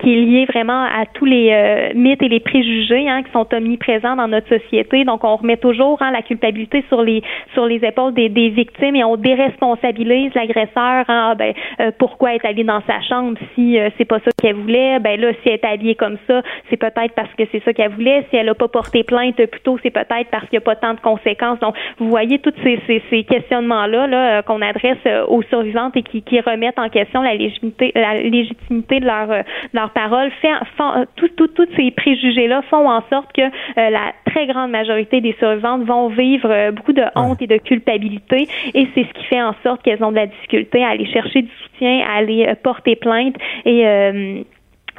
qui 0.00 0.12
est 0.12 0.20
lié 0.20 0.44
vraiment 0.46 0.82
à 0.82 1.04
tous 1.14 1.24
les 1.24 1.50
euh, 1.52 1.92
mythes 1.94 2.22
et 2.22 2.28
les 2.28 2.40
préjugés 2.40 3.08
hein, 3.08 3.22
qui 3.22 3.30
sont 3.32 3.46
omniprésents 3.54 4.16
dans 4.16 4.26
notre 4.28 4.48
société. 4.48 5.04
Donc, 5.04 5.22
on 5.24 5.36
remet 5.36 5.56
toujours 5.56 5.98
hein, 6.02 6.10
la 6.10 6.22
culpabilité 6.22 6.82
sur 6.88 7.02
les 7.02 7.22
sur 7.52 7.66
les 7.66 7.84
épaules 7.84 8.14
des, 8.14 8.28
victimes 8.28 8.96
et 8.96 9.04
on 9.04 9.16
déresponsabilise 9.16 10.34
l'agresseur. 10.34 11.04
Hein, 11.08 11.30
Ah, 11.30 11.34
ben, 11.34 11.52
euh, 11.80 11.90
pourquoi 11.98 12.34
est 12.34 12.44
allée 12.44 12.64
dans 12.64 12.82
sa 12.86 13.00
chambre 13.02 13.38
si 13.54 13.78
euh, 13.78 13.88
c'est 13.96 14.04
pas 14.04 14.18
ça 14.20 14.30
qu'elle 14.40 14.56
voulait? 14.56 14.98
Ben 15.00 15.18
là, 15.20 15.32
si 15.42 15.48
elle 15.48 15.54
est 15.54 15.64
habillée 15.64 15.94
comme 15.94 16.18
ça, 16.26 16.42
c'est 16.68 16.76
peut-être 16.76 17.14
parce 17.14 17.32
que 17.34 17.44
c'est 17.52 17.62
ça 17.64 17.72
qu'elle 17.72 17.90
voulait. 17.92 18.26
Si 18.30 18.36
elle 18.36 18.48
a 18.48 18.54
pas 18.54 18.68
porté 18.68 19.02
plainte 19.04 19.36
plus 19.46 19.60
tôt, 19.60 19.78
c'est 19.82 19.90
peut-être 19.90 20.28
parce 20.30 20.44
qu'il 20.48 20.58
n'y 20.58 20.58
a 20.58 20.60
pas 20.62 20.76
tant 20.76 20.94
de 20.94 21.00
conséquences. 21.00 21.58
Donc, 21.60 21.74
vous 21.98 22.08
voyez 22.08 22.38
tous 22.38 22.52
ces, 22.62 22.78
ces, 22.86 23.02
ces 23.10 23.24
questionnements-là 23.24 24.06
là, 24.06 24.38
euh, 24.38 24.42
qu'on 24.42 24.60
adresse 24.60 24.98
euh, 25.06 25.24
aux 25.28 25.42
survivantes 25.42 25.96
et 25.96 26.02
qui, 26.02 26.22
qui 26.22 26.40
remettent 26.40 26.78
en 26.78 26.88
question 26.88 27.22
la 27.22 27.34
légitimité, 27.34 27.92
la 27.94 28.14
légitimité 28.14 29.00
de 29.00 29.06
leur, 29.06 29.28
de 29.28 29.44
leur 29.72 29.90
parole. 29.90 30.30
Fait, 30.42 30.52
font- 30.76 31.06
tout- 31.16 31.28
tout- 31.36 31.48
tous 31.48 31.68
ces 31.76 31.90
préjugés-là 31.92 32.62
font 32.70 32.88
en 32.88 33.02
sorte 33.10 33.32
que 33.32 33.42
la 33.76 34.12
très 34.26 34.46
grande 34.46 34.70
majorité 34.70 35.20
des 35.20 35.34
survivantes 35.38 35.82
vont 35.84 36.08
vivre 36.08 36.70
beaucoup 36.72 36.92
de 36.92 37.04
honte 37.16 37.42
et 37.42 37.46
de 37.46 37.58
culpabilité. 37.58 38.48
Et 38.74 38.88
c'est 38.94 39.04
ce 39.04 39.12
qui 39.12 39.24
fait 39.24 39.42
en 39.42 39.54
sorte 39.62 39.82
qu'elles 39.82 40.02
ont 40.02 40.10
de 40.10 40.16
la 40.16 40.26
difficulté 40.26 40.84
à 40.84 40.90
aller 40.90 41.06
chercher 41.06 41.42
du 41.42 41.50
soutien, 41.62 42.04
à 42.06 42.18
aller 42.18 42.46
euh, 42.46 42.54
porter 42.62 42.96
plainte. 42.96 43.36
Et, 43.64 43.86
euh, 43.86 44.42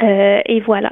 euh, 0.01 0.41
et 0.45 0.59
voilà. 0.61 0.91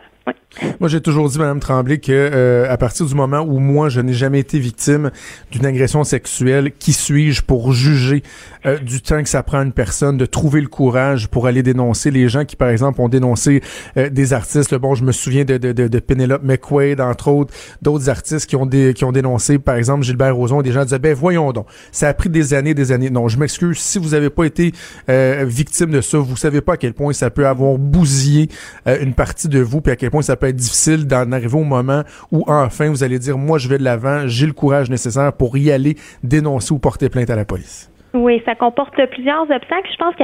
Moi, 0.79 0.87
j'ai 0.87 1.01
toujours 1.01 1.29
dit, 1.29 1.39
Madame 1.39 1.59
Tremblay, 1.59 1.97
que 1.97 2.11
euh, 2.11 2.71
à 2.71 2.77
partir 2.77 3.07
du 3.07 3.15
moment 3.15 3.39
où 3.39 3.57
moi, 3.57 3.89
je 3.89 4.01
n'ai 4.01 4.13
jamais 4.13 4.39
été 4.39 4.59
victime 4.59 5.09
d'une 5.51 5.65
agression 5.65 6.03
sexuelle, 6.03 6.71
qui 6.77 6.93
suis-je 6.93 7.41
pour 7.41 7.73
juger 7.73 8.21
euh, 8.67 8.77
du 8.77 9.01
temps 9.01 9.23
que 9.23 9.29
ça 9.29 9.41
prend 9.41 9.59
à 9.59 9.63
une 9.63 9.71
personne 9.71 10.15
de 10.15 10.27
trouver 10.27 10.61
le 10.61 10.67
courage 10.67 11.27
pour 11.27 11.47
aller 11.47 11.63
dénoncer 11.63 12.11
les 12.11 12.29
gens 12.29 12.45
qui, 12.45 12.55
par 12.55 12.69
exemple, 12.69 13.01
ont 13.01 13.09
dénoncé 13.09 13.61
euh, 13.97 14.09
des 14.09 14.33
artistes? 14.33 14.75
Bon, 14.75 14.93
je 14.93 15.03
me 15.03 15.11
souviens 15.11 15.43
de, 15.43 15.57
de, 15.57 15.71
de, 15.71 15.87
de 15.87 15.99
Penelope 15.99 16.43
McQuaid, 16.43 17.01
entre 17.01 17.29
autres, 17.29 17.53
d'autres 17.81 18.09
artistes 18.09 18.45
qui 18.45 18.55
ont 18.55 18.67
des, 18.67 18.93
qui 18.93 19.05
ont 19.05 19.11
dénoncé, 19.11 19.57
par 19.57 19.75
exemple, 19.75 20.03
Gilbert 20.03 20.35
Rozon. 20.35 20.61
Des 20.61 20.71
gens 20.71 20.83
disaient, 20.83 20.99
ben 20.99 21.15
voyons 21.15 21.51
donc, 21.51 21.65
ça 21.91 22.09
a 22.09 22.13
pris 22.13 22.29
des 22.29 22.53
années, 22.53 22.75
des 22.75 22.91
années. 22.91 23.09
Non, 23.09 23.27
je 23.27 23.39
m'excuse. 23.39 23.79
Si 23.79 23.97
vous 23.97 24.09
n'avez 24.09 24.29
pas 24.29 24.45
été 24.45 24.71
victime 25.07 25.89
de 25.89 26.01
ça, 26.01 26.19
vous 26.19 26.37
savez 26.37 26.61
pas 26.61 26.73
à 26.73 26.77
quel 26.77 26.93
point 26.93 27.11
ça 27.11 27.31
peut 27.31 27.47
avoir 27.47 27.77
bousillé 27.79 28.49
une 28.85 29.13
partie 29.13 29.47
de 29.47 29.59
vous, 29.59 29.81
puis 29.81 29.91
à 29.91 29.95
quel 29.95 30.11
point 30.11 30.21
ça 30.21 30.35
peut 30.35 30.42
être 30.49 30.55
difficile 30.55 31.07
d'en 31.07 31.31
arriver 31.31 31.57
au 31.57 31.63
moment 31.63 32.03
où 32.31 32.43
enfin 32.47 32.89
vous 32.89 33.03
allez 33.03 33.19
dire 33.19 33.37
moi 33.37 33.57
je 33.57 33.67
vais 33.67 33.77
de 33.77 33.83
l'avant, 33.83 34.27
j'ai 34.27 34.45
le 34.45 34.53
courage 34.53 34.89
nécessaire 34.89 35.33
pour 35.33 35.57
y 35.57 35.71
aller 35.71 35.97
dénoncer 36.23 36.73
ou 36.73 36.79
porter 36.79 37.09
plainte 37.09 37.29
à 37.29 37.35
la 37.35 37.45
police. 37.45 37.89
Oui, 38.13 38.43
ça 38.45 38.53
comporte 38.53 38.93
plusieurs 39.07 39.41
obstacles. 39.41 39.89
Je 39.91 39.97
pense 39.97 40.15
que 40.15 40.23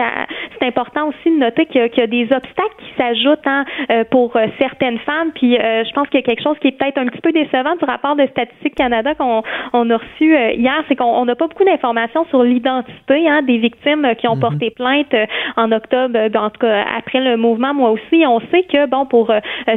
c'est 0.59 0.67
important 0.67 1.07
aussi 1.07 1.31
de 1.31 1.39
noter 1.39 1.65
qu'il 1.65 1.81
y, 1.81 2.01
a 2.01 2.07
des 2.07 2.23
obstacles 2.25 2.75
qui 2.77 2.93
s'ajoutent 2.95 3.47
hein, 3.47 3.65
euh, 3.89 4.03
pour 4.11 4.35
euh, 4.35 4.45
certaines 4.59 4.99
femmes. 4.99 5.31
Puis 5.33 5.57
euh, 5.57 5.83
je 5.83 5.91
pense 5.93 6.07
qu'il 6.09 6.19
y 6.19 6.23
a 6.23 6.25
quelque 6.25 6.43
chose 6.43 6.55
qui 6.59 6.67
est 6.67 6.77
peut-être 6.77 6.99
un 6.99 7.07
petit 7.07 7.21
peu 7.21 7.31
décevant 7.31 7.75
du 7.77 7.85
rapport 7.85 8.15
de 8.15 8.27
Statistique 8.27 8.75
Canada 8.75 9.15
qu'on 9.15 9.41
on 9.73 9.89
a 9.89 9.97
reçu 9.97 10.35
hier, 10.35 10.83
c'est 10.87 10.95
qu'on 10.95 11.25
n'a 11.25 11.35
pas 11.35 11.47
beaucoup 11.47 11.63
d'informations 11.63 12.25
sur 12.25 12.43
l'identité 12.43 13.27
hein, 13.27 13.41
des 13.41 13.57
victimes 13.57 14.07
qui 14.19 14.27
ont 14.27 14.35
mhm. 14.35 14.41
porté 14.41 14.69
plainte 14.69 15.15
en 15.57 15.71
octobre, 15.71 16.19
en 16.35 16.49
tout 16.51 16.59
cas 16.59 16.85
après 16.95 17.21
le 17.21 17.37
mouvement. 17.37 17.73
Moi 17.73 17.89
aussi, 17.89 18.23
on 18.27 18.39
sait 18.51 18.63
que 18.63 18.85
bon 18.85 19.07
pour 19.07 19.33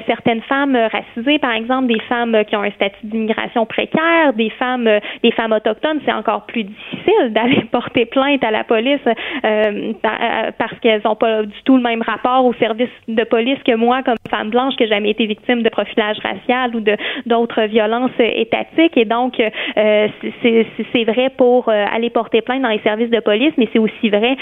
certaines 0.06 0.42
femmes 0.42 0.76
racisées, 0.76 1.38
par 1.38 1.52
exemple, 1.52 1.86
des 1.86 2.00
femmes 2.00 2.44
qui 2.46 2.56
ont 2.56 2.62
un 2.62 2.70
statut 2.72 3.06
d'immigration 3.06 3.64
précaire, 3.64 4.34
des 4.34 4.50
femmes, 4.50 4.88
des 5.22 5.32
femmes 5.32 5.52
autochtones, 5.52 6.00
c'est 6.04 6.12
encore 6.12 6.44
plus 6.46 6.64
difficile 6.64 7.32
d'aller 7.32 7.64
porter 7.72 8.01
plainte 8.06 8.42
à 8.44 8.50
la 8.50 8.64
police 8.64 9.00
euh, 9.06 9.12
euh, 9.44 10.50
parce 10.58 10.78
qu'elles 10.80 11.02
n'ont 11.04 11.16
pas 11.16 11.42
du 11.42 11.62
tout 11.64 11.76
le 11.76 11.82
même 11.82 12.02
rapport 12.02 12.44
au 12.44 12.54
service 12.54 12.90
de 13.08 13.24
police 13.24 13.58
que 13.64 13.74
moi, 13.74 14.02
comme 14.02 14.16
femme 14.30 14.50
blanche, 14.50 14.74
qui 14.76 14.84
n'ai 14.84 14.88
jamais 14.88 15.10
été 15.10 15.26
victime 15.26 15.62
de 15.62 15.68
profilage 15.68 16.18
racial 16.18 16.74
ou 16.74 16.80
de 16.80 16.96
d'autres 17.26 17.62
violences 17.62 18.10
étatiques. 18.18 18.96
Et 18.96 19.04
donc, 19.04 19.40
euh, 19.40 20.08
c'est 20.42 21.04
vrai 21.04 21.30
pour 21.36 21.68
aller 21.68 22.10
porter 22.10 22.42
plainte 22.42 22.62
dans 22.62 22.68
les 22.68 22.80
services 22.80 23.10
de 23.10 23.20
police, 23.20 23.52
mais 23.56 23.68
c'est 23.72 23.78
aussi 23.78 24.10
vrai 24.10 24.36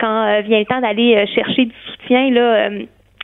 quand 0.00 0.40
vient 0.42 0.58
le 0.58 0.64
temps 0.64 0.80
d'aller 0.80 1.26
chercher 1.26 1.66
du 1.66 1.74
soutien 1.86 2.30
là 2.30 2.70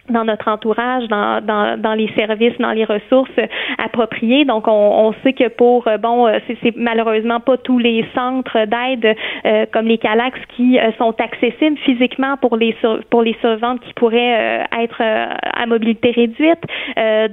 dans 0.09 0.25
notre 0.25 0.49
entourage, 0.49 1.07
dans, 1.09 1.41
dans, 1.45 1.81
dans, 1.81 1.95
les 1.95 2.11
services, 2.17 2.57
dans 2.59 2.73
les 2.73 2.85
ressources 2.85 3.31
appropriées. 3.79 4.45
Donc, 4.45 4.67
on, 4.67 4.73
on 4.73 5.15
sait 5.23 5.33
que 5.33 5.49
pour, 5.49 5.87
euh, 5.87 5.99
bon, 5.99 6.27
euh, 6.27 6.39
c'est 6.63 6.77
malheureusement 6.77 7.41
pas 7.41 7.57
tous 7.57 7.79
les 7.79 8.05
centres 8.15 8.67
d'aide 8.67 9.17
euh, 9.47 9.67
comme 9.73 9.87
les 9.87 9.99
Calax 9.99 10.39
qui 10.57 10.79
sont 10.99 11.15
accessibles 11.21 11.79
physiquement 11.79 12.37
pour 12.37 12.57
les 12.57 12.77
pour 13.11 13.23
les 13.23 13.37
survivantes 13.41 13.81
qui 13.81 13.93
pourraient 13.95 14.65
être 14.79 15.03
à 15.03 15.67
mobilité 15.67 16.11
réduite. 16.11 16.61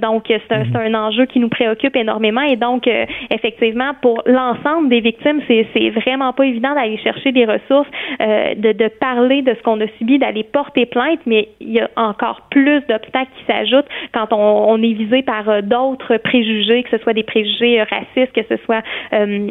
donc, 0.00 0.24
c'est 0.28 0.52
un, 0.52 0.74
un, 0.74 0.94
enjeu 0.94 1.26
qui 1.26 1.38
nous 1.38 1.48
préoccupe 1.48 1.96
énormément. 1.96 2.42
Et 2.42 2.56
donc, 2.56 2.88
effectivement, 3.30 3.92
pour 4.02 4.22
l'ensemble 4.26 4.88
des 4.88 5.00
victimes, 5.00 5.40
c'est 5.48 5.90
vraiment 5.90 6.32
pas 6.32 6.44
évident 6.44 6.74
d'aller 6.74 6.98
chercher 6.98 7.32
des 7.32 7.44
ressources, 7.44 7.88
de, 8.20 8.72
de 8.72 8.88
parler 8.88 9.42
de 9.42 9.54
ce 9.54 9.62
qu'on 9.62 9.80
a 9.80 9.88
subi, 9.98 10.18
d'aller 10.18 10.44
porter 10.44 10.86
plainte, 10.86 11.20
mais 11.26 11.48
il 11.60 11.72
y 11.72 11.80
a 11.80 11.88
encore 11.96 12.42
plus 12.50 12.67
d'obstacles 12.88 13.30
qui 13.38 13.44
s'ajoutent 13.46 13.88
quand 14.12 14.32
on, 14.32 14.82
est 14.82 14.92
visé 14.92 15.22
par 15.22 15.48
euh, 15.48 15.60
d'autres 15.62 16.16
préjugés, 16.18 16.82
que 16.82 16.90
ce 16.90 16.98
soit 16.98 17.14
des 17.14 17.22
préjugés 17.22 17.80
euh, 17.80 17.84
racistes, 17.84 18.32
que 18.32 18.42
ce 18.48 18.56
soit 18.64 18.82
euh, 19.12 19.48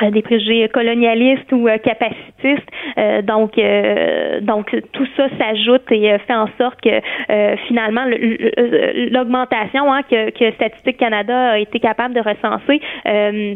des 0.00 0.22
préjugés 0.22 0.68
colonialistes 0.68 1.50
ou 1.52 1.68
euh, 1.68 1.78
capacitistes. 1.78 2.68
Euh, 2.98 3.22
donc, 3.22 3.58
donc 4.42 4.74
tout 4.92 5.06
ça 5.16 5.28
s'ajoute 5.38 5.82
et 5.90 6.16
fait 6.26 6.34
en 6.34 6.48
sorte 6.58 6.80
que 6.80 7.00
finalement 7.68 8.04
l'augmentation 9.10 9.92
hein, 9.92 10.02
que, 10.08 10.30
que 10.30 10.54
Statistique 10.54 10.98
Canada 10.98 11.52
a 11.52 11.58
été 11.58 11.80
capable 11.80 12.14
de 12.14 12.20
recenser 12.20 12.80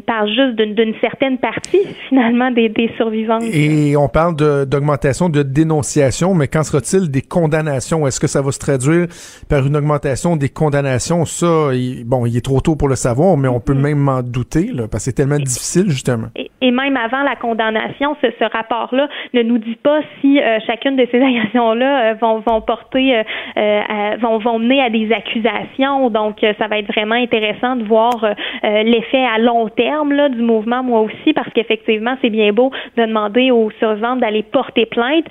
parle 0.06 0.28
juste 0.28 0.56
d'une 0.56 0.94
certaine 1.00 1.38
partie 1.38 1.86
finalement 2.08 2.50
des, 2.50 2.68
des 2.68 2.90
survivantes. 2.96 3.42
Et 3.52 3.96
on 3.96 4.08
parle 4.08 4.36
d'augmentation 4.66 5.28
de, 5.28 5.42
dénonciation, 5.42 6.34
mais 6.34 6.48
qu'en 6.48 6.62
sera-t-il 6.62 7.10
des 7.10 7.22
condamnations? 7.22 8.06
Est-ce 8.06 8.20
que 8.20 8.26
ça 8.26 8.42
va 8.42 8.52
se 8.52 8.58
traduire 8.58 9.06
par 9.48 9.66
une 9.66 9.76
augmentation 9.76 10.36
des 10.36 10.48
condamnations? 10.48 11.24
Ça, 11.24 11.70
bon, 12.04 12.26
il 12.26 12.36
est 12.36 12.44
trop 12.44 12.60
tôt 12.60 12.76
pour 12.76 12.88
le 12.88 12.96
savoir, 12.96 13.36
mais 13.36 13.48
on 13.48 13.60
peut 13.60 13.74
mm-hmm. 13.74 13.80
même 13.80 14.08
en 14.08 14.22
douter 14.22 14.70
là, 14.72 14.88
parce 14.88 15.04
que 15.04 15.10
c'est 15.10 15.12
tellement 15.12 15.38
difficile 15.38 15.90
justement. 15.90 16.29
Et, 16.36 16.70
même 16.70 16.96
avant 16.96 17.22
la 17.22 17.36
condamnation, 17.36 18.16
ce, 18.22 18.28
ce 18.38 18.44
rapport-là 18.44 19.08
ne 19.34 19.42
nous 19.42 19.58
dit 19.58 19.76
pas 19.76 20.00
si 20.20 20.40
euh, 20.40 20.58
chacune 20.66 20.96
de 20.96 21.06
ces 21.10 21.20
agressions-là 21.22 22.10
euh, 22.10 22.14
vont, 22.14 22.38
vont 22.38 22.60
porter, 22.60 23.22
euh, 23.56 23.82
vont, 24.20 24.38
vont 24.38 24.58
mener 24.58 24.82
à 24.82 24.90
des 24.90 25.12
accusations. 25.12 26.10
Donc, 26.10 26.38
ça 26.58 26.68
va 26.68 26.78
être 26.78 26.92
vraiment 26.92 27.16
intéressant 27.16 27.76
de 27.76 27.84
voir 27.84 28.34
l'effet 28.62 29.24
à 29.24 29.38
long 29.38 29.68
terme 29.68 30.12
là, 30.12 30.28
du 30.28 30.42
mouvement, 30.42 30.82
moi 30.82 31.00
aussi, 31.00 31.32
parce 31.32 31.50
qu'effectivement, 31.52 32.16
c'est 32.22 32.30
bien 32.30 32.52
beau 32.52 32.70
de 32.96 33.04
demander 33.04 33.50
aux 33.50 33.70
survivantes 33.78 34.20
d'aller 34.20 34.42
porter 34.42 34.86
plainte 34.86 35.26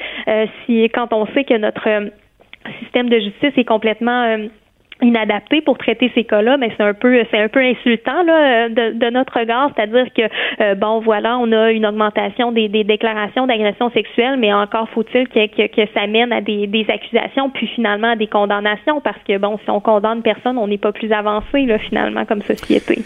si 0.66 0.84
quand 0.90 1.14
on 1.14 1.26
sait 1.28 1.44
que 1.44 1.56
notre 1.56 1.88
système 2.82 3.10
de 3.10 3.20
justice 3.20 3.54
est 3.58 3.66
complètement 3.66 4.38
inadapté 5.02 5.62
pour 5.62 5.78
traiter 5.78 6.12
ces 6.14 6.24
cas-là, 6.24 6.58
mais 6.58 6.72
c'est 6.76 6.84
un 6.84 6.94
peu 6.94 7.24
c'est 7.32 7.40
un 7.40 7.48
peu 7.48 7.60
insultant 7.60 8.24
là, 8.24 8.70
de, 8.70 8.94
de 8.94 9.10
notre 9.10 9.40
regard, 9.40 9.72
c'est-à-dire 9.76 10.08
que 10.14 10.24
euh, 10.62 10.76
bon 10.76 11.00
voilà, 11.00 11.38
on 11.38 11.52
a 11.52 11.72
une 11.72 11.86
augmentation 11.86 12.52
des, 12.52 12.68
déclarations 12.70 13.48
d'agression 13.48 13.90
sexuelle, 13.92 14.38
mais 14.38 14.54
encore 14.54 14.90
faut-il 14.90 15.28
que, 15.28 15.48
que, 15.48 15.68
que, 15.68 15.90
ça 15.94 16.08
mène 16.08 16.32
à 16.32 16.42
des, 16.42 16.68
des 16.68 16.86
accusations, 16.90 17.50
puis 17.50 17.68
finalement 17.68 18.12
à 18.12 18.16
des 18.16 18.28
condamnations, 18.28 19.02
parce 19.02 19.22
que 19.28 19.38
bon, 19.38 19.58
si 19.64 19.70
on 19.70 19.80
condamne 19.80 20.22
personne, 20.22 20.58
on 20.58 20.68
n'est 20.68 20.78
pas 20.78 20.92
plus 20.92 21.12
avancé 21.12 21.66
là 21.66 21.78
finalement 21.80 22.26
comme 22.26 22.42
société. 22.42 23.04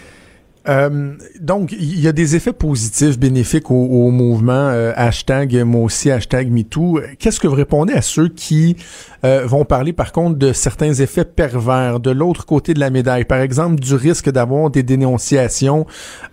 Euh, 0.68 1.14
donc, 1.40 1.72
il 1.72 2.00
y 2.00 2.08
a 2.08 2.12
des 2.12 2.36
effets 2.36 2.52
positifs, 2.52 3.18
bénéfiques 3.18 3.70
au, 3.70 4.10
mouvement 4.10 4.52
euh, 4.52 4.92
hashtag 4.96 5.62
moi 5.62 5.82
aussi, 5.82 6.10
hashtag 6.10 6.50
MeToo. 6.50 7.00
Qu'est-ce 7.18 7.40
que 7.40 7.46
vous 7.46 7.54
répondez 7.54 7.92
à 7.92 8.02
ceux 8.02 8.28
qui 8.28 8.76
euh, 9.24 9.44
vont 9.46 9.64
parler 9.64 9.92
par 9.92 10.12
contre 10.12 10.38
de 10.38 10.52
certains 10.52 10.92
effets 10.94 11.24
pervers 11.24 12.00
de 12.00 12.10
l'autre 12.10 12.46
côté 12.46 12.72
de 12.72 12.80
la 12.80 12.90
médaille? 12.90 13.24
Par 13.24 13.40
exemple, 13.40 13.80
du 13.80 13.94
risque 13.94 14.30
d'avoir 14.30 14.70
des 14.70 14.82
dénonciations 14.82 15.86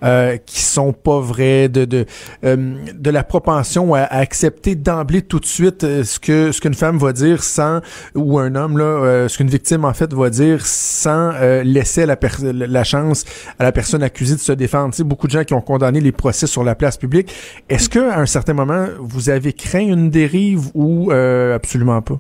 euh, 0.03 0.37
qui 0.45 0.61
sont 0.61 0.93
pas 0.93 1.19
vraies, 1.19 1.67
de 1.67 1.85
de, 1.85 2.05
de 2.43 3.09
la 3.09 3.23
propension 3.23 3.93
à, 3.95 4.01
accepter 4.01 4.75
d'emblée 4.75 5.23
tout 5.23 5.39
de 5.39 5.45
suite 5.45 5.81
ce 5.81 6.19
que 6.19 6.51
ce 6.51 6.61
qu'une 6.61 6.73
femme 6.73 6.97
va 6.97 7.11
dire 7.11 7.43
sans 7.43 7.81
ou 8.15 8.39
un 8.39 8.55
homme 8.55 8.77
là, 8.77 9.27
ce 9.27 9.37
qu'une 9.37 9.49
victime 9.49 9.83
en 9.83 9.93
fait 9.93 10.13
va 10.13 10.29
dire 10.29 10.65
sans 10.65 11.31
laisser 11.63 12.05
la, 12.05 12.17
la 12.43 12.83
chance 12.83 13.25
à 13.57 13.63
la 13.63 13.71
personne 13.71 14.03
accusée 14.03 14.20
de 14.25 14.39
se 14.39 14.51
défendre. 14.51 14.93
sais, 14.93 15.03
beaucoup 15.03 15.27
de 15.27 15.31
gens 15.31 15.43
qui 15.43 15.53
ont 15.53 15.62
condamné 15.62 15.99
les 15.99 16.12
procès 16.12 16.47
sur 16.47 16.63
la 16.63 16.75
place 16.75 16.97
publique. 16.97 17.34
Est-ce 17.69 17.89
que 17.89 17.99
à 17.99 18.19
un 18.19 18.25
certain 18.25 18.53
moment, 18.53 18.88
vous 18.99 19.29
avez 19.29 19.53
craint 19.53 19.79
une 19.79 20.10
dérive 20.10 20.69
ou 20.73 21.12
euh, 21.12 21.55
absolument 21.55 22.01
pas? 22.01 22.19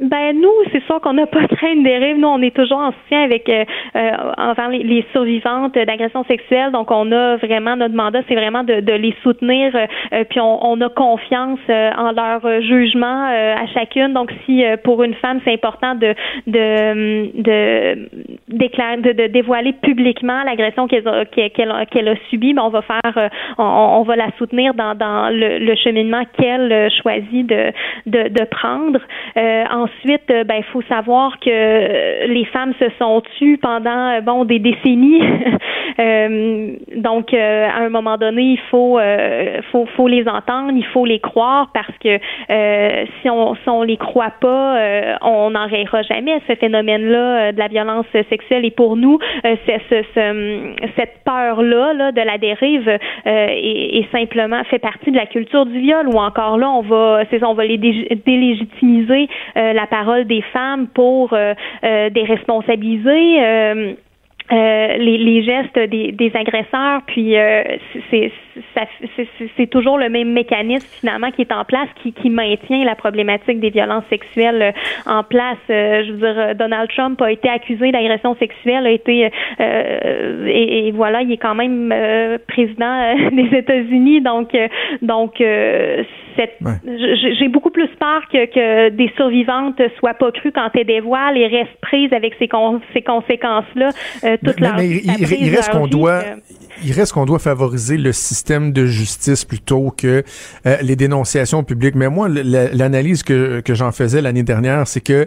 Ben 0.00 0.32
nous, 0.40 0.57
qu'on 1.02 1.12
n'a 1.14 1.26
pas 1.26 1.46
dérive. 1.82 2.18
Nous, 2.18 2.28
on 2.28 2.40
est 2.42 2.54
toujours 2.54 2.78
en 2.78 2.92
soutien 2.92 3.22
avec 3.22 3.48
euh, 3.48 3.64
euh 3.96 4.10
envers 4.38 4.68
les, 4.70 5.04
survivantes 5.12 5.74
d'agressions 5.74 6.24
sexuelles. 6.24 6.72
Donc, 6.72 6.90
on 6.90 7.10
a 7.12 7.36
vraiment 7.36 7.76
notre 7.76 7.94
mandat, 7.94 8.20
c'est 8.28 8.34
vraiment 8.34 8.64
de, 8.64 8.80
de, 8.80 8.92
les 8.92 9.14
soutenir. 9.22 9.74
Euh, 9.74 10.24
puis 10.28 10.40
on, 10.40 10.64
on, 10.64 10.80
a 10.80 10.88
confiance 10.88 11.58
euh, 11.68 11.90
en 11.96 12.12
leur 12.12 12.62
jugement 12.62 13.26
à 13.26 13.66
chacune. 13.74 14.12
Donc, 14.12 14.32
si 14.44 14.64
pour 14.84 15.02
une 15.02 15.14
femme, 15.14 15.40
c'est 15.44 15.52
important 15.52 15.94
de 15.94 16.14
de 16.46 17.28
de, 17.42 18.08
de, 18.48 19.12
de 19.12 19.26
dévoiler 19.28 19.72
publiquement 19.82 20.42
l'agression 20.44 20.86
qu'elle 20.88 21.06
a, 21.08 21.24
qu'elle 21.86 22.08
a 22.08 22.14
subie, 22.30 22.54
ben 22.54 22.62
on 22.62 22.70
va 22.70 22.82
faire, 22.82 23.30
on, 23.58 23.64
on, 23.64 24.02
va 24.02 24.16
la 24.16 24.30
soutenir 24.38 24.74
dans, 24.74 24.94
dans 24.94 25.30
le, 25.30 25.58
le 25.58 25.74
cheminement 25.76 26.22
qu'elle 26.36 26.90
choisit 27.02 27.46
de, 27.46 27.72
de, 28.06 28.28
de 28.28 28.44
prendre. 28.44 29.00
En 29.36 29.88
Ensuite, 29.88 30.30
euh, 30.30 30.44
ben, 30.44 30.56
il 30.58 30.64
faut 30.78 30.94
savoir 30.94 31.38
que 31.40 31.50
euh, 31.50 32.26
les 32.28 32.44
femmes 32.46 32.72
se 32.78 32.86
sont 32.98 33.22
tues 33.38 33.58
pendant 33.58 34.10
euh, 34.10 34.20
bon 34.20 34.44
des 34.44 34.58
décennies 34.58 35.22
donc, 36.96 37.34
à 37.34 37.76
un 37.78 37.88
moment 37.88 38.18
donné, 38.18 38.42
il 38.42 38.60
faut, 38.70 39.00
faut, 39.72 39.86
faut 39.96 40.06
les 40.06 40.28
entendre, 40.28 40.70
il 40.76 40.84
faut 40.86 41.04
les 41.04 41.18
croire 41.18 41.70
parce 41.74 41.92
que 41.98 42.18
si 43.20 43.28
on 43.28 43.56
si 43.56 43.68
on 43.68 43.82
les 43.82 43.96
croit 43.96 44.32
pas, 44.40 44.78
on 45.22 45.50
n'en 45.50 45.66
rayera 45.66 46.02
jamais 46.02 46.40
ce 46.46 46.54
phénomène-là 46.54 47.50
de 47.50 47.58
la 47.58 47.66
violence 47.66 48.06
sexuelle. 48.30 48.64
Et 48.64 48.70
pour 48.70 48.96
nous, 48.96 49.18
c'est 49.42 49.80
ce, 49.90 50.74
cette 50.96 51.24
peur-là 51.24 51.94
là, 51.94 52.12
de 52.12 52.20
la 52.20 52.38
dérive 52.38 52.88
est, 53.24 53.98
est, 53.98 54.12
simplement 54.12 54.62
fait 54.64 54.78
partie 54.78 55.10
de 55.10 55.16
la 55.16 55.26
culture 55.26 55.66
du 55.66 55.80
viol. 55.80 56.06
Ou 56.08 56.18
encore 56.18 56.58
là, 56.58 56.70
on 56.70 56.82
va, 56.82 57.22
c'est 57.30 57.42
on 57.42 57.54
va 57.54 57.64
les 57.64 57.78
délégitimiser 57.78 59.28
la 59.56 59.86
parole 59.88 60.26
des 60.26 60.42
femmes 60.52 60.67
pour 60.94 61.36
déresponsabiliser 61.82 63.96
euh, 64.50 64.96
les, 64.96 65.18
les, 65.18 65.42
gestes 65.42 65.78
des, 65.78 66.12
des 66.12 66.32
agresseurs, 66.34 67.02
puis 67.06 67.36
euh, 67.36 67.62
c'est 68.10 68.32
c'est 69.56 69.66
toujours 69.66 69.98
le 69.98 70.08
même 70.08 70.32
mécanisme 70.32 70.86
finalement 71.00 71.30
qui 71.30 71.42
est 71.42 71.52
en 71.52 71.64
place, 71.64 71.88
qui, 72.02 72.12
qui 72.12 72.30
maintient 72.30 72.84
la 72.84 72.94
problématique 72.94 73.60
des 73.60 73.70
violences 73.70 74.04
sexuelles 74.08 74.62
euh, 74.62 75.10
en 75.10 75.22
place. 75.22 75.58
je 75.68 76.12
veux 76.12 76.18
dire, 76.18 76.54
Donald 76.54 76.90
Trump 76.90 77.20
a 77.20 77.30
été 77.30 77.48
accusé 77.48 77.92
d'agression 77.92 78.36
sexuelle, 78.36 78.86
a 78.86 78.90
été 78.90 79.30
et, 79.58 80.88
et, 80.88 80.90
voilà, 80.92 81.22
il 81.22 81.32
est 81.32 81.36
quand 81.36 81.54
même 81.54 81.94
président 82.46 83.14
des 83.32 83.58
États-Unis, 83.58 84.22
donc 84.22 84.56
donc 85.02 85.34
j'ai 85.38 87.48
beaucoup 87.48 87.70
plus 87.70 87.88
peur 87.98 88.22
que, 88.32 88.46
que 88.46 88.88
des 88.90 89.10
survivantes 89.16 89.80
soient 89.98 90.14
pas 90.14 90.32
crues 90.32 90.52
quand 90.52 90.70
elles 90.74 90.86
dévoilent 90.86 91.36
et 91.36 91.46
restent 91.46 91.80
prises 91.80 92.12
avec 92.12 92.34
ces, 92.38 92.48
ces 92.94 93.02
mais, 94.42 94.88
il, 94.88 95.54
reste 95.54 95.70
qu'on 95.70 95.86
doit, 95.86 96.22
il 96.84 96.92
reste 96.92 97.12
qu'on 97.12 97.26
doit 97.26 97.38
favoriser 97.38 97.96
le 97.96 98.12
système 98.12 98.72
de 98.72 98.86
justice 98.86 99.44
plutôt 99.44 99.92
que 99.96 100.22
euh, 100.66 100.76
les 100.82 100.96
dénonciations 100.96 101.64
publiques. 101.64 101.94
Mais 101.94 102.08
moi, 102.08 102.28
l'analyse 102.28 103.22
que, 103.22 103.60
que 103.60 103.74
j'en 103.74 103.92
faisais 103.92 104.22
l'année 104.22 104.42
dernière, 104.42 104.86
c'est 104.86 105.00
que 105.00 105.26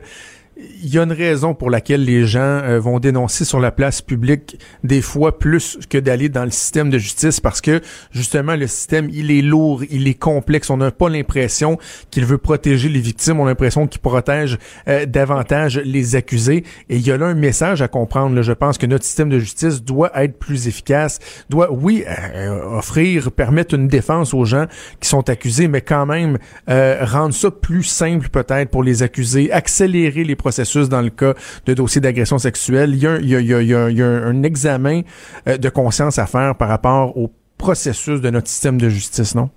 il 0.83 0.93
y 0.93 0.97
a 0.97 1.03
une 1.03 1.11
raison 1.11 1.53
pour 1.53 1.69
laquelle 1.69 2.03
les 2.03 2.25
gens 2.25 2.39
euh, 2.39 2.79
vont 2.79 2.99
dénoncer 2.99 3.45
sur 3.45 3.59
la 3.59 3.71
place 3.71 4.01
publique 4.01 4.57
des 4.83 5.01
fois 5.01 5.37
plus 5.37 5.77
que 5.89 5.97
d'aller 5.97 6.29
dans 6.29 6.43
le 6.43 6.51
système 6.51 6.89
de 6.89 6.97
justice 6.97 7.39
parce 7.39 7.61
que 7.61 7.81
justement 8.11 8.55
le 8.55 8.67
système 8.67 9.09
il 9.11 9.31
est 9.31 9.41
lourd, 9.41 9.83
il 9.89 10.07
est 10.07 10.15
complexe. 10.15 10.69
On 10.69 10.77
n'a 10.77 10.91
pas 10.91 11.09
l'impression 11.09 11.77
qu'il 12.09 12.25
veut 12.25 12.37
protéger 12.37 12.89
les 12.89 12.99
victimes, 12.99 13.39
on 13.39 13.45
a 13.45 13.49
l'impression 13.49 13.87
qu'il 13.87 14.01
protège 14.01 14.57
euh, 14.87 15.05
davantage 15.05 15.79
les 15.79 16.15
accusés. 16.15 16.63
Et 16.89 16.97
il 16.97 17.05
y 17.05 17.11
a 17.11 17.17
là 17.17 17.27
un 17.27 17.35
message 17.35 17.81
à 17.81 17.87
comprendre. 17.87 18.41
Je 18.41 18.53
pense 18.53 18.77
que 18.77 18.85
notre 18.85 19.05
système 19.05 19.29
de 19.29 19.39
justice 19.39 19.83
doit 19.83 20.11
être 20.15 20.37
plus 20.37 20.67
efficace, 20.67 21.19
doit 21.49 21.71
oui 21.71 22.03
euh, 22.07 22.77
offrir, 22.77 23.31
permettre 23.31 23.75
une 23.75 23.87
défense 23.87 24.33
aux 24.33 24.45
gens 24.45 24.65
qui 24.99 25.09
sont 25.09 25.29
accusés, 25.29 25.67
mais 25.67 25.81
quand 25.81 26.05
même 26.05 26.37
rendre 26.67 27.33
ça 27.33 27.51
plus 27.51 27.83
simple 27.83 28.29
peut-être 28.29 28.69
pour 28.69 28.83
les 28.83 29.03
accusés, 29.03 29.51
accélérer 29.51 30.23
les 30.23 30.35
processus 30.51 30.89
dans 30.89 31.01
le 31.01 31.09
cas 31.09 31.33
de 31.65 31.73
dossiers 31.73 32.01
d'agression 32.01 32.37
sexuelle. 32.37 32.93
Il 32.93 33.01
y 33.01 34.03
a, 34.03 34.27
un 34.27 34.43
examen 34.43 35.01
de 35.45 35.69
conscience 35.69 36.19
à 36.19 36.25
faire 36.25 36.55
par 36.55 36.67
rapport 36.67 37.17
au 37.17 37.31
processus 37.57 38.19
de 38.19 38.29
notre 38.29 38.49
système 38.49 38.77
de 38.79 38.89
justice, 38.89 39.33
non? 39.33 39.49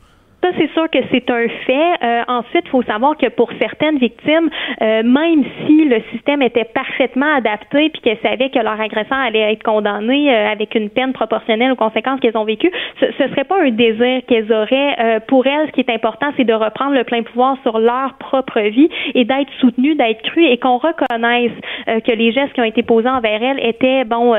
Ça, 0.44 0.50
c'est 0.58 0.70
sûr 0.72 0.90
que 0.90 0.98
c'est 1.10 1.30
un 1.30 1.48
fait. 1.64 2.04
Euh, 2.04 2.22
ensuite, 2.28 2.64
il 2.66 2.68
faut 2.68 2.82
savoir 2.82 3.16
que 3.16 3.30
pour 3.30 3.48
certaines 3.58 3.96
victimes, 3.96 4.50
euh, 4.82 5.02
même 5.02 5.42
si 5.64 5.86
le 5.86 6.02
système 6.12 6.42
était 6.42 6.64
parfaitement 6.64 7.36
adapté 7.36 7.88
puis 7.88 8.02
qu'elles 8.02 8.18
savaient 8.22 8.50
que 8.50 8.58
leur 8.58 8.78
agresseur 8.78 9.16
allait 9.16 9.54
être 9.54 9.62
condamné 9.62 10.30
euh, 10.30 10.52
avec 10.52 10.74
une 10.74 10.90
peine 10.90 11.14
proportionnelle 11.14 11.72
aux 11.72 11.76
conséquences 11.76 12.20
qu'elles 12.20 12.36
ont 12.36 12.44
vécues, 12.44 12.70
ce, 13.00 13.06
ne 13.06 13.28
serait 13.30 13.44
pas 13.44 13.62
un 13.62 13.70
désir 13.70 14.20
qu'elles 14.28 14.52
auraient. 14.52 15.22
pour 15.28 15.46
elles, 15.46 15.66
ce 15.68 15.72
qui 15.72 15.80
est 15.80 15.90
important, 15.90 16.26
c'est 16.36 16.44
de 16.44 16.52
reprendre 16.52 16.92
le 16.92 17.04
plein 17.04 17.22
pouvoir 17.22 17.56
sur 17.62 17.78
leur 17.78 18.12
propre 18.18 18.60
vie 18.60 18.90
et 19.14 19.24
d'être 19.24 19.50
soutenues, 19.60 19.94
d'être 19.94 20.20
crues 20.24 20.44
et 20.44 20.58
qu'on 20.58 20.76
reconnaisse 20.76 21.52
que 21.86 22.12
les 22.12 22.32
gestes 22.32 22.52
qui 22.52 22.60
ont 22.60 22.64
été 22.64 22.82
posés 22.82 23.08
envers 23.08 23.42
elles 23.42 23.66
étaient, 23.66 24.04
bon, 24.04 24.34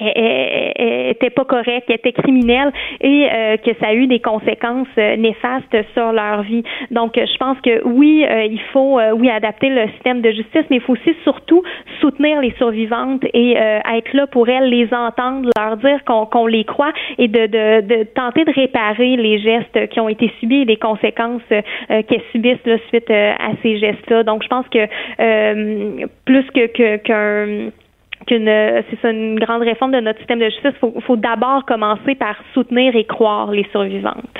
était 0.00 1.30
pas 1.30 1.44
correct, 1.44 1.90
était 1.90 2.12
criminel 2.12 2.72
et 3.00 3.28
euh, 3.32 3.56
que 3.56 3.70
ça 3.80 3.88
a 3.88 3.94
eu 3.94 4.06
des 4.06 4.20
conséquences 4.20 4.88
euh, 4.98 5.16
néfastes 5.16 5.76
sur 5.94 6.12
leur 6.12 6.42
vie. 6.42 6.62
Donc, 6.90 7.12
je 7.16 7.36
pense 7.38 7.58
que 7.60 7.82
oui, 7.84 8.24
euh, 8.24 8.44
il 8.44 8.60
faut 8.72 9.00
oui 9.14 9.30
adapter 9.30 9.68
le 9.68 9.88
système 9.92 10.20
de 10.20 10.30
justice, 10.30 10.64
mais 10.70 10.76
il 10.76 10.80
faut 10.80 10.92
aussi 10.92 11.14
surtout 11.24 11.62
soutenir 12.00 12.40
les 12.40 12.52
survivantes 12.52 13.24
et 13.32 13.52
être 13.56 14.12
là 14.12 14.26
pour 14.26 14.48
elles, 14.48 14.68
les 14.68 14.92
entendre, 14.92 15.50
leur 15.56 15.76
dire 15.76 16.04
qu'on 16.04 16.46
les 16.46 16.64
croit 16.64 16.92
et 17.18 17.28
de, 17.28 17.46
de, 17.46 17.80
de, 17.80 18.04
tenter 18.04 18.44
de 18.44 18.52
réparer 18.52 19.16
les 19.16 19.38
gestes 19.38 19.88
qui 19.88 20.00
ont 20.00 20.08
été 20.08 20.30
subis 20.40 20.62
et 20.62 20.64
les 20.64 20.76
conséquences 20.76 21.42
qu'elles 21.88 22.22
subissent 22.32 22.64
là, 22.64 22.76
suite 22.88 23.10
à 23.10 23.50
ces 23.62 23.78
gestes-là. 23.78 24.22
Donc, 24.22 24.42
je 24.42 24.48
pense 24.48 24.66
que 24.68 26.06
plus 26.24 26.44
que 26.50 26.96
qu'un 26.96 27.70
qu'une 28.26 28.46
c'est 28.90 29.10
une 29.10 29.38
grande 29.38 29.62
réforme 29.62 29.92
de 29.92 30.00
notre 30.00 30.18
système 30.18 30.38
de 30.38 30.46
justice. 30.46 30.72
Il 30.82 31.02
faut, 31.02 31.16
d'abord 31.16 31.64
commencer 31.64 32.14
par 32.14 32.36
soutenir 32.54 32.94
et 32.96 33.04
croire 33.04 33.50
les 33.50 33.66
survivantes. 33.70 34.38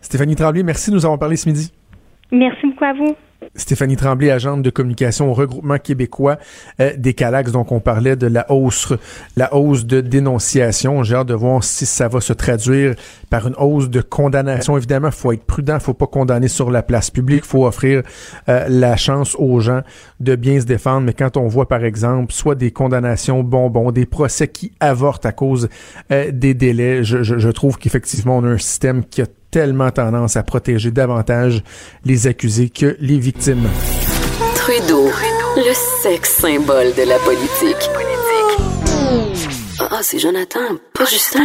Stéphanie 0.00 0.36
Tremblay, 0.36 0.62
merci 0.62 0.90
de 0.90 0.96
nous 0.96 1.04
avoir 1.04 1.18
parlé 1.18 1.36
ce 1.36 1.48
midi. 1.48 1.72
Merci 2.30 2.66
beaucoup 2.66 2.84
à 2.84 2.92
vous. 2.92 3.16
Stéphanie 3.54 3.96
Tremblay, 3.96 4.30
agente 4.30 4.62
de 4.62 4.70
communication 4.70 5.30
au 5.30 5.34
regroupement 5.34 5.78
québécois 5.78 6.38
euh, 6.80 6.92
des 6.96 7.14
Calax. 7.14 7.52
Donc, 7.52 7.72
on 7.72 7.80
parlait 7.80 8.16
de 8.16 8.26
la 8.26 8.50
hausse, 8.50 8.92
la 9.36 9.54
hausse 9.54 9.84
de 9.84 10.00
dénonciation. 10.00 11.02
J'ai 11.02 11.16
hâte 11.16 11.28
de 11.28 11.34
voir 11.34 11.64
si 11.64 11.86
ça 11.86 12.08
va 12.08 12.20
se 12.20 12.32
traduire 12.32 12.94
par 13.30 13.46
une 13.46 13.54
hausse 13.58 13.88
de 13.88 14.00
condamnation. 14.00 14.76
Évidemment, 14.76 15.10
faut 15.10 15.32
être 15.32 15.44
prudent, 15.44 15.78
faut 15.80 15.94
pas 15.94 16.06
condamner 16.06 16.48
sur 16.48 16.70
la 16.70 16.82
place 16.82 17.10
publique, 17.10 17.44
faut 17.44 17.66
offrir 17.66 18.02
euh, 18.48 18.66
la 18.68 18.96
chance 18.96 19.36
aux 19.38 19.60
gens 19.60 19.80
de 20.20 20.36
bien 20.36 20.60
se 20.60 20.66
défendre. 20.66 21.02
Mais 21.02 21.12
quand 21.12 21.36
on 21.36 21.48
voit, 21.48 21.68
par 21.68 21.84
exemple, 21.84 22.32
soit 22.32 22.54
des 22.54 22.70
condamnations 22.70 23.42
bonbons, 23.42 23.90
des 23.90 24.06
procès 24.06 24.48
qui 24.48 24.72
avortent 24.80 25.26
à 25.26 25.32
cause 25.32 25.68
euh, 26.10 26.30
des 26.32 26.54
délais, 26.54 27.04
je, 27.04 27.50
trouve 27.50 27.78
qu'effectivement, 27.78 28.38
on 28.38 28.44
a 28.44 28.48
un 28.48 28.58
système 28.58 29.04
qui 29.04 29.22
a 29.22 29.26
tellement 29.50 29.90
tendance 29.90 30.36
à 30.36 30.42
protéger 30.42 30.90
davantage 30.90 31.62
les 32.04 32.26
accusés 32.26 32.68
que 32.68 32.96
les 33.00 33.18
victimes. 33.26 33.68
Trudeau, 34.54 35.10
le 35.56 35.74
sexe 36.00 36.36
symbole 36.36 36.94
de 36.94 37.02
la 37.02 37.18
politique. 37.18 37.90
Ah, 39.80 39.98
c'est 40.00 40.20
Jonathan, 40.20 40.76
pas 40.94 41.06
Justin. 41.06 41.40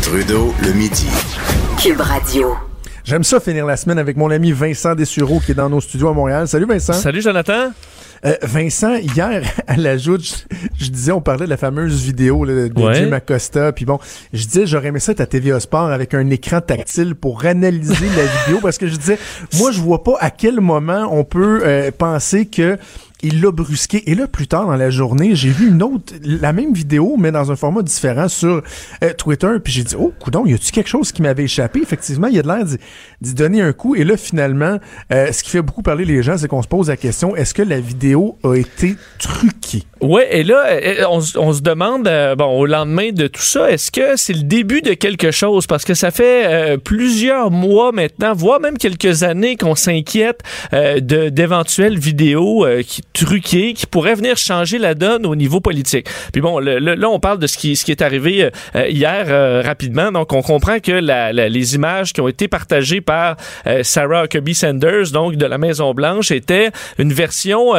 Trudeau, 0.00 0.54
le 0.64 0.72
midi. 0.72 1.06
Cube 1.78 2.00
Radio. 2.00 2.56
J'aime 3.04 3.22
ça 3.22 3.38
finir 3.38 3.66
la 3.66 3.76
semaine 3.76 3.98
avec 3.98 4.16
mon 4.16 4.30
ami 4.30 4.52
Vincent 4.52 4.94
Dessureau 4.94 5.40
qui 5.40 5.52
est 5.52 5.54
dans 5.54 5.68
nos 5.68 5.82
studios 5.82 6.08
à 6.08 6.14
Montréal. 6.14 6.48
Salut 6.48 6.64
Vincent. 6.64 6.94
Salut 6.94 7.20
Jonathan. 7.20 7.72
Euh, 8.24 8.34
Vincent, 8.42 8.96
hier, 8.96 9.42
à 9.66 9.76
la 9.76 9.96
joute, 9.96 10.46
je, 10.78 10.90
disais, 10.90 11.12
on 11.12 11.20
parlait 11.20 11.44
de 11.44 11.50
la 11.50 11.56
fameuse 11.56 12.02
vidéo 12.02 12.44
de 12.46 12.70
Jim 12.94 13.12
Acosta, 13.12 13.72
puis 13.72 13.84
bon, 13.84 13.98
je 14.32 14.44
disais, 14.44 14.66
j'aurais 14.66 14.88
aimé 14.88 15.00
ça 15.00 15.12
à 15.18 15.26
TVA 15.26 15.60
Sport 15.60 15.90
avec 15.90 16.14
un 16.14 16.28
écran 16.30 16.60
tactile 16.60 17.14
pour 17.14 17.44
analyser 17.44 18.06
la 18.16 18.24
vidéo, 18.44 18.60
parce 18.62 18.78
que 18.78 18.86
je 18.86 18.96
disais, 18.96 19.18
moi, 19.58 19.72
je 19.72 19.80
vois 19.80 20.02
pas 20.02 20.16
à 20.20 20.30
quel 20.30 20.60
moment 20.60 21.08
on 21.10 21.24
peut 21.24 21.60
euh, 21.64 21.90
penser 21.90 22.46
que 22.46 22.78
il 23.22 23.40
l'a 23.40 23.50
brusqué. 23.50 24.10
Et 24.10 24.14
là, 24.14 24.26
plus 24.26 24.46
tard 24.46 24.66
dans 24.66 24.76
la 24.76 24.90
journée, 24.90 25.34
j'ai 25.34 25.50
vu 25.50 25.68
une 25.68 25.82
autre, 25.82 26.14
la 26.22 26.52
même 26.52 26.72
vidéo, 26.72 27.16
mais 27.18 27.32
dans 27.32 27.50
un 27.50 27.56
format 27.56 27.82
différent 27.82 28.28
sur 28.28 28.62
euh, 29.02 29.12
Twitter. 29.14 29.48
Puis 29.62 29.72
j'ai 29.72 29.84
dit, 29.84 29.96
oh, 29.98 30.12
coudon, 30.20 30.46
y 30.46 30.54
a-tu 30.54 30.70
quelque 30.70 30.88
chose 30.88 31.12
qui 31.12 31.22
m'avait 31.22 31.44
échappé? 31.44 31.80
Effectivement, 31.82 32.28
il 32.28 32.36
y 32.36 32.38
a 32.38 32.42
de 32.42 32.48
l'air 32.48 32.64
d'y 33.20 33.34
donner 33.34 33.60
un 33.60 33.72
coup. 33.72 33.94
Et 33.94 34.04
là, 34.04 34.16
finalement, 34.16 34.78
euh, 35.12 35.32
ce 35.32 35.42
qui 35.42 35.50
fait 35.50 35.62
beaucoup 35.62 35.82
parler 35.82 36.04
les 36.04 36.22
gens, 36.22 36.38
c'est 36.38 36.48
qu'on 36.48 36.62
se 36.62 36.68
pose 36.68 36.88
la 36.88 36.96
question, 36.96 37.34
est-ce 37.34 37.54
que 37.54 37.62
la 37.62 37.80
vidéo 37.80 38.07
a 38.14 38.54
été? 38.54 38.96
Ouais, 40.00 40.38
et 40.38 40.44
là, 40.44 40.64
euh, 40.66 41.04
on, 41.08 41.20
se 41.20 41.60
demande, 41.60 42.08
bon, 42.36 42.58
au 42.58 42.66
lendemain 42.66 43.10
de 43.10 43.26
tout 43.26 43.42
ça, 43.42 43.70
est-ce 43.70 43.90
que 43.90 44.16
c'est 44.16 44.32
le 44.32 44.44
début 44.44 44.80
de 44.80 44.94
quelque 44.94 45.30
chose? 45.30 45.66
Parce 45.66 45.84
que 45.84 45.94
ça 45.94 46.10
fait 46.10 46.78
plusieurs 46.78 47.50
mois 47.50 47.90
maintenant, 47.92 48.32
voire 48.32 48.60
même 48.60 48.78
quelques 48.78 49.22
années 49.24 49.56
qu'on 49.56 49.74
s'inquiète 49.74 50.40
de 50.72 51.28
d'éventuelles 51.28 51.98
vidéos 51.98 52.66
qui 52.86 53.02
truqué 53.12 53.74
qui 53.74 53.86
pourrait 53.86 54.14
venir 54.14 54.36
changer 54.36 54.78
la 54.78 54.94
donne 54.94 55.26
au 55.26 55.34
niveau 55.34 55.60
politique. 55.60 56.08
Puis 56.32 56.40
bon, 56.40 56.58
là, 56.58 57.10
on 57.10 57.20
parle 57.20 57.38
de 57.38 57.46
ce 57.46 57.56
qui, 57.58 57.72
est 57.88 58.02
arrivé 58.02 58.50
euh, 58.74 58.88
hier 58.88 59.26
euh, 59.28 59.62
rapidement. 59.62 60.12
Donc, 60.12 60.32
on 60.32 60.42
comprend 60.42 60.78
que 60.78 60.92
les 60.92 61.74
images 61.74 62.12
qui 62.12 62.20
ont 62.20 62.28
été 62.28 62.48
partagées 62.48 63.00
par 63.00 63.36
euh, 63.66 63.82
Sarah 63.82 64.24
Huckabee 64.24 64.54
Sanders, 64.54 65.10
donc 65.12 65.36
de 65.36 65.46
la 65.46 65.58
Maison 65.58 65.94
Blanche, 65.94 66.30
étaient 66.30 66.70
une 66.98 67.12
version 67.12 67.72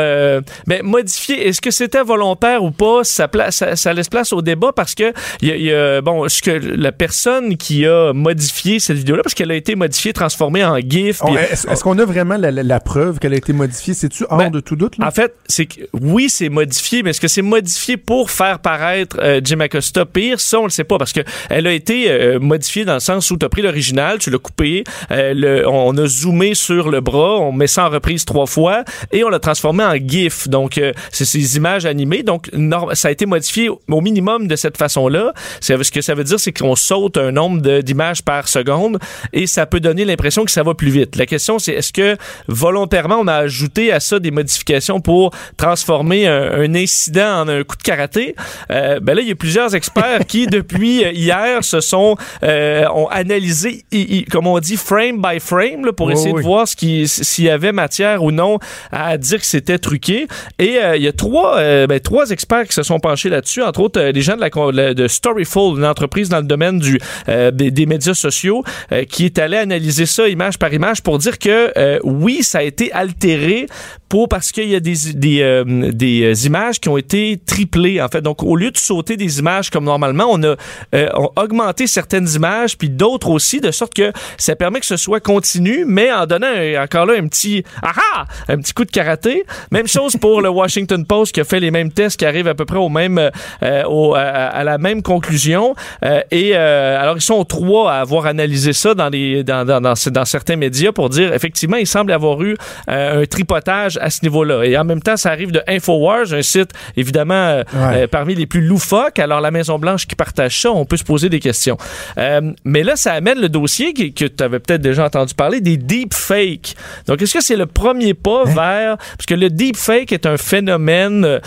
ben, 0.67 0.83
modifiée. 0.83 1.47
Est-ce 1.47 1.61
que 1.61 1.71
c'était 1.71 2.03
volontaire 2.03 2.63
ou 2.63 2.71
pas, 2.71 3.03
ça, 3.03 3.27
pla- 3.27 3.51
ça, 3.51 3.75
ça 3.75 3.93
laisse 3.93 4.09
place 4.09 4.33
au 4.33 4.41
débat 4.41 4.71
parce 4.75 4.95
que 4.95 5.13
il 5.41 5.47
y 5.47 5.51
a- 5.51 5.55
il 5.55 5.63
y 5.63 5.73
a, 5.73 6.01
bon, 6.01 6.27
ce 6.27 6.41
que 6.41 6.51
la 6.51 6.91
personne 6.91 7.57
qui 7.57 7.85
a 7.85 8.13
modifié 8.13 8.79
cette 8.79 8.97
vidéo-là, 8.97 9.23
parce 9.23 9.33
qu'elle 9.33 9.51
a 9.51 9.55
été 9.55 9.75
modifiée, 9.75 10.13
transformée 10.13 10.63
en 10.63 10.77
GIF. 10.79 11.21
Est-ce 11.51 11.67
est-ce 11.67 11.83
qu'on 11.83 11.97
a 11.99 12.05
vraiment 12.05 12.37
la, 12.37 12.51
la- 12.51 12.63
la 12.63 12.79
preuve 12.79 13.19
qu'elle 13.19 13.33
a 13.33 13.37
été 13.37 13.53
modifiée? 13.53 13.93
C'est-tu 13.93 14.25
hors 14.29 14.37
Ben, 14.37 14.49
de 14.49 14.59
tout 14.59 14.75
doute? 14.75 14.97
Là? 14.97 15.07
En 15.07 15.11
fait, 15.11 15.33
c'est 15.47 15.65
que 15.65 15.81
oui, 15.93 16.29
c'est 16.29 16.49
modifié, 16.49 17.03
mais 17.03 17.11
est-ce 17.11 17.21
que 17.21 17.27
c'est 17.27 17.41
modifié 17.41 17.97
pour 17.97 18.31
faire 18.31 18.59
paraître 18.59 19.17
euh, 19.21 19.41
Jim 19.43 19.59
Acosta 19.59 20.05
pire? 20.05 20.39
Ça, 20.39 20.59
on 20.59 20.63
le 20.63 20.69
sait 20.69 20.83
pas 20.83 20.97
parce 20.97 21.13
que 21.13 21.21
elle 21.49 21.67
a 21.67 21.71
été 21.71 22.09
euh, 22.09 22.39
modifiée 22.39 22.85
dans 22.85 22.95
le 22.95 22.99
sens 22.99 23.29
où 23.31 23.37
tu 23.37 23.45
as 23.45 23.49
pris 23.49 23.61
l'original, 23.61 24.17
tu 24.19 24.29
l'as 24.29 24.37
coupé, 24.37 24.83
euh, 25.11 25.33
le- 25.33 25.67
on 25.67 25.95
a 25.97 26.05
zoomé 26.07 26.53
sur 26.55 26.89
le 26.89 27.01
bras, 27.01 27.37
on 27.39 27.51
met 27.51 27.67
ça 27.67 27.85
en 27.85 27.89
reprise 27.89 28.25
trois 28.25 28.45
fois 28.45 28.83
et 29.11 29.23
on 29.23 29.29
l'a 29.29 29.39
transformé 29.39 29.83
en 29.83 29.93
GIF. 30.09 30.47
Donc, 30.47 30.77
euh, 30.77 30.91
c'est 31.11 31.25
ces 31.25 31.57
images 31.57 31.85
animées. 31.85 32.23
Donc, 32.23 32.49
ça 32.93 33.07
a 33.07 33.11
été 33.11 33.25
modifié 33.25 33.69
au 33.69 34.01
minimum 34.01 34.47
de 34.47 34.55
cette 34.55 34.77
façon-là. 34.77 35.33
Ce 35.61 35.91
que 35.91 36.01
ça 36.01 36.13
veut 36.13 36.23
dire, 36.23 36.39
c'est 36.39 36.51
qu'on 36.51 36.75
saute 36.75 37.17
un 37.17 37.31
nombre 37.31 37.81
d'images 37.81 38.21
par 38.23 38.47
seconde 38.47 38.99
et 39.33 39.47
ça 39.47 39.65
peut 39.65 39.79
donner 39.79 40.05
l'impression 40.05 40.45
que 40.45 40.51
ça 40.51 40.63
va 40.63 40.73
plus 40.73 40.89
vite. 40.91 41.15
La 41.15 41.25
question, 41.25 41.59
c'est 41.59 41.73
est-ce 41.73 41.93
que 41.93 42.17
volontairement, 42.47 43.17
on 43.19 43.27
a 43.27 43.35
ajouté 43.35 43.91
à 43.91 43.99
ça 43.99 44.19
des 44.19 44.31
modifications 44.31 44.99
pour 45.01 45.31
transformer 45.57 46.27
un, 46.27 46.61
un 46.61 46.75
incident 46.75 47.41
en 47.41 47.47
un 47.47 47.63
coup 47.63 47.77
de 47.77 47.83
karaté? 47.83 48.35
Euh, 48.71 48.99
ben 48.99 49.15
là, 49.15 49.21
il 49.21 49.27
y 49.27 49.31
a 49.31 49.35
plusieurs 49.35 49.75
experts 49.75 50.25
qui, 50.27 50.47
depuis 50.59 51.03
euh, 51.05 51.11
hier, 51.11 51.63
se 51.63 51.79
sont 51.81 52.17
euh, 52.43 52.85
ont 52.93 53.07
analysé, 53.07 53.83
comme 54.31 54.47
on 54.47 54.59
dit, 54.59 54.77
frame 54.77 55.21
by 55.21 55.39
frame, 55.39 55.85
là, 55.85 55.93
pour 55.93 56.11
essayer 56.11 56.31
oui. 56.33 56.41
de 56.41 56.47
voir 56.47 56.67
ce 56.67 56.75
qui- 56.75 57.07
s'il 57.07 57.45
y 57.45 57.49
avait 57.49 57.71
matière 57.71 58.23
ou 58.23 58.31
non 58.31 58.57
à 58.91 59.17
dire 59.17 59.39
que 59.39 59.45
c'était 59.45 59.77
truqué. 59.79 59.98
Et 60.07 60.77
euh, 60.77 60.97
il 60.97 61.03
y 61.03 61.07
a 61.07 61.11
trois, 61.11 61.57
euh, 61.57 61.87
ben, 61.87 61.99
trois 61.99 62.29
experts 62.31 62.67
qui 62.67 62.73
se 62.73 62.83
sont 62.83 62.99
penchés 62.99 63.29
là-dessus, 63.29 63.61
entre 63.61 63.81
autres 63.81 63.99
euh, 63.99 64.11
les 64.11 64.21
gens 64.21 64.35
de, 64.35 64.71
la, 64.71 64.93
de 64.93 65.07
Storyful, 65.07 65.77
une 65.77 65.85
entreprise 65.85 66.29
dans 66.29 66.37
le 66.39 66.43
domaine 66.43 66.79
du, 66.79 66.99
euh, 67.27 67.51
des, 67.51 67.71
des 67.71 67.85
médias 67.85 68.13
sociaux, 68.13 68.63
euh, 68.91 69.03
qui 69.03 69.25
est 69.25 69.39
allé 69.39 69.57
analyser 69.57 70.05
ça 70.05 70.27
image 70.27 70.57
par 70.57 70.73
image 70.73 71.01
pour 71.01 71.17
dire 71.17 71.37
que 71.37 71.71
euh, 71.77 71.99
oui, 72.03 72.43
ça 72.43 72.59
a 72.59 72.63
été 72.63 72.91
altéré 72.91 73.67
pour 74.09 74.27
parce 74.27 74.51
qu'il 74.51 74.67
y 74.69 74.75
a 74.75 74.79
des, 74.79 74.95
des, 75.13 75.41
euh, 75.41 75.63
des 75.91 76.23
euh, 76.23 76.45
images 76.45 76.79
qui 76.79 76.89
ont 76.89 76.97
été 76.97 77.39
triplées, 77.45 78.01
en 78.01 78.07
fait. 78.07 78.21
Donc, 78.21 78.43
au 78.43 78.55
lieu 78.55 78.71
de 78.71 78.77
sauter 78.77 79.15
des 79.17 79.39
images 79.39 79.69
comme 79.69 79.83
normalement, 79.85 80.25
on 80.29 80.41
a, 80.43 80.55
euh, 80.95 81.09
augmenté 81.35 81.85
certaines 81.87 82.27
images, 82.35 82.77
puis 82.77 82.89
d'autres 82.89 83.29
aussi, 83.29 83.61
de 83.61 83.71
sorte 83.71 83.93
que 83.93 84.11
ça 84.37 84.55
permet 84.55 84.79
que 84.79 84.85
ce 84.85 84.97
soit 84.97 85.19
continu, 85.19 85.85
mais 85.87 86.11
en 86.11 86.25
donnant 86.25 86.47
encore 86.81 87.05
là 87.05 87.13
un 87.17 87.27
petit 87.27 87.63
aha, 87.83 88.25
un 88.47 88.57
petit 88.57 88.73
coup 88.73 88.85
de 88.85 88.91
karaté. 88.91 89.45
Même 89.71 89.87
chose 89.87 90.17
pour 90.17 90.41
le 90.41 90.49
Washington 90.49 91.05
Post 91.05 91.33
qui 91.33 91.41
a 91.41 91.43
fait 91.43 91.59
les 91.59 91.71
mêmes 91.71 91.91
tests, 91.91 92.17
qui 92.17 92.25
arrivent 92.25 92.47
à 92.47 92.55
peu 92.55 92.65
près 92.65 92.77
au 92.77 92.89
même, 92.89 93.19
euh, 93.63 93.83
au- 93.85 94.15
à, 94.15 94.63
la 94.63 94.77
même 94.79 95.01
conclusion. 95.03 95.75
Euh, 96.03 96.21
et 96.31 96.51
euh, 96.55 96.99
alors, 96.99 97.15
ils 97.17 97.21
sont 97.21 97.45
trois 97.45 97.93
à 97.93 97.99
avoir 97.99 98.25
analysé 98.25 98.73
ça 98.73 98.95
dans, 98.95 99.09
les, 99.09 99.43
dans, 99.43 99.65
dans, 99.65 99.79
dans, 99.81 99.93
dans 100.11 100.25
certains 100.25 100.55
médias 100.55 100.91
pour 100.91 101.09
dire, 101.09 101.33
effectivement, 101.33 101.77
il 101.77 101.85
semble 101.87 102.11
avoir 102.11 102.41
eu 102.41 102.55
un 102.87 103.25
tripotage 103.25 103.98
à 103.99 104.09
ce 104.09 104.19
niveau-là. 104.23 104.63
Et 104.63 104.77
en 104.77 104.83
même 104.83 105.01
temps, 105.01 105.17
ça 105.17 105.29
arrive 105.31 105.51
de 105.51 105.61
Infowars, 105.67 106.33
un 106.33 106.41
site, 106.41 106.71
évidemment, 106.97 107.33
euh, 107.33 107.63
Ouais. 107.73 108.03
euh, 108.03 108.07
parmi 108.07 108.35
les 108.35 108.45
plus 108.45 108.61
loufoques. 108.61 109.19
Alors, 109.19 109.41
la 109.41 109.51
Maison-Blanche 109.51 110.07
qui 110.07 110.15
partage 110.15 110.59
ça, 110.61 110.71
on 110.71 110.85
peut 110.85 110.97
se 110.97 111.03
poser 111.03 111.29
des 111.29 111.39
questions. 111.39 111.77
Euh, 112.17 112.41
mais 112.63 112.83
là, 112.83 112.95
ça 112.95 113.13
amène 113.13 113.39
le 113.39 113.49
dossier 113.49 113.93
qui- 113.93 114.13
que 114.13 114.25
tu 114.25 114.43
avais 114.43 114.59
peut-être 114.59 114.81
déjà 114.81 115.05
entendu 115.05 115.33
parler, 115.33 115.61
des 115.61 115.77
deepfakes. 115.77 116.75
Donc, 117.07 117.21
est-ce 117.21 117.33
que 117.33 117.43
c'est 117.43 117.55
le 117.55 117.65
premier 117.65 118.13
pas 118.13 118.43
Hein? 118.45 118.53
vers... 118.55 118.97
Parce 118.97 119.25
que 119.27 119.35
le 119.35 119.49
deepfake 119.49 120.11
est 120.11 120.25
un 120.25 120.37
phénomène 120.37 121.39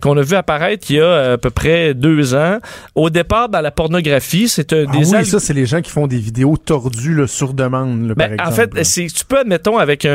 qu'on 0.00 0.16
a 0.16 0.22
vu 0.22 0.34
apparaître 0.36 0.86
il 0.90 0.96
y 0.96 1.00
a 1.00 1.32
à 1.32 1.38
peu 1.38 1.50
près 1.50 1.94
deux 1.94 2.34
ans. 2.34 2.58
Au 2.94 3.10
départ, 3.10 3.48
dans 3.48 3.60
la 3.60 3.70
pornographie, 3.70 4.48
c'est 4.48 4.72
un 4.72 4.84
Ah 4.88 4.92
des... 4.92 5.14
oui, 5.14 5.24
ça, 5.24 5.38
c'est 5.40 5.54
les 5.54 5.66
gens 5.66 5.80
qui 5.80 5.90
font 5.90 6.06
des 6.06 6.18
vidéos 6.18 6.56
tordues 6.56 7.14
là, 7.14 7.26
sur 7.26 7.52
demande, 7.54 8.08
là, 8.08 8.14
ben, 8.16 8.36
par 8.36 8.48
en 8.48 8.52
fait, 8.52 8.70
c'est, 8.84 9.06
tu 9.06 9.24
peux, 9.24 9.38
admettons, 9.40 9.78
avec 9.78 10.04
un, 10.04 10.10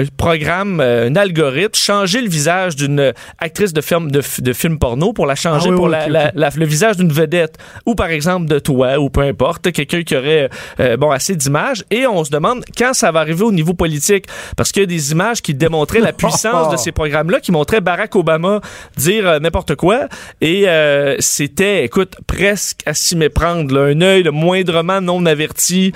un- 0.00 0.04
programme, 0.16 0.80
un 0.80 1.14
algorithme, 1.16 1.33
changer 1.74 2.20
le 2.20 2.28
visage 2.28 2.76
d'une 2.76 3.12
actrice 3.38 3.72
de 3.72 3.80
film, 3.80 4.10
de, 4.10 4.20
f- 4.20 4.40
de 4.40 4.52
film 4.52 4.78
porno 4.78 5.12
pour 5.12 5.26
la 5.26 5.34
changer 5.34 5.66
Ah 5.68 5.70
oui, 5.70 5.76
pour 5.76 5.84
oui, 5.86 5.90
la- 5.92 6.04
ok, 6.04 6.10
la- 6.10 6.24
ok. 6.26 6.32
la- 6.34 6.50
le 6.56 6.66
visage 6.66 6.96
d'une 6.96 7.12
vedette. 7.12 7.56
Ou 7.86 7.94
par 7.94 8.08
exemple 8.08 8.46
de 8.46 8.58
toi, 8.58 8.98
ou 8.98 9.10
peu 9.10 9.20
importe, 9.22 9.70
quelqu'un 9.72 10.02
qui 10.02 10.16
aurait 10.16 10.50
euh, 10.80 10.96
bon 10.96 11.10
assez 11.10 11.34
d'images. 11.36 11.84
Et 11.90 12.06
on 12.06 12.24
se 12.24 12.30
demande 12.30 12.64
quand 12.76 12.94
ça 12.94 13.10
va 13.12 13.20
arriver 13.20 13.42
au 13.44 13.52
niveau 13.52 13.74
politique. 13.74 14.26
Parce 14.56 14.72
qu'il 14.72 14.82
y 14.82 14.84
a 14.84 14.86
des 14.86 15.12
images 15.12 15.42
qui 15.42 15.54
démontraient 15.54 16.00
la 16.00 16.12
puissance 16.22 16.70
de 16.70 16.76
ces 16.76 16.92
programmes-là, 16.92 17.40
qui 17.40 17.52
montraient 17.52 17.80
Barack 17.80 18.14
Obama 18.16 18.60
dire 18.96 19.26
euh, 19.28 19.38
n'importe 19.38 19.74
quoi. 19.74 20.08
Et 20.40 20.64
euh, 20.68 21.16
c'était, 21.20 21.84
écoute, 21.84 22.16
presque 22.26 22.80
à 22.86 22.94
s'y 22.94 23.16
méprendre. 23.16 23.74
là. 23.74 23.82
Un 23.84 24.00
œil 24.00 24.22
le 24.22 24.30
moindrement 24.30 25.00
non 25.00 25.24
averti 25.26 25.92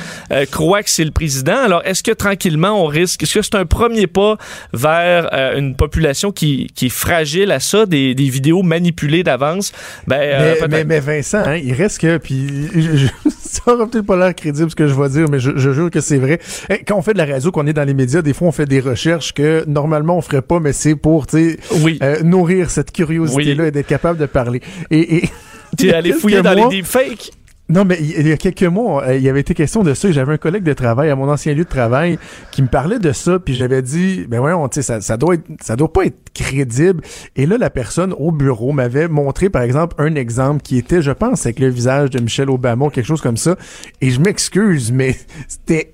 croit 0.50 0.82
que 0.82 0.90
c'est 0.90 1.04
le 1.04 1.10
président. 1.10 1.56
Alors, 1.64 1.82
est-ce 1.84 2.02
que 2.02 2.10
tranquillement 2.12 2.82
on 2.82 2.86
risque, 2.86 3.22
est-ce 3.22 3.34
que 3.34 3.42
c'est 3.42 3.54
un 3.54 3.66
premier 3.66 4.06
pas 4.06 4.36
vers 4.72 5.27
euh, 5.32 5.58
une 5.58 5.74
population 5.74 6.32
qui, 6.32 6.66
qui 6.74 6.86
est 6.86 6.90
fragile 6.90 7.52
à 7.52 7.60
ça, 7.60 7.86
des, 7.86 8.14
des 8.14 8.28
vidéos 8.28 8.62
manipulées 8.62 9.22
d'avance? 9.22 9.72
Ben, 10.06 10.16
euh, 10.20 10.38
mais, 10.40 10.54
peut-être. 10.58 10.70
mais, 10.70 10.84
mais 10.84 11.00
Vincent, 11.00 11.42
hein, 11.44 11.56
il 11.56 11.72
reste 11.72 11.98
que, 12.00 12.18
puis 12.18 12.46
je- 12.74 12.96
je- 12.96 13.06
ça 13.38 13.72
aura 13.74 13.86
peut-être 13.86 14.06
pas 14.06 14.16
l'air 14.16 14.34
crédible 14.34 14.70
ce 14.70 14.76
que 14.76 14.86
je 14.86 14.94
vais 14.94 15.08
dire, 15.08 15.28
mais 15.30 15.40
je, 15.40 15.50
je 15.56 15.70
jure 15.72 15.90
que 15.90 16.00
c'est 16.00 16.18
vrai. 16.18 16.38
Hey, 16.68 16.84
quand 16.84 16.96
on 16.96 17.02
fait 17.02 17.12
de 17.14 17.18
la 17.18 17.26
radio, 17.26 17.50
qu'on 17.50 17.66
est 17.66 17.72
dans 17.72 17.84
les 17.84 17.94
médias, 17.94 18.22
des 18.22 18.32
fois 18.34 18.48
on 18.48 18.52
fait 18.52 18.66
des 18.66 18.80
recherches 18.80 19.32
que 19.32 19.64
normalement 19.66 20.16
on 20.18 20.22
ferait 20.22 20.42
pas, 20.42 20.60
mais 20.60 20.72
c'est 20.72 20.96
pour, 20.96 21.26
Oui. 21.82 21.98
euh, 22.02 22.22
nourrir 22.22 22.70
cette 22.70 22.92
curiosité-là 22.92 23.62
Oui. 23.64 23.68
et 23.68 23.70
d'être 23.70 23.86
capable 23.86 24.18
de 24.18 24.26
parler. 24.26 24.60
Et, 24.90 25.16
et 25.16 25.24
T'es 25.76 25.92
allé 25.94 26.12
fouiller 26.12 26.42
dans 26.42 26.56
mois- 26.56 26.68
les 26.70 26.76
deepfakes? 26.78 27.30
Non, 27.70 27.84
mais 27.84 27.98
il 28.00 28.26
y 28.26 28.32
a 28.32 28.38
quelques 28.38 28.62
mois, 28.62 29.04
euh, 29.04 29.16
il 29.16 29.22
y 29.22 29.28
avait 29.28 29.40
été 29.40 29.52
question 29.52 29.82
de 29.82 29.92
ça. 29.92 30.10
J'avais 30.10 30.32
un 30.32 30.38
collègue 30.38 30.62
de 30.62 30.72
travail 30.72 31.10
à 31.10 31.16
mon 31.16 31.28
ancien 31.28 31.52
lieu 31.52 31.64
de 31.64 31.68
travail 31.68 32.18
qui 32.50 32.62
me 32.62 32.66
parlait 32.68 32.98
de 32.98 33.12
ça, 33.12 33.38
puis 33.38 33.54
j'avais 33.54 33.82
dit, 33.82 34.24
ben 34.26 34.40
tu 34.68 34.76
sais, 34.76 34.82
ça, 34.82 35.02
ça 35.02 35.18
doit 35.18 35.34
être, 35.34 35.44
ça 35.60 35.76
doit 35.76 35.92
pas 35.92 36.06
être 36.06 36.32
crédible. 36.32 37.02
Et 37.36 37.44
là, 37.44 37.58
la 37.58 37.68
personne 37.68 38.14
au 38.16 38.32
bureau 38.32 38.72
m'avait 38.72 39.06
montré, 39.06 39.50
par 39.50 39.60
exemple, 39.60 39.96
un 39.98 40.14
exemple 40.14 40.62
qui 40.62 40.78
était, 40.78 41.02
je 41.02 41.10
pense, 41.10 41.44
avec 41.44 41.58
le 41.58 41.68
visage 41.68 42.08
de 42.08 42.20
Michelle 42.20 42.48
Obama, 42.48 42.88
quelque 42.88 43.06
chose 43.06 43.20
comme 43.20 43.36
ça. 43.36 43.56
Et 44.00 44.08
je 44.08 44.20
m'excuse, 44.20 44.90
mais 44.90 45.14
c'était 45.48 45.92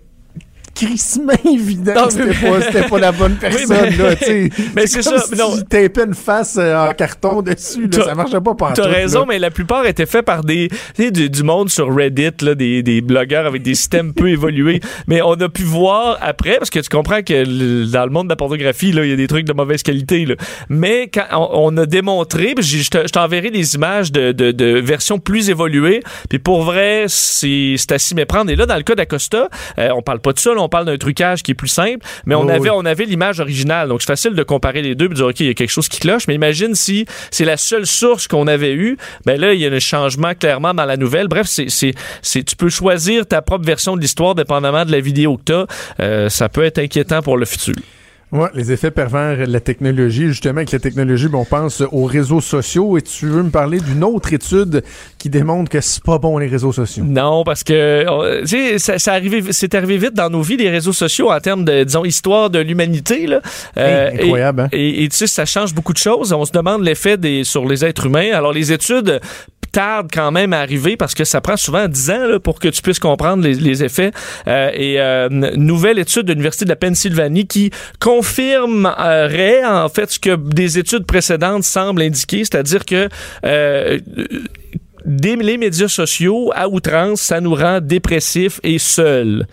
crissement 0.74 1.32
évident 1.44 1.92
Non, 1.94 2.06
que 2.06 2.12
c'était 2.12 2.24
mais- 2.26 2.50
pas, 2.50 2.60
c'était 2.62 2.88
pas 2.88 2.98
la 2.98 3.12
bonne 3.12 3.36
personne, 3.40 3.66
mais- 3.68 3.96
là, 3.96 4.16
tu 4.16 4.24
sais. 4.24 4.50
mais 4.76 4.86
c'est 4.86 5.02
comme 5.04 5.18
ça, 5.18 5.26
Si 5.26 5.34
non. 5.36 5.56
tu 5.56 5.64
tapais 5.64 6.04
une 6.06 6.14
face 6.14 6.56
euh, 6.58 6.76
en 6.88 6.92
carton 6.94 7.42
dessus, 7.42 7.86
là, 7.88 8.04
ça 8.04 8.14
marchait 8.14 8.40
pas 8.40 8.54
par 8.54 8.72
T'as 8.74 8.86
raison, 8.88 9.24
mais 9.26 9.38
la 9.38 9.50
plupart 9.50 9.86
étaient 9.86 10.06
faits 10.06 10.24
par 10.24 10.42
des, 10.44 10.68
du, 10.98 11.30
du 11.30 11.42
monde 11.42 11.70
sur 11.70 11.94
Reddit, 11.94 12.30
là, 12.42 12.54
des, 12.54 12.82
des 12.82 13.00
blogueurs 13.00 13.46
avec 13.46 13.62
des 13.62 13.74
systèmes 13.74 14.12
peu 14.14 14.28
évolués. 14.28 14.80
Mais 15.06 15.20
on 15.22 15.32
a 15.34 15.48
pu 15.48 15.62
voir 15.62 16.18
après, 16.20 16.56
parce 16.58 16.70
que 16.70 16.78
tu 16.80 16.88
comprends 16.88 17.22
que 17.22 17.44
le- 17.46 17.86
dans 17.86 18.04
le 18.04 18.10
monde 18.10 18.26
de 18.26 18.32
la 18.32 18.36
pornographie, 18.36 18.92
là, 18.92 19.04
il 19.04 19.10
y 19.10 19.12
a 19.12 19.16
des 19.16 19.26
trucs 19.26 19.44
de 19.46 19.52
mauvaise 19.52 19.82
qualité. 19.82 20.24
Là. 20.24 20.34
Mais 20.68 21.08
quand 21.12 21.24
on, 21.32 21.74
on 21.74 21.76
a 21.76 21.86
démontré, 21.86 22.54
puis 22.54 22.64
je 22.64 22.88
te- 22.90 23.06
je 23.06 23.12
t'enverrai 23.12 23.50
des 23.50 23.74
images 23.74 24.10
de, 24.12 24.32
de, 24.32 24.50
de 24.52 24.78
versions 24.80 25.18
plus 25.18 25.50
évoluées. 25.50 26.02
Puis 26.28 26.38
pour 26.38 26.62
vrai, 26.62 27.04
c'est 27.08 27.74
c'est 27.76 27.92
à 27.92 27.98
s'y 27.98 28.14
méprendre. 28.14 28.50
Et 28.50 28.56
là, 28.56 28.66
dans 28.66 28.76
le 28.76 28.82
cas 28.82 28.94
d'Acosta, 28.94 29.48
euh, 29.78 29.90
on 29.94 30.02
parle 30.02 30.20
pas 30.20 30.32
de 30.32 30.38
ça, 30.38 30.54
là, 30.54 30.60
on 30.64 30.68
parle 30.68 30.86
d'un 30.86 30.96
trucage 30.96 31.42
qui 31.42 31.52
est 31.52 31.54
plus 31.54 31.68
simple, 31.68 32.04
mais 32.26 32.34
on 32.34 32.44
Oui, 32.46 32.50
avait 32.52 32.60
oui. 32.60 32.70
on 32.72 32.84
avait 32.84 33.04
l'image 33.04 33.40
originale. 33.40 33.88
Donc 33.88 34.02
c'est 34.02 34.06
facile 34.08 34.34
de 34.34 34.42
comparer 34.42 34.82
les 34.82 34.94
deux 34.94 35.06
et 35.06 35.08
de 35.08 35.14
dire 35.14 35.26
OK, 35.26 35.40
il 35.40 35.46
y 35.46 35.50
a 35.50 35.54
quelque 35.54 35.70
chose 35.70 35.88
qui 35.88 36.00
cloche, 36.00 36.26
mais 36.28 36.34
imagine 36.34 36.74
si 36.74 37.06
c'est 37.30 37.44
la 37.44 37.56
seule 37.56 37.86
source 37.86 38.28
qu'on 38.28 38.46
avait 38.46 38.72
eue, 38.74 38.96
ben 39.26 39.40
là 39.40 39.52
il 39.54 39.60
y 39.60 39.66
a 39.66 39.70
un 39.72 39.78
changement 39.78 40.34
clairement 40.34 40.74
dans 40.74 40.84
la 40.84 40.96
nouvelle. 40.96 41.28
Bref, 41.28 41.46
c'est 41.46 41.68
c'est 41.68 41.92
c'est 42.22 42.42
tu 42.42 42.56
peux 42.56 42.68
choisir 42.70 43.26
ta 43.26 43.42
propre 43.42 43.64
version 43.64 43.96
de 43.96 44.00
l'histoire 44.00 44.34
dépendamment 44.34 44.84
de 44.84 44.92
la 44.92 45.00
vidéo 45.00 45.36
que 45.36 45.64
tu 45.98 46.02
as. 46.04 46.30
ça 46.30 46.48
peut 46.48 46.64
être 46.64 46.78
inquiétant 46.78 47.22
pour 47.22 47.36
le 47.36 47.44
futur. 47.46 47.74
Ouais, 48.34 48.48
les 48.52 48.72
effets 48.72 48.90
pervers 48.90 49.46
de 49.46 49.52
la 49.52 49.60
technologie. 49.60 50.26
Justement, 50.26 50.56
avec 50.56 50.72
la 50.72 50.80
technologie, 50.80 51.28
ben, 51.28 51.38
on 51.38 51.44
pense 51.44 51.82
aux 51.92 52.04
réseaux 52.04 52.40
sociaux. 52.40 52.98
Et 52.98 53.02
tu 53.02 53.26
veux 53.26 53.44
me 53.44 53.50
parler 53.50 53.78
d'une 53.78 54.02
autre 54.02 54.32
étude 54.32 54.82
qui 55.18 55.30
démontre 55.30 55.70
que 55.70 55.80
c'est 55.80 56.02
pas 56.02 56.18
bon 56.18 56.36
les 56.38 56.48
réseaux 56.48 56.72
sociaux? 56.72 57.04
Non, 57.06 57.44
parce 57.44 57.62
que 57.62 58.40
tu 58.40 58.46
sais, 58.48 58.78
ça, 58.78 58.98
ça 58.98 59.20
c'est 59.50 59.74
arrivé 59.74 59.98
vite 59.98 60.14
dans 60.14 60.28
nos 60.30 60.42
vies, 60.42 60.56
les 60.56 60.68
réseaux 60.68 60.92
sociaux, 60.92 61.30
en 61.30 61.38
termes 61.38 61.64
de, 61.64 61.84
disons, 61.84 62.04
histoire 62.04 62.50
de 62.50 62.58
l'humanité. 62.58 63.26
là. 63.26 63.40
Euh, 63.76 64.10
Hey, 64.10 64.24
incroyable, 64.24 64.60
hein? 64.62 64.68
Et, 64.72 64.88
et, 64.88 65.04
et 65.04 65.08
tu 65.08 65.16
sais, 65.16 65.26
ça 65.28 65.46
change 65.46 65.72
beaucoup 65.72 65.92
de 65.92 65.98
choses. 65.98 66.32
On 66.32 66.44
se 66.44 66.52
demande 66.52 66.82
l'effet 66.82 67.16
des 67.16 67.44
sur 67.44 67.64
les 67.66 67.84
êtres 67.84 68.06
humains. 68.06 68.32
Alors, 68.34 68.52
les 68.52 68.72
études 68.72 69.20
tardent 69.74 70.10
quand 70.12 70.30
même 70.30 70.52
à 70.52 70.60
arriver 70.60 70.96
parce 70.96 71.14
que 71.14 71.24
ça 71.24 71.40
prend 71.40 71.56
souvent 71.56 71.88
10 71.88 72.10
ans 72.10 72.26
là, 72.28 72.38
pour 72.38 72.60
que 72.60 72.68
tu 72.68 72.80
puisses 72.80 73.00
comprendre 73.00 73.42
les, 73.42 73.54
les 73.54 73.82
effets. 73.82 74.12
Euh, 74.46 74.70
et 74.72 75.00
euh, 75.00 75.28
nouvelle 75.28 75.98
étude 75.98 76.22
de 76.22 76.32
l'Université 76.32 76.64
de 76.64 76.70
la 76.70 76.76
Pennsylvanie 76.76 77.46
qui 77.46 77.70
confirmerait 78.00 79.64
en 79.64 79.88
fait 79.88 80.12
ce 80.12 80.18
que 80.20 80.36
des 80.36 80.78
études 80.78 81.06
précédentes 81.06 81.64
semblent 81.64 82.02
indiquer, 82.02 82.38
c'est-à-dire 82.38 82.84
que 82.84 83.08
euh, 83.44 83.98
les 85.04 85.58
médias 85.58 85.88
sociaux 85.88 86.52
à 86.54 86.68
outrance, 86.68 87.20
ça 87.20 87.40
nous 87.40 87.54
rend 87.54 87.80
dépressifs 87.80 88.60
et 88.62 88.78
seuls. 88.78 89.46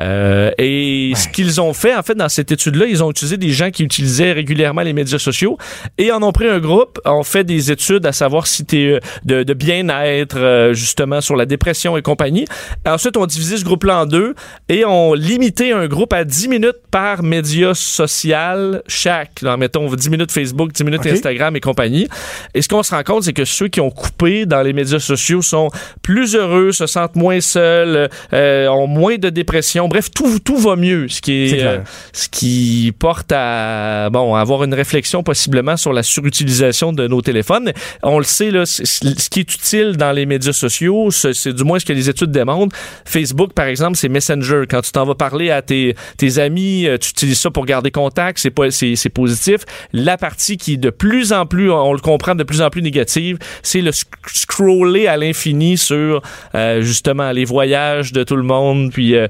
Euh, 0.00 0.50
et 0.58 1.12
ce 1.14 1.28
qu'ils 1.28 1.60
ont 1.60 1.72
fait, 1.72 1.94
en 1.94 2.02
fait, 2.02 2.14
dans 2.14 2.28
cette 2.28 2.52
étude-là, 2.52 2.86
ils 2.86 3.02
ont 3.02 3.10
utilisé 3.10 3.36
des 3.36 3.50
gens 3.50 3.70
qui 3.70 3.84
utilisaient 3.84 4.32
régulièrement 4.32 4.82
les 4.82 4.92
médias 4.92 5.18
sociaux 5.18 5.58
et 5.98 6.12
en 6.12 6.22
ont 6.22 6.32
pris 6.32 6.48
un 6.48 6.58
groupe, 6.58 6.98
ont 7.04 7.22
fait 7.22 7.44
des 7.44 7.70
études 7.70 8.06
à 8.06 8.12
savoir 8.12 8.46
si 8.46 8.64
t'es 8.64 8.86
euh, 8.86 9.00
de, 9.24 9.42
de 9.42 9.54
bien-être, 9.54 10.38
euh, 10.38 10.72
justement, 10.72 11.20
sur 11.20 11.36
la 11.36 11.46
dépression 11.46 11.96
et 11.96 12.02
compagnie. 12.02 12.46
Ensuite, 12.86 13.16
on 13.16 13.26
divisé 13.26 13.56
ce 13.56 13.64
groupe-là 13.64 14.02
en 14.02 14.06
deux 14.06 14.34
et 14.68 14.84
on 14.84 15.14
limité 15.14 15.72
un 15.72 15.86
groupe 15.86 16.12
à 16.12 16.24
10 16.24 16.48
minutes 16.48 16.78
par 16.90 17.22
média 17.22 17.74
social 17.74 18.82
chaque. 18.86 19.42
Donc, 19.42 19.58
mettons 19.58 19.92
10 19.92 20.10
minutes 20.10 20.32
Facebook, 20.32 20.72
10 20.72 20.84
minutes. 20.84 21.00
Instagram 21.06 21.56
et 21.56 21.60
compagnie. 21.60 22.08
Et 22.54 22.62
ce 22.62 22.68
qu'on 22.68 22.82
se 22.82 22.94
rend 22.94 23.02
compte, 23.02 23.24
c'est 23.24 23.32
que 23.32 23.44
ceux 23.44 23.68
qui 23.68 23.80
ont 23.80 23.90
coupé 23.90 24.46
dans 24.46 24.62
les 24.62 24.72
médias 24.72 24.98
sociaux 24.98 25.42
sont 25.42 25.68
plus 26.02 26.34
heureux, 26.34 26.72
se 26.72 26.86
sentent 26.86 27.16
moins 27.16 27.40
seuls, 27.40 28.08
euh, 28.32 28.68
ont 28.68 28.86
moins 28.86 29.16
de 29.16 29.30
dépression. 29.30 29.88
Bref, 29.90 30.10
tout, 30.14 30.38
tout 30.38 30.56
va 30.56 30.76
mieux. 30.76 31.08
Ce 31.08 31.20
qui 31.20 31.32
est, 31.32 31.62
euh, 31.64 31.78
ce 32.12 32.28
qui 32.28 32.92
porte 32.98 33.30
à 33.32 34.08
bon 34.10 34.34
avoir 34.36 34.64
une 34.64 34.72
réflexion 34.72 35.22
possiblement 35.22 35.76
sur 35.76 35.92
la 35.92 36.02
surutilisation 36.02 36.92
de 36.92 37.06
nos 37.08 37.20
téléphones. 37.22 37.72
On 38.02 38.18
le 38.18 38.24
sait 38.24 38.50
là, 38.52 38.64
ce 38.66 39.28
qui 39.28 39.40
est 39.40 39.52
utile 39.54 39.96
dans 39.96 40.12
les 40.12 40.26
médias 40.26 40.52
sociaux, 40.52 41.10
c'est 41.10 41.52
du 41.52 41.64
moins 41.64 41.78
ce 41.80 41.84
que 41.84 41.92
les 41.92 42.08
études 42.08 42.30
démontrent. 42.30 42.74
Facebook, 43.04 43.52
par 43.52 43.66
exemple, 43.66 43.96
c'est 43.96 44.08
Messenger. 44.08 44.62
Quand 44.70 44.80
tu 44.80 44.92
t'en 44.92 45.04
vas 45.04 45.14
parler 45.16 45.50
à 45.50 45.60
tes, 45.60 45.96
tes 46.16 46.38
amis, 46.38 46.86
euh, 46.86 46.96
tu 46.96 47.10
utilises 47.10 47.40
ça 47.40 47.50
pour 47.50 47.66
garder 47.66 47.90
contact, 47.90 48.38
c'est 48.38 48.50
pas- 48.50 48.70
c'est 48.70 48.94
c'est 48.96 49.08
positif. 49.10 49.60
La 49.92 50.16
partie 50.16 50.56
qui 50.56 50.78
de 50.78 50.90
plus 50.90 51.32
en 51.32 51.46
plus, 51.46 51.70
on 51.70 51.92
le 51.92 51.98
comprend, 52.00 52.34
de 52.34 52.44
plus 52.44 52.62
en 52.62 52.70
plus 52.70 52.82
négative, 52.82 53.38
c'est 53.62 53.80
le 53.80 53.90
sc- 53.90 54.06
scroller 54.32 55.06
à 55.06 55.16
l'infini 55.16 55.76
sur 55.76 56.22
euh, 56.54 56.80
justement 56.82 57.32
les 57.32 57.44
voyages 57.44 58.12
de 58.12 58.22
tout 58.22 58.36
le 58.36 58.42
monde, 58.44 58.90
puis 58.92 59.14
euh, 59.16 59.26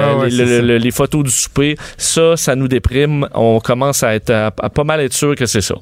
euh, 0.00 0.14
Ouais, 0.16 0.20
ouais, 0.22 0.28
les, 0.30 0.78
le- 0.78 0.90
photos 0.90 1.24
du 1.24 1.30
souper. 1.30 1.76
Ça, 1.96 2.36
ça 2.36 2.56
nous 2.56 2.68
déprime. 2.68 3.28
On 3.34 3.60
commence 3.60 4.02
à 4.02 4.14
être 4.14 4.30
à, 4.30 4.46
à 4.46 4.70
pas 4.70 4.84
mal 4.84 5.00
être 5.00 5.12
sûr 5.14 5.34
que 5.34 5.46
c'est 5.46 5.60
ça. 5.60 5.74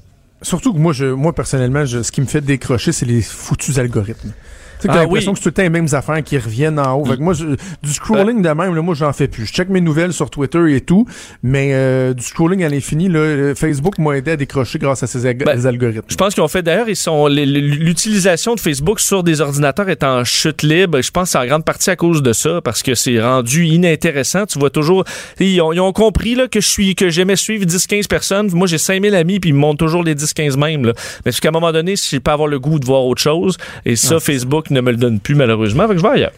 Surtout 0.43 0.73
que 0.73 0.79
moi, 0.79 0.93
je, 0.93 1.07
moi 1.07 1.33
personnellement, 1.33 1.85
je- 1.85 2.03
ce 2.03 2.12
qui 2.12 2.21
me 2.21 2.27
fait 2.27 2.41
décrocher, 2.41 2.93
c'est 2.93 3.07
les 3.07 3.23
foutus 3.23 3.79
algorithmes. 3.79 4.33
Tu 4.81 4.87
sais, 4.87 4.89
Ah 4.93 5.03
l'impression 5.03 5.33
oui. 5.33 5.35
que 5.37 5.39
c'est 5.39 5.43
tout 5.45 5.49
le 5.49 5.53
temps 5.55 5.62
les 5.62 5.70
mêmes 5.70 5.89
affaires 5.93 6.22
qui 6.22 6.39
reviennent 6.39 6.79
en 6.79 6.95
haut. 6.95 7.05
Fait 7.05 7.16
que 7.16 7.22
moi, 7.22 7.35
je- 7.35 7.47
du 7.83 7.93
scrolling 7.93 8.43
de 8.43 8.49
même, 8.49 8.74
là, 8.74 8.83
moi, 8.83 8.95
j'en 8.95 9.12
fais 9.12 9.29
plus. 9.29 9.47
Je 9.47 9.53
check 9.53 9.68
mes 9.68 9.81
nouvelles 9.81 10.12
sur 10.12 10.31
Twitter 10.31 10.74
et 10.76 10.81
tout, 10.81 11.07
mais 11.43 11.70
euh, 11.72 12.14
du 12.14 12.22
scrolling 12.22 12.62
à 12.64 12.68
l'infini, 12.68 13.09
là, 13.09 13.18
euh, 13.18 13.55
Facebook 13.55 13.99
m'a 13.99 14.16
aidé 14.16 14.33
à 14.33 14.37
décrocher 14.37 14.79
grâce 14.79 15.03
à 15.03 15.07
ces 15.07 15.26
ag- 15.26 15.45
Ben, 15.45 15.66
algorithmes. 15.66 16.03
Je 16.09 16.14
pense 16.16 16.35
qu'ils 16.35 16.43
ont 16.43 16.49
fait 16.49 16.62
d'ailleurs, 16.62 16.89
ils 16.89 16.97
sont 16.97 17.26
l'utilisation 17.29 18.55
de 18.55 18.61
Facebook 18.61 19.01
sur 19.01 19.22
des 19.22 19.41
ordinateurs 19.41 19.89
est 19.89 20.03
en 20.05 20.24
chute 20.24 20.62
libre. 20.62 21.01
Je 21.01 21.11
pense 21.11 21.24
que 21.24 21.31
c'est 21.31 21.39
en 21.39 21.47
grande 21.47 21.64
partie 21.64 21.91
à 21.91 21.97
cause 21.97 22.22
de 22.22 22.33
ça, 22.33 22.61
parce 22.62 22.83
que 22.83 22.95
c'est 22.95 23.20
rendu 23.20 23.66
inintéressant. 23.66 24.47
Tu 24.47 24.59
vois 24.59 24.70
toujours, 24.70 25.05
ils 25.41 25.61
ont, 25.61 25.72
ils 25.72 25.81
ont 25.81 25.93
compris 25.93 26.35
là 26.35 26.49
que 26.49 26.61
je 26.61 26.68
suis 26.68 26.95
que 26.95 27.11
j'aimais 27.11 27.37
suivre 27.37 27.64
10-15 27.64 28.07
personnes. 28.09 28.51
Moi, 28.53 28.66
j'ai 28.66 28.79
5000 28.79 29.14
amis, 29.14 29.41
puis 29.41 29.51
ils 29.51 29.55
me 29.55 29.59
montrent 29.59 29.85
toujours 29.85 30.03
les 30.03 30.14
10-15 30.14 30.57
mêmes. 30.57 30.87
Là. 30.87 30.93
Mais 31.24 31.33
c'est 31.33 31.41
qu'à 31.41 31.49
un 31.49 31.53
moment 31.53 31.72
donné, 31.72 31.97
si 31.97 32.11
j'ai 32.11 32.20
pas 32.20 32.33
avoir 32.33 32.49
le 32.49 32.59
goût 32.59 32.79
de 32.79 32.85
voir 32.87 33.05
autre 33.05 33.22
chose, 33.22 33.57
et 33.85 33.97
ça, 33.97 34.16
Ah, 34.16 34.20
c'est 34.20 34.45
Ne 34.71 34.81
me 34.81 34.91
le 34.91 34.97
donne 34.97 35.21
plus 35.21 35.35
malheureusement. 35.35 35.87
Fait 35.89 35.95
que 35.95 36.01
je 36.01 36.07
vais. 36.07 36.31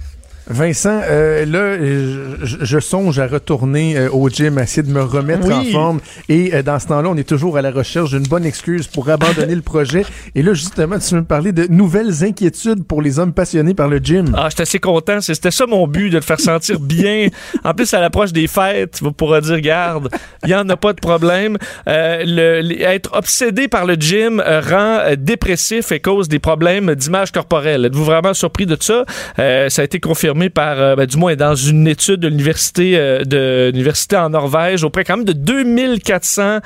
Vincent, 0.51 1.01
euh, 1.09 1.47
là, 1.47 1.59
euh, 1.59 2.35
je, 2.43 2.57
je 2.61 2.79
songe 2.81 3.21
à 3.21 3.29
retourner 3.29 3.97
euh, 3.97 4.11
au 4.11 4.29
gym, 4.29 4.59
à 4.59 4.65
essayer 4.65 4.83
de 4.83 4.91
me 4.93 5.01
remettre 5.03 5.47
Oui. 5.47 5.55
en 5.55 5.65
forme. 5.73 6.01
Et 6.29 6.53
euh, 6.55 6.63
dans 6.63 6.79
ce 6.81 6.89
temps-là, 6.89 7.09
on 7.09 7.17
est 7.17 7.29
toujours 7.29 7.57
à 7.57 7.63
la 7.63 7.71
recherche 7.71 8.11
d'une 8.11 8.25
bonne 8.27 8.45
excuse 8.45 8.89
pour 8.89 9.09
abandonner 9.11 9.55
le 9.55 9.63
projet. 9.63 10.05
Et 10.35 10.43
là, 10.43 10.53
justement, 10.53 10.99
tu 10.99 11.15
veux 11.15 11.21
me 11.21 11.25
parler 11.27 11.53
de 11.53 11.69
nouvelles 11.69 12.25
inquiétudes 12.25 12.85
pour 12.85 13.01
les 13.01 13.21
hommes 13.21 13.33
passionnés 13.33 13.75
par 13.75 13.87
le 13.87 13.99
gym. 13.99 14.35
Ah, 14.37 14.49
j'étais 14.51 14.63
assez 14.63 14.81
content. 14.81 15.21
C'était 15.21 15.53
ça 15.53 15.67
mon 15.67 15.87
but, 15.87 16.11
de 16.11 16.19
te 16.19 16.25
faire 16.25 16.41
sentir 16.41 16.81
bien. 16.81 17.29
En 17.63 17.73
plus, 17.73 17.95
à 17.95 18.01
l'approche 18.01 18.33
des 18.33 18.49
fêtes, 18.49 18.99
vas 19.03 19.13
pouvoir 19.13 19.43
dire, 19.43 19.61
garde, 19.61 20.09
il 20.43 20.49
n'y 20.49 20.55
en 20.57 20.69
a 20.69 20.77
pas 20.77 20.93
de 20.93 21.01
problème. 21.01 21.59
Le, 21.87 22.61
le- 22.63 22.81
être 22.83 23.11
obsédé 23.17 23.69
par 23.69 23.87
le 23.87 23.95
gym 23.95 24.43
rend 24.45 24.99
dépressif 25.17 25.93
et 25.93 26.01
cause 26.01 26.27
des 26.29 26.41
problèmes 26.41 26.95
d'image 26.97 27.31
corporelle. 27.31 27.85
Êtes-vous 27.85 28.05
vraiment 28.05 28.35
surpris 28.35 28.67
de 28.67 28.77
ça? 28.81 29.05
Ça 29.37 29.83
a 29.83 29.85
été 29.85 30.01
confirmé 30.01 30.40
par, 30.49 30.81
euh, 30.81 30.97
ben, 30.97 31.05
du 31.07 31.17
moins 31.19 31.37
dans 31.37 31.55
une 31.55 31.87
étude 31.87 32.21
de 32.21 32.29
l'université 32.29 32.97
euh, 32.97 33.25
de 33.25 33.71
l'université 33.73 34.17
en 34.17 34.31
Norvège 34.31 34.85
auprès 34.85 35.05
quand 35.05 35.17
même 35.19 35.27
de 35.27 35.33
2400 35.35 36.61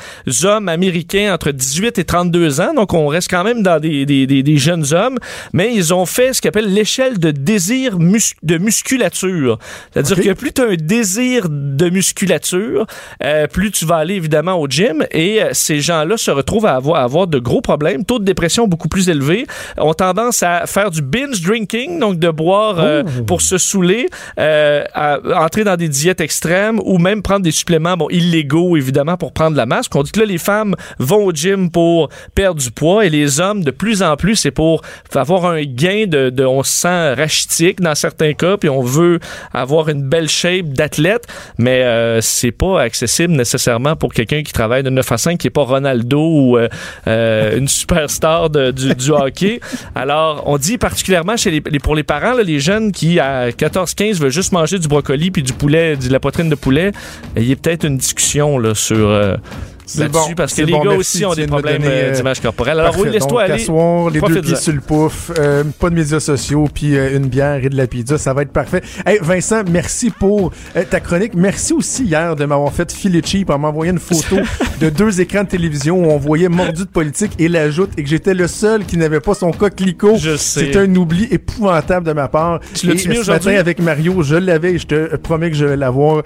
hommes 0.44 0.68
américains 0.68 1.32
entre 1.34 1.50
18 1.50 1.98
et 1.98 2.04
32 2.04 2.60
ans. 2.60 2.74
Donc, 2.74 2.92
on 2.94 3.06
reste 3.08 3.28
quand 3.30 3.44
même 3.44 3.62
dans 3.62 3.80
des, 3.80 4.06
des, 4.06 4.26
des, 4.26 4.42
des 4.42 4.56
jeunes 4.58 4.84
hommes. 4.92 5.18
Mais 5.52 5.72
ils 5.74 5.92
ont 5.94 6.06
fait 6.06 6.32
ce 6.32 6.40
qu'on 6.40 6.48
appelle 6.48 6.72
l'échelle 6.72 7.18
de 7.18 7.30
désir 7.30 7.98
mus- 7.98 8.34
de 8.42 8.58
musculature. 8.58 9.58
C'est-à-dire 9.92 10.20
que 10.22 10.32
plus 10.32 10.52
tu 10.52 10.62
as 10.62 10.66
un 10.66 10.76
désir 10.76 11.46
de 11.50 11.88
musculature, 11.90 12.86
euh, 13.22 13.46
plus 13.46 13.70
tu 13.70 13.84
vas 13.84 13.96
aller 13.96 14.14
évidemment 14.14 14.54
au 14.60 14.68
gym. 14.68 15.04
Et 15.10 15.42
euh, 15.42 15.48
ces 15.52 15.80
gens-là 15.80 16.16
se 16.16 16.30
retrouvent 16.30 16.66
à 16.66 16.74
avoir, 16.76 17.00
à 17.00 17.04
avoir 17.04 17.26
de 17.26 17.38
gros 17.38 17.60
problèmes. 17.60 18.04
Taux 18.04 18.18
de 18.18 18.24
dépression 18.24 18.68
beaucoup 18.68 18.88
plus 18.88 19.08
élevé. 19.08 19.46
Ont 19.78 19.94
tendance 19.94 20.42
à 20.42 20.66
faire 20.66 20.90
du 20.90 21.02
binge 21.02 21.40
drinking, 21.42 21.98
donc 21.98 22.18
de 22.18 22.30
boire 22.30 22.76
euh, 22.78 23.02
pour 23.26 23.40
se 23.40 23.58
saouler, 23.64 24.08
euh, 24.38 24.84
à 24.94 25.18
entrer 25.42 25.64
dans 25.64 25.76
des 25.76 25.88
diètes 25.88 26.20
extrêmes 26.20 26.80
ou 26.84 26.98
même 26.98 27.22
prendre 27.22 27.42
des 27.42 27.50
suppléments 27.50 27.96
bon, 27.96 28.08
illégaux, 28.10 28.76
évidemment, 28.76 29.16
pour 29.16 29.32
prendre 29.32 29.56
la 29.56 29.66
masse. 29.66 29.86
On 29.94 30.02
dit 30.02 30.10
que 30.10 30.20
là, 30.20 30.26
les 30.26 30.38
femmes 30.38 30.74
vont 30.98 31.24
au 31.24 31.32
gym 31.32 31.70
pour 31.70 32.08
perdre 32.34 32.60
du 32.60 32.70
poids 32.70 33.06
et 33.06 33.10
les 33.10 33.40
hommes, 33.40 33.62
de 33.62 33.70
plus 33.70 34.02
en 34.02 34.16
plus, 34.16 34.36
c'est 34.36 34.50
pour 34.50 34.82
avoir 35.14 35.46
un 35.46 35.62
gain 35.62 36.06
de, 36.06 36.44
on 36.44 36.62
se 36.62 36.72
sent 36.72 37.14
rachitique 37.14 37.80
dans 37.80 37.94
certains 37.94 38.32
cas, 38.32 38.56
puis 38.56 38.68
on 38.68 38.82
veut 38.82 39.20
avoir 39.52 39.88
une 39.88 40.02
belle 40.02 40.28
shape 40.28 40.66
d'athlète, 40.66 41.26
mais 41.58 41.82
euh, 41.82 42.20
c'est 42.20 42.52
pas 42.52 42.82
accessible 42.82 43.34
nécessairement 43.34 43.96
pour 43.96 44.12
quelqu'un 44.12 44.42
qui 44.42 44.52
travaille 44.52 44.82
de 44.82 44.90
9 44.90 45.12
à 45.12 45.18
5, 45.18 45.38
qui 45.38 45.46
est 45.46 45.50
pas 45.50 45.62
Ronaldo 45.62 46.20
ou 46.20 46.58
euh, 46.58 46.68
euh, 47.06 47.58
une 47.58 47.68
superstar 47.68 48.50
de- 48.50 48.70
du, 48.70 49.10
hockey. 49.10 49.60
Alors, 49.94 50.42
on 50.46 50.58
dit 50.58 50.78
particulièrement 50.78 51.36
chez 51.36 51.50
les, 51.50 51.60
pour 51.60 51.94
les 51.94 52.02
parents, 52.02 52.34
là, 52.34 52.42
les 52.42 52.60
jeunes 52.60 52.92
qui, 52.92 53.18
14-15, 53.50 54.18
veulent 54.18 54.30
juste 54.30 54.52
manger 54.52 54.78
du 54.78 54.88
brocoli 54.88 55.30
puis 55.30 55.42
du 55.42 55.52
poulet, 55.52 55.96
de 55.96 56.10
la 56.10 56.20
poitrine 56.20 56.48
de 56.48 56.54
poulet, 56.54 56.92
il 57.36 57.44
y 57.44 57.52
a 57.52 57.56
peut-être 57.56 57.84
une 57.84 57.98
discussion 57.98 58.74
sur... 58.74 59.38
C'est 59.86 60.00
là-dessus, 60.00 60.28
bon, 60.30 60.34
parce 60.34 60.54
que 60.54 60.62
les 60.62 60.72
bon, 60.72 60.78
gars 60.78 60.90
merci, 60.92 61.00
aussi 61.00 61.24
ont 61.26 61.34
des 61.34 61.46
problèmes 61.46 61.82
donner, 61.82 61.94
euh, 61.94 62.10
euh, 62.10 62.16
d'image 62.16 62.40
corporelle. 62.40 62.80
Alors 62.80 62.98
oui, 62.98 63.10
laisse-toi 63.10 63.42
aller. 63.42 63.58
t'asseoir, 63.58 64.10
les 64.10 64.20
deux 64.20 64.40
pieds 64.40 64.56
sur 64.56 64.72
le 64.72 64.80
pouf, 64.80 65.30
euh, 65.38 65.64
pas 65.78 65.90
de 65.90 65.94
médias 65.94 66.20
sociaux, 66.20 66.68
puis 66.72 66.96
euh, 66.96 67.16
une 67.16 67.26
bière 67.26 67.62
et 67.64 67.68
de 67.68 67.76
la 67.76 67.86
pizza, 67.86 68.16
ça 68.16 68.32
va 68.32 68.42
être 68.42 68.52
parfait. 68.52 68.82
Hey, 69.04 69.18
Vincent, 69.20 69.62
merci 69.70 70.10
pour 70.10 70.52
euh, 70.76 70.84
ta 70.88 71.00
chronique. 71.00 71.34
Merci 71.34 71.74
aussi 71.74 72.04
hier 72.04 72.34
de 72.34 72.44
m'avoir 72.46 72.72
fait 72.72 72.90
filer 72.92 73.20
cheap 73.24 73.50
en 73.50 73.58
m'envoyant 73.58 73.92
une 73.92 73.98
photo 73.98 74.36
de 74.80 74.88
deux 74.88 75.20
écrans 75.20 75.44
de 75.44 75.48
télévision 75.48 75.98
où 75.98 76.10
on 76.10 76.16
voyait 76.18 76.48
mordu 76.48 76.84
de 76.84 76.88
politique 76.88 77.32
et 77.38 77.48
l'ajoute 77.48 77.90
et 77.98 78.02
que 78.02 78.08
j'étais 78.08 78.34
le 78.34 78.48
seul 78.48 78.84
qui 78.86 78.96
n'avait 78.96 79.20
pas 79.20 79.34
son 79.34 79.50
coquelicot. 79.50 80.16
Je 80.18 80.36
sais. 80.36 80.70
C'est 80.72 80.78
un 80.78 80.94
oubli 80.94 81.28
épouvantable 81.30 82.06
de 82.06 82.12
ma 82.12 82.28
part. 82.28 82.60
Tu 82.74 82.86
l'as-tu 82.86 83.06
Et, 83.06 83.08
mis 83.08 83.14
ce 83.16 83.20
aujourd'hui? 83.20 83.50
matin 83.50 83.60
avec 83.60 83.80
Mario, 83.80 84.22
je 84.22 84.36
l'avais 84.36 84.72
et 84.72 84.78
je 84.78 84.86
te 84.86 85.16
promets 85.16 85.50
que 85.50 85.56
je 85.56 85.66
vais 85.66 85.76
l'avoir 85.76 86.22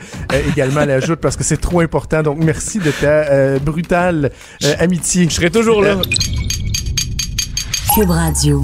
également 0.48 0.80
à 0.80 0.86
l'ajoute 0.86 1.18
parce 1.20 1.36
que 1.36 1.42
c'est 1.42 1.56
trop 1.56 1.80
important. 1.80 2.22
Donc 2.22 2.38
merci 2.38 2.78
de 2.78 2.90
ta 2.90 3.47
euh, 3.48 3.58
brutale 3.58 4.30
euh, 4.64 4.74
amitié. 4.78 5.24
Je 5.28 5.34
serai 5.34 5.50
toujours 5.50 5.82
là. 5.82 5.96
Cube 7.94 8.10
Radio. 8.10 8.62